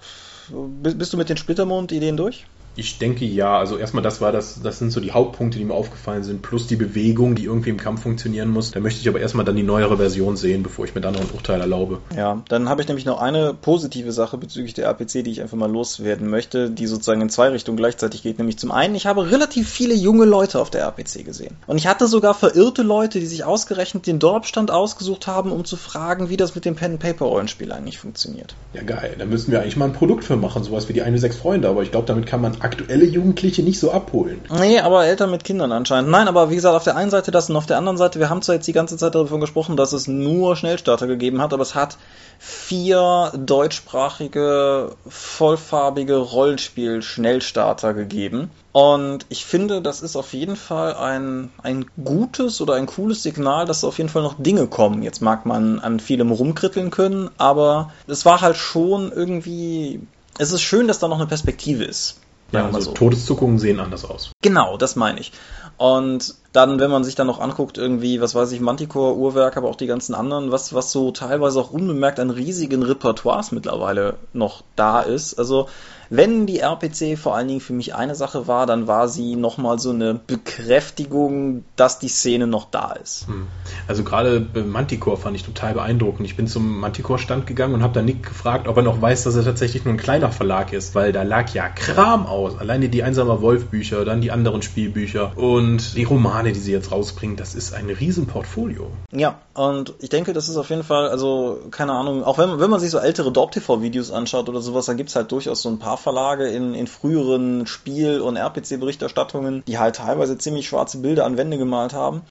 Bist 0.82 1.12
du 1.12 1.16
mit 1.16 1.28
den 1.28 1.36
Splittermond-Ideen 1.36 2.16
durch? 2.16 2.46
Ich 2.80 2.98
denke 2.98 3.26
ja, 3.26 3.58
also 3.58 3.76
erstmal 3.76 4.02
das 4.02 4.22
war 4.22 4.32
das, 4.32 4.62
das 4.62 4.78
sind 4.78 4.90
so 4.90 5.00
die 5.00 5.12
Hauptpunkte, 5.12 5.58
die 5.58 5.64
mir 5.66 5.74
aufgefallen 5.74 6.24
sind, 6.24 6.40
plus 6.40 6.66
die 6.66 6.76
Bewegung, 6.76 7.34
die 7.34 7.44
irgendwie 7.44 7.68
im 7.68 7.76
Kampf 7.76 8.02
funktionieren 8.02 8.48
muss. 8.48 8.70
Da 8.70 8.80
möchte 8.80 9.00
ich 9.00 9.08
aber 9.08 9.20
erstmal 9.20 9.44
dann 9.44 9.56
die 9.56 9.62
neuere 9.62 9.98
Version 9.98 10.38
sehen, 10.38 10.62
bevor 10.62 10.86
ich 10.86 10.94
mir 10.94 11.02
dann 11.02 11.12
noch 11.12 11.20
ein 11.20 11.30
Urteil 11.34 11.60
erlaube. 11.60 11.98
Ja, 12.16 12.42
dann 12.48 12.70
habe 12.70 12.80
ich 12.80 12.88
nämlich 12.88 13.04
noch 13.04 13.20
eine 13.20 13.52
positive 13.52 14.12
Sache 14.12 14.38
bezüglich 14.38 14.72
der 14.72 14.88
APC, 14.88 15.22
die 15.24 15.30
ich 15.30 15.42
einfach 15.42 15.58
mal 15.58 15.70
loswerden 15.70 16.30
möchte, 16.30 16.70
die 16.70 16.86
sozusagen 16.86 17.20
in 17.20 17.28
zwei 17.28 17.48
Richtungen 17.48 17.76
gleichzeitig 17.76 18.22
geht. 18.22 18.38
Nämlich 18.38 18.58
zum 18.58 18.72
einen, 18.72 18.94
ich 18.94 19.06
habe 19.06 19.30
relativ 19.30 19.68
viele 19.68 19.94
junge 19.94 20.24
Leute 20.24 20.58
auf 20.58 20.70
der 20.70 20.86
APC 20.86 21.22
gesehen. 21.22 21.56
Und 21.66 21.76
ich 21.76 21.86
hatte 21.86 22.06
sogar 22.06 22.32
verirrte 22.32 22.82
Leute, 22.82 23.20
die 23.20 23.26
sich 23.26 23.44
ausgerechnet 23.44 24.06
den 24.06 24.18
Dorpstand 24.18 24.70
ausgesucht 24.70 25.26
haben, 25.26 25.52
um 25.52 25.66
zu 25.66 25.76
fragen, 25.76 26.30
wie 26.30 26.38
das 26.38 26.54
mit 26.54 26.64
dem 26.64 26.76
Pen-Paper-Rollenspiel 26.76 27.72
eigentlich 27.72 27.98
funktioniert. 27.98 28.54
Ja, 28.72 28.82
geil. 28.82 29.16
Da 29.18 29.26
müssten 29.26 29.52
wir 29.52 29.60
eigentlich 29.60 29.76
mal 29.76 29.84
ein 29.84 29.92
Produkt 29.92 30.24
für 30.24 30.36
machen, 30.36 30.64
sowas 30.64 30.88
wie 30.88 30.92
die 30.92 31.02
eine 31.02 31.18
sechs 31.18 31.36
Freunde. 31.36 31.68
Aber 31.68 31.82
ich 31.82 31.90
glaube, 31.90 32.06
damit 32.06 32.26
kann 32.26 32.40
man 32.40 32.60
aktuelle 32.70 33.04
Jugendliche 33.04 33.62
nicht 33.62 33.80
so 33.80 33.90
abholen. 33.90 34.40
Nee, 34.48 34.78
aber 34.78 35.04
Eltern 35.04 35.30
mit 35.30 35.42
Kindern 35.42 35.72
anscheinend. 35.72 36.10
Nein, 36.10 36.28
aber 36.28 36.50
wie 36.50 36.54
gesagt, 36.54 36.76
auf 36.76 36.84
der 36.84 36.96
einen 36.96 37.10
Seite 37.10 37.32
das 37.32 37.50
und 37.50 37.56
auf 37.56 37.66
der 37.66 37.78
anderen 37.78 37.96
Seite, 37.96 38.20
wir 38.20 38.30
haben 38.30 38.42
zwar 38.42 38.54
jetzt 38.54 38.68
die 38.68 38.72
ganze 38.72 38.96
Zeit 38.96 39.14
davon 39.14 39.40
gesprochen, 39.40 39.76
dass 39.76 39.92
es 39.92 40.06
nur 40.06 40.54
Schnellstarter 40.54 41.08
gegeben 41.08 41.42
hat, 41.42 41.52
aber 41.52 41.62
es 41.62 41.74
hat 41.74 41.96
vier 42.38 43.32
deutschsprachige, 43.36 44.92
vollfarbige 45.08 46.16
Rollenspiel-Schnellstarter 46.16 47.92
gegeben. 47.92 48.50
Und 48.72 49.26
ich 49.28 49.44
finde, 49.44 49.82
das 49.82 50.00
ist 50.00 50.14
auf 50.14 50.32
jeden 50.32 50.54
Fall 50.54 50.94
ein, 50.94 51.50
ein 51.62 51.86
gutes 52.02 52.60
oder 52.60 52.74
ein 52.74 52.86
cooles 52.86 53.24
Signal, 53.24 53.66
dass 53.66 53.82
auf 53.82 53.98
jeden 53.98 54.10
Fall 54.10 54.22
noch 54.22 54.36
Dinge 54.38 54.68
kommen. 54.68 55.02
Jetzt 55.02 55.20
mag 55.20 55.44
man 55.44 55.80
an 55.80 55.98
vielem 55.98 56.30
rumkritteln 56.30 56.90
können, 56.90 57.30
aber 57.36 57.90
es 58.06 58.24
war 58.24 58.40
halt 58.40 58.56
schon 58.56 59.10
irgendwie 59.10 60.00
es 60.40 60.52
ist 60.52 60.62
schön, 60.62 60.88
dass 60.88 60.98
da 60.98 61.06
noch 61.06 61.18
eine 61.18 61.26
Perspektive 61.26 61.84
ist. 61.84 62.19
Ja, 62.52 62.66
also 62.66 62.80
so. 62.80 62.92
Todeszuckungen 62.92 63.58
sehen 63.58 63.80
anders 63.80 64.04
aus. 64.04 64.32
Genau, 64.42 64.76
das 64.76 64.96
meine 64.96 65.20
ich. 65.20 65.32
Und 65.76 66.34
dann, 66.52 66.80
wenn 66.80 66.90
man 66.90 67.04
sich 67.04 67.14
dann 67.14 67.26
noch 67.26 67.40
anguckt, 67.40 67.78
irgendwie, 67.78 68.20
was 68.20 68.34
weiß 68.34 68.52
ich, 68.52 68.60
Manticore, 68.60 69.16
Uhrwerk, 69.16 69.56
aber 69.56 69.68
auch 69.68 69.76
die 69.76 69.86
ganzen 69.86 70.14
anderen, 70.14 70.50
was, 70.50 70.74
was 70.74 70.92
so 70.92 71.12
teilweise 71.12 71.60
auch 71.60 71.70
unbemerkt 71.70 72.18
an 72.18 72.30
riesigen 72.30 72.82
Repertoires 72.82 73.52
mittlerweile 73.52 74.16
noch 74.32 74.62
da 74.76 75.00
ist. 75.00 75.38
Also, 75.38 75.68
wenn 76.10 76.46
die 76.46 76.58
RPC 76.58 77.16
vor 77.16 77.36
allen 77.36 77.46
Dingen 77.46 77.60
für 77.60 77.72
mich 77.72 77.94
eine 77.94 78.16
Sache 78.16 78.48
war, 78.48 78.66
dann 78.66 78.88
war 78.88 79.08
sie 79.08 79.36
nochmal 79.36 79.78
so 79.78 79.90
eine 79.90 80.14
Bekräftigung, 80.14 81.64
dass 81.76 82.00
die 82.00 82.08
Szene 82.08 82.48
noch 82.48 82.68
da 82.68 82.92
ist. 82.92 83.28
Hm. 83.28 83.46
Also 83.86 84.02
gerade 84.02 84.44
Manticore 84.54 85.16
fand 85.16 85.36
ich 85.36 85.44
total 85.44 85.74
beeindruckend. 85.74 86.26
Ich 86.26 86.36
bin 86.36 86.48
zum 86.48 86.80
Manticore-Stand 86.80 87.46
gegangen 87.46 87.74
und 87.74 87.82
habe 87.84 87.94
dann 87.94 88.04
Nick 88.04 88.24
gefragt, 88.24 88.66
ob 88.66 88.76
er 88.76 88.82
noch 88.82 89.00
weiß, 89.00 89.22
dass 89.22 89.36
er 89.36 89.44
tatsächlich 89.44 89.84
nur 89.84 89.94
ein 89.94 89.98
kleiner 89.98 90.32
Verlag 90.32 90.72
ist, 90.72 90.96
weil 90.96 91.12
da 91.12 91.22
lag 91.22 91.54
ja 91.54 91.68
Kram 91.68 92.26
aus. 92.26 92.58
Alleine 92.58 92.88
die 92.88 93.04
Einsamer 93.04 93.40
Wolf-Bücher, 93.40 94.04
dann 94.04 94.20
die 94.20 94.32
anderen 94.32 94.62
Spielbücher 94.62 95.38
und 95.38 95.96
die 95.96 96.04
Romane, 96.04 96.52
die 96.52 96.60
sie 96.60 96.72
jetzt 96.72 96.90
rausbringen, 96.90 97.36
das 97.36 97.54
ist 97.54 97.72
ein 97.72 97.88
Riesenportfolio. 97.88 98.90
Ja, 99.12 99.38
und 99.54 99.94
ich 100.00 100.08
denke, 100.08 100.32
das 100.32 100.48
ist 100.48 100.56
auf 100.56 100.70
jeden 100.70 100.82
Fall, 100.82 101.08
also 101.08 101.60
keine 101.70 101.92
Ahnung, 101.92 102.24
auch 102.24 102.38
wenn, 102.38 102.58
wenn 102.58 102.70
man 102.70 102.80
sich 102.80 102.90
so 102.90 102.98
ältere 102.98 103.30
Dorp-TV-Videos 103.30 104.10
anschaut 104.10 104.48
oder 104.48 104.60
sowas, 104.60 104.86
dann 104.86 104.96
gibt 104.96 105.10
es 105.10 105.16
halt 105.16 105.30
durchaus 105.30 105.62
so 105.62 105.68
ein 105.68 105.78
paar 105.78 105.99
Verlage 106.00 106.48
in, 106.48 106.74
in 106.74 106.86
früheren 106.86 107.66
Spiel- 107.66 108.20
und 108.20 108.36
RPC-Berichterstattungen, 108.36 109.62
die 109.66 109.78
halt 109.78 109.96
teilweise 109.96 110.38
ziemlich 110.38 110.68
schwarze 110.68 110.98
Bilder 110.98 111.24
an 111.24 111.36
Wände 111.36 111.58
gemalt 111.58 111.92
haben. 111.92 112.22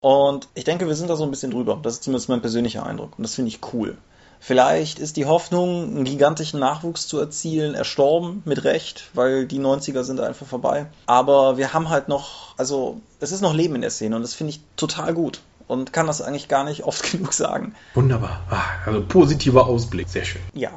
Und 0.00 0.48
ich 0.54 0.64
denke, 0.64 0.86
wir 0.88 0.96
sind 0.96 1.08
da 1.08 1.16
so 1.16 1.24
ein 1.24 1.30
bisschen 1.30 1.52
drüber. 1.52 1.78
Das 1.82 1.94
ist 1.94 2.04
zumindest 2.04 2.28
mein 2.28 2.40
persönlicher 2.40 2.84
Eindruck. 2.84 3.16
Und 3.16 3.22
das 3.22 3.36
finde 3.36 3.48
ich 3.48 3.60
cool. 3.72 3.96
Vielleicht 4.40 4.98
ist 4.98 5.16
die 5.16 5.26
Hoffnung, 5.26 5.84
einen 5.84 6.04
gigantischen 6.04 6.58
Nachwuchs 6.58 7.06
zu 7.06 7.20
erzielen, 7.20 7.74
erstorben, 7.76 8.42
mit 8.44 8.64
Recht, 8.64 9.08
weil 9.14 9.46
die 9.46 9.60
90er 9.60 10.02
sind 10.02 10.18
einfach 10.18 10.46
vorbei. 10.46 10.86
Aber 11.06 11.58
wir 11.58 11.72
haben 11.72 11.90
halt 11.90 12.08
noch, 12.08 12.58
also 12.58 13.00
es 13.20 13.30
ist 13.30 13.40
noch 13.40 13.54
Leben 13.54 13.76
in 13.76 13.82
der 13.82 13.90
Szene 13.90 14.16
und 14.16 14.22
das 14.22 14.34
finde 14.34 14.50
ich 14.50 14.60
total 14.74 15.14
gut 15.14 15.42
und 15.68 15.92
kann 15.92 16.08
das 16.08 16.20
eigentlich 16.20 16.48
gar 16.48 16.64
nicht 16.64 16.82
oft 16.82 17.08
genug 17.12 17.32
sagen. 17.32 17.76
Wunderbar. 17.94 18.42
Ah, 18.50 18.62
also 18.84 19.04
positiver 19.06 19.66
Ausblick, 19.68 20.08
sehr 20.08 20.24
schön. 20.24 20.42
Ja. 20.54 20.72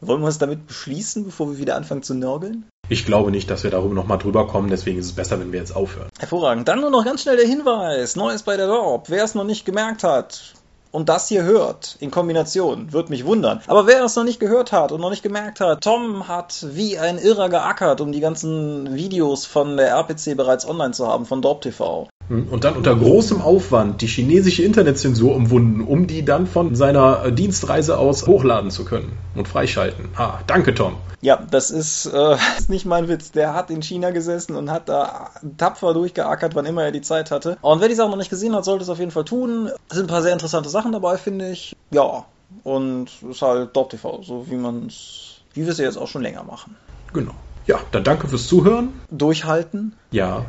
Wollen 0.00 0.20
wir 0.20 0.26
uns 0.26 0.38
damit 0.38 0.66
beschließen, 0.66 1.24
bevor 1.24 1.50
wir 1.50 1.58
wieder 1.58 1.76
anfangen 1.76 2.02
zu 2.02 2.14
nörgeln? 2.14 2.66
Ich 2.88 3.04
glaube 3.04 3.30
nicht, 3.30 3.50
dass 3.50 3.64
wir 3.64 3.70
darüber 3.70 3.94
nochmal 3.94 4.18
drüber 4.18 4.46
kommen, 4.46 4.68
deswegen 4.68 4.98
ist 4.98 5.06
es 5.06 5.12
besser, 5.12 5.40
wenn 5.40 5.52
wir 5.52 5.58
jetzt 5.58 5.74
aufhören. 5.74 6.08
Hervorragend. 6.18 6.68
Dann 6.68 6.80
nur 6.80 6.90
noch 6.90 7.04
ganz 7.04 7.22
schnell 7.22 7.36
der 7.36 7.46
Hinweis. 7.46 8.14
Neues 8.14 8.42
bei 8.42 8.56
der 8.56 8.66
Dorp. 8.66 9.08
Wer 9.08 9.24
es 9.24 9.34
noch 9.34 9.44
nicht 9.44 9.64
gemerkt 9.64 10.04
hat, 10.04 10.54
und 10.92 11.10
das 11.10 11.28
hier 11.28 11.42
hört, 11.42 11.96
in 12.00 12.10
Kombination, 12.10 12.92
wird 12.92 13.10
mich 13.10 13.26
wundern. 13.26 13.60
Aber 13.66 13.86
wer 13.86 14.02
es 14.04 14.16
noch 14.16 14.24
nicht 14.24 14.40
gehört 14.40 14.72
hat 14.72 14.92
und 14.92 15.00
noch 15.02 15.10
nicht 15.10 15.22
gemerkt 15.22 15.60
hat, 15.60 15.82
Tom 15.82 16.26
hat 16.26 16.64
wie 16.70 16.98
ein 16.98 17.18
Irrer 17.18 17.48
geackert, 17.48 18.00
um 18.00 18.12
die 18.12 18.20
ganzen 18.20 18.94
Videos 18.94 19.44
von 19.44 19.76
der 19.76 19.90
RPC 19.90 20.36
bereits 20.36 20.66
online 20.66 20.92
zu 20.92 21.06
haben, 21.06 21.26
von 21.26 21.42
Dorp 21.42 21.60
TV. 21.60 22.08
Und 22.28 22.64
dann 22.64 22.74
unter 22.74 22.94
großem 22.94 23.40
Aufwand 23.40 24.00
die 24.00 24.06
chinesische 24.06 24.62
Internetzensur 24.62 25.34
umwunden, 25.34 25.82
um 25.82 26.06
die 26.06 26.24
dann 26.24 26.46
von 26.46 26.74
seiner 26.74 27.30
Dienstreise 27.30 27.98
aus 27.98 28.26
hochladen 28.26 28.70
zu 28.70 28.84
können 28.84 29.12
und 29.34 29.46
freischalten. 29.46 30.08
Ah, 30.16 30.40
danke, 30.46 30.74
Tom. 30.74 30.96
Ja, 31.20 31.42
das 31.50 31.70
ist, 31.70 32.06
äh, 32.06 32.36
ist 32.58 32.68
nicht 32.68 32.84
mein 32.84 33.08
Witz. 33.08 33.30
Der 33.30 33.54
hat 33.54 33.70
in 33.70 33.82
China 33.82 34.10
gesessen 34.10 34.56
und 34.56 34.70
hat 34.70 34.88
da 34.88 35.30
tapfer 35.56 35.94
durchgeackert, 35.94 36.54
wann 36.54 36.66
immer 36.66 36.84
er 36.84 36.92
die 36.92 37.00
Zeit 37.00 37.30
hatte. 37.30 37.58
Und 37.60 37.80
wer 37.80 37.88
die 37.88 37.94
Sache 37.94 38.10
noch 38.10 38.16
nicht 38.16 38.30
gesehen 38.30 38.54
hat, 38.54 38.64
sollte 38.64 38.82
es 38.82 38.90
auf 38.90 38.98
jeden 38.98 39.10
Fall 39.10 39.24
tun. 39.24 39.70
Es 39.88 39.96
sind 39.96 40.06
ein 40.06 40.08
paar 40.08 40.22
sehr 40.22 40.32
interessante 40.32 40.68
Sachen 40.68 40.92
dabei, 40.92 41.18
finde 41.18 41.50
ich. 41.50 41.76
Ja, 41.90 42.24
und 42.64 43.08
es 43.08 43.22
ist 43.22 43.42
halt 43.42 43.74
Dorp 43.76 43.90
TV, 43.90 44.22
so 44.22 44.46
wie 44.50 44.56
man 44.56 44.86
es, 44.86 45.40
wie 45.54 45.62
wir 45.62 45.72
es 45.72 45.78
jetzt 45.78 45.98
auch 45.98 46.08
schon 46.08 46.22
länger 46.22 46.42
machen. 46.42 46.76
Genau. 47.12 47.34
Ja, 47.66 47.80
dann 47.90 48.04
danke 48.04 48.28
fürs 48.28 48.46
Zuhören. 48.46 49.00
Durchhalten. 49.10 49.96
Ja. 50.12 50.44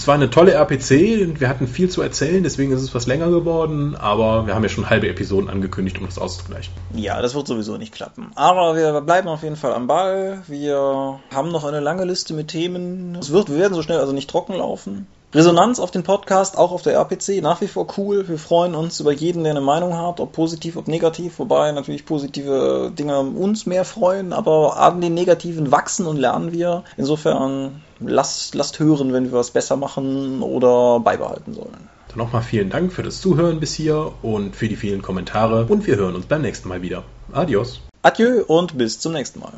Es 0.00 0.06
war 0.06 0.14
eine 0.14 0.30
tolle 0.30 0.52
RPC 0.52 1.28
und 1.28 1.42
wir 1.42 1.50
hatten 1.50 1.68
viel 1.68 1.90
zu 1.90 2.00
erzählen, 2.00 2.42
deswegen 2.42 2.72
ist 2.72 2.80
es 2.80 2.94
was 2.94 3.06
länger 3.06 3.28
geworden, 3.28 3.96
aber 3.96 4.46
wir 4.46 4.54
haben 4.54 4.62
ja 4.62 4.70
schon 4.70 4.88
halbe 4.88 5.06
Episoden 5.10 5.50
angekündigt, 5.50 5.98
um 5.98 6.06
das 6.06 6.16
auszugleichen. 6.16 6.72
Ja, 6.94 7.20
das 7.20 7.34
wird 7.34 7.46
sowieso 7.46 7.76
nicht 7.76 7.92
klappen. 7.92 8.30
Aber 8.34 8.76
wir 8.76 8.98
bleiben 9.02 9.28
auf 9.28 9.42
jeden 9.42 9.56
Fall 9.56 9.74
am 9.74 9.88
Ball. 9.88 10.42
Wir 10.46 11.20
haben 11.34 11.52
noch 11.52 11.64
eine 11.64 11.80
lange 11.80 12.06
Liste 12.06 12.32
mit 12.32 12.48
Themen. 12.48 13.14
Es 13.16 13.30
wird, 13.30 13.50
wir 13.50 13.58
werden 13.58 13.74
so 13.74 13.82
schnell 13.82 13.98
also 13.98 14.14
nicht 14.14 14.30
trocken 14.30 14.54
laufen. 14.54 15.06
Resonanz 15.32 15.78
auf 15.78 15.92
den 15.92 16.02
Podcast, 16.02 16.58
auch 16.58 16.72
auf 16.72 16.82
der 16.82 16.94
RPC, 16.94 17.40
nach 17.40 17.60
wie 17.60 17.68
vor 17.68 17.86
cool. 17.96 18.26
Wir 18.28 18.38
freuen 18.38 18.74
uns 18.74 18.98
über 18.98 19.12
jeden, 19.12 19.44
der 19.44 19.52
eine 19.52 19.60
Meinung 19.60 19.96
hat, 19.96 20.18
ob 20.18 20.32
positiv, 20.32 20.76
ob 20.76 20.88
negativ, 20.88 21.38
wobei 21.38 21.70
natürlich 21.70 22.04
positive 22.04 22.90
Dinge 22.98 23.20
uns 23.20 23.64
mehr 23.64 23.84
freuen, 23.84 24.32
aber 24.32 24.76
an 24.78 25.00
den 25.00 25.14
negativen 25.14 25.70
wachsen 25.70 26.06
und 26.06 26.16
lernen 26.16 26.50
wir. 26.50 26.82
Insofern 26.96 27.80
lasst, 28.00 28.56
lasst 28.56 28.80
hören, 28.80 29.12
wenn 29.12 29.26
wir 29.26 29.38
was 29.38 29.52
besser 29.52 29.76
machen 29.76 30.42
oder 30.42 30.98
beibehalten 30.98 31.54
sollen. 31.54 31.88
Dann 32.08 32.18
nochmal 32.18 32.42
vielen 32.42 32.70
Dank 32.70 32.92
für 32.92 33.04
das 33.04 33.20
Zuhören 33.20 33.60
bis 33.60 33.72
hier 33.72 34.10
und 34.22 34.56
für 34.56 34.66
die 34.66 34.74
vielen 34.74 35.00
Kommentare 35.00 35.66
und 35.66 35.86
wir 35.86 35.94
hören 35.94 36.16
uns 36.16 36.26
beim 36.26 36.42
nächsten 36.42 36.68
Mal 36.68 36.82
wieder. 36.82 37.04
Adios. 37.30 37.82
Adieu 38.02 38.42
und 38.48 38.76
bis 38.76 38.98
zum 38.98 39.12
nächsten 39.12 39.38
Mal. 39.38 39.52